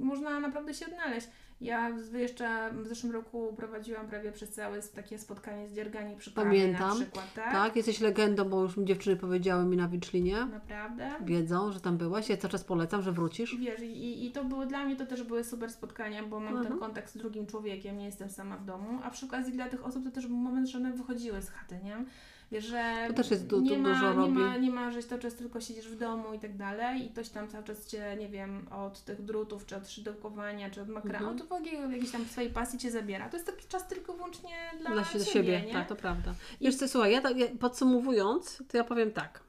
można 0.00 0.40
naprawdę 0.40 0.74
się 0.74 0.86
odnaleźć. 0.86 1.28
Ja 1.60 1.90
jeszcze 2.12 2.70
w 2.72 2.86
zeszłym 2.86 3.12
roku 3.12 3.54
prowadziłam 3.56 4.08
prawie 4.08 4.32
przez 4.32 4.50
całe 4.50 4.82
takie 4.82 5.18
spotkanie 5.18 5.68
z 5.68 5.74
dziergani 5.74 6.16
przy 6.16 6.32
kawie 6.34 6.46
Pamiętam. 6.46 6.88
na 6.88 6.94
przykład, 7.04 7.34
tak? 7.34 7.52
Tak, 7.52 7.76
jesteś 7.76 8.00
legendą, 8.00 8.44
bo 8.44 8.62
już 8.62 8.74
dziewczyny 8.78 9.16
powiedziały 9.16 9.64
mi 9.64 9.76
na 9.76 9.88
Wiczlinie. 9.88 10.44
Naprawdę. 10.46 11.10
Wiedzą, 11.24 11.72
że 11.72 11.80
tam 11.80 11.96
byłaś. 11.96 12.28
Ja 12.28 12.36
cały 12.36 12.52
czas 12.52 12.64
polecam, 12.64 13.02
że 13.02 13.12
wrócisz. 13.12 13.56
Wiesz, 13.56 13.80
i, 13.80 14.26
i 14.26 14.32
to 14.32 14.44
były 14.44 14.66
dla 14.66 14.84
mnie 14.84 14.96
to 14.96 15.06
też 15.06 15.22
były 15.22 15.44
super 15.44 15.70
spotkania, 15.72 16.22
bo 16.22 16.40
mam 16.40 16.48
Mhm. 16.48 16.66
ten 16.68 16.78
kontakt 16.78 17.10
z 17.10 17.16
drugim 17.16 17.46
człowiekiem, 17.46 17.98
nie 17.98 18.04
jestem 18.04 18.30
sama 18.30 18.56
w 18.56 18.64
domu, 18.64 18.98
a 19.04 19.10
przy 19.10 19.26
okazji 19.26 19.52
dla 19.52 19.68
tych 19.68 19.84
osób 19.86 20.04
to 20.04 20.10
też 20.10 20.26
był 20.26 20.36
moment, 20.36 20.68
że 20.68 20.78
one 20.78 20.92
wychodziły 20.92 21.42
z 21.42 21.50
chaty, 21.50 21.78
nie? 21.84 22.04
Wiesz, 22.52 22.64
że 22.64 23.04
To 23.08 23.14
też 23.14 23.30
jest 23.30 23.46
du- 23.46 23.60
nie, 23.60 23.78
ma, 23.78 23.88
dużo 23.88 24.10
nie, 24.10 24.16
robi. 24.16 24.32
ma, 24.32 24.56
nie 24.56 24.70
ma, 24.70 24.90
że 24.90 25.02
cały 25.02 25.20
czas 25.20 25.34
tylko 25.34 25.60
siedzisz 25.60 25.88
w 25.88 25.98
domu 25.98 26.34
i 26.34 26.38
tak 26.38 26.56
dalej 26.56 27.06
i 27.06 27.10
ktoś 27.10 27.28
tam 27.28 27.48
cały 27.48 27.64
czas 27.64 27.86
Cię, 27.86 28.16
nie 28.18 28.28
wiem, 28.28 28.66
od 28.70 29.00
tych 29.00 29.22
drutów, 29.24 29.66
czy 29.66 29.76
od 29.76 29.90
szydełkowania, 29.90 30.70
czy 30.70 30.82
od 30.82 30.88
makramy, 30.88 31.16
Mhm. 31.18 31.38
to 31.38 31.44
w 31.44 31.52
ogóle 31.52 31.72
jakiejś 31.72 32.10
tam 32.10 32.24
swojej 32.24 32.50
pasji 32.50 32.78
Cię 32.78 32.90
zabiera. 32.90 33.28
To 33.28 33.36
jest 33.36 33.46
taki 33.46 33.68
czas 33.68 33.88
tylko 33.88 34.12
wyłącznie 34.12 34.50
dla, 34.80 34.90
Dla 34.90 35.04
Ciebie, 35.04 35.24
siebie, 35.24 35.62
nie? 35.66 35.72
tak, 35.72 35.88
to 35.88 35.96
prawda. 35.96 36.34
Wiesz 36.60 36.76
co, 36.76 36.88
słuchaj, 36.88 37.12
ja, 37.12 37.20
tak, 37.20 37.36
ja 37.36 37.46
podsumowując, 37.60 38.62
to 38.68 38.76
ja 38.76 38.84
powiem 38.84 39.10
tak. 39.12 39.40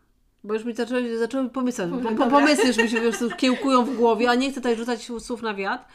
Bo 0.45 0.53
już 0.53 0.65
mi 0.65 0.73
zaczęły, 0.73 1.17
zaczęły 1.17 1.49
pomysły, 1.49 1.87
po, 2.17 2.25
pomysły 2.29 2.67
już 2.67 2.77
mi 2.77 2.89
się 2.89 3.01
prostu 3.01 3.29
kiełkują 3.37 3.85
w 3.85 3.95
głowie, 3.97 4.29
a 4.29 4.35
nie 4.35 4.51
chcę 4.51 4.55
tutaj 4.61 4.75
rzucać 4.77 5.11
słów 5.19 5.41
na 5.41 5.53
wiatr, 5.53 5.85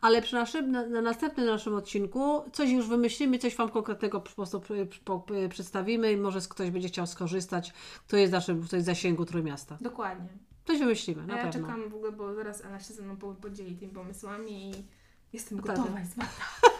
ale 0.00 0.22
przy 0.22 0.34
naszym, 0.34 0.70
na, 0.70 0.86
na 0.86 1.00
następnym 1.02 1.46
naszym 1.46 1.74
odcinku 1.74 2.42
coś 2.52 2.70
już 2.70 2.86
wymyślimy, 2.88 3.38
coś 3.38 3.56
Wam 3.56 3.68
konkretnego 3.68 4.20
po 4.20 4.30
prostu 4.30 4.60
przy- 4.60 4.86
po- 5.04 5.24
przedstawimy 5.50 6.12
i 6.12 6.16
może 6.16 6.40
ktoś 6.48 6.70
będzie 6.70 6.88
chciał 6.88 7.06
skorzystać, 7.06 7.72
kto 8.08 8.16
jest 8.16 8.30
w 8.32 8.34
naszym 8.34 8.62
tutaj 8.62 8.82
zasięgu 8.82 9.24
Trójmiasta. 9.24 9.78
Dokładnie. 9.80 10.28
Coś 10.66 10.78
wymyślimy, 10.78 11.22
A 11.22 11.26
na 11.26 11.36
ja 11.36 11.44
pewno. 11.44 11.66
czekam 11.68 11.90
w 11.90 11.94
ogóle, 11.94 12.12
bo 12.12 12.34
zaraz 12.34 12.64
Ela 12.64 12.80
się 12.80 12.94
ze 12.94 13.02
mną 13.02 13.16
po- 13.16 13.34
podzieli 13.34 13.76
tymi 13.76 13.92
pomysłami 13.92 14.70
i 14.70 14.74
jestem 15.32 15.60
gotowa. 15.60 16.00
Jest 16.00 16.14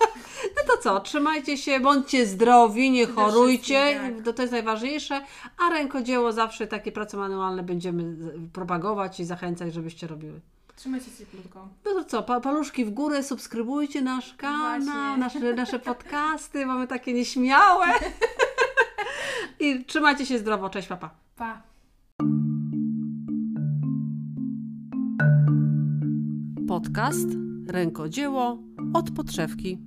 No 0.57 0.75
to 0.75 0.83
co, 0.83 1.01
trzymajcie 1.01 1.57
się, 1.57 1.81
bądźcie 1.81 2.27
zdrowi, 2.27 2.91
nie 2.91 3.07
chorujcie, 3.07 3.85
wszystkim, 3.85 4.17
tak. 4.17 4.25
to, 4.25 4.33
to 4.33 4.43
jest 4.43 4.53
najważniejsze, 4.53 5.21
a 5.59 5.71
rękodzieło 5.71 6.33
zawsze 6.33 6.67
takie 6.67 6.93
prace 6.93 7.17
manualne 7.17 7.63
będziemy 7.63 8.33
propagować 8.53 9.21
i 9.21 9.25
zachęcać, 9.25 9.75
żebyście 9.75 10.07
robiły. 10.07 10.41
Trzymajcie 10.77 11.11
się 11.11 11.17
cieplutko. 11.19 11.69
No 11.85 11.93
to 11.93 12.05
co, 12.05 12.23
pa, 12.23 12.41
paluszki 12.41 12.85
w 12.85 12.91
górę, 12.91 13.23
subskrybujcie 13.23 14.03
nasz 14.03 14.35
kanał, 14.35 14.81
Właśnie. 14.81 15.17
nasze, 15.17 15.55
nasze 15.55 15.79
podcasty, 15.79 16.67
mamy 16.67 16.87
takie 16.87 17.13
nieśmiałe. 17.13 17.87
I 19.61 19.85
trzymajcie 19.85 20.27
się 20.27 20.39
zdrowo, 20.39 20.71
cześć 20.71 20.89
papa. 20.89 21.11
Pa! 21.37 21.63
Podcast 26.69 27.29
Rękodzieło 27.71 28.59
od 28.95 29.11
podszewki. 29.11 29.79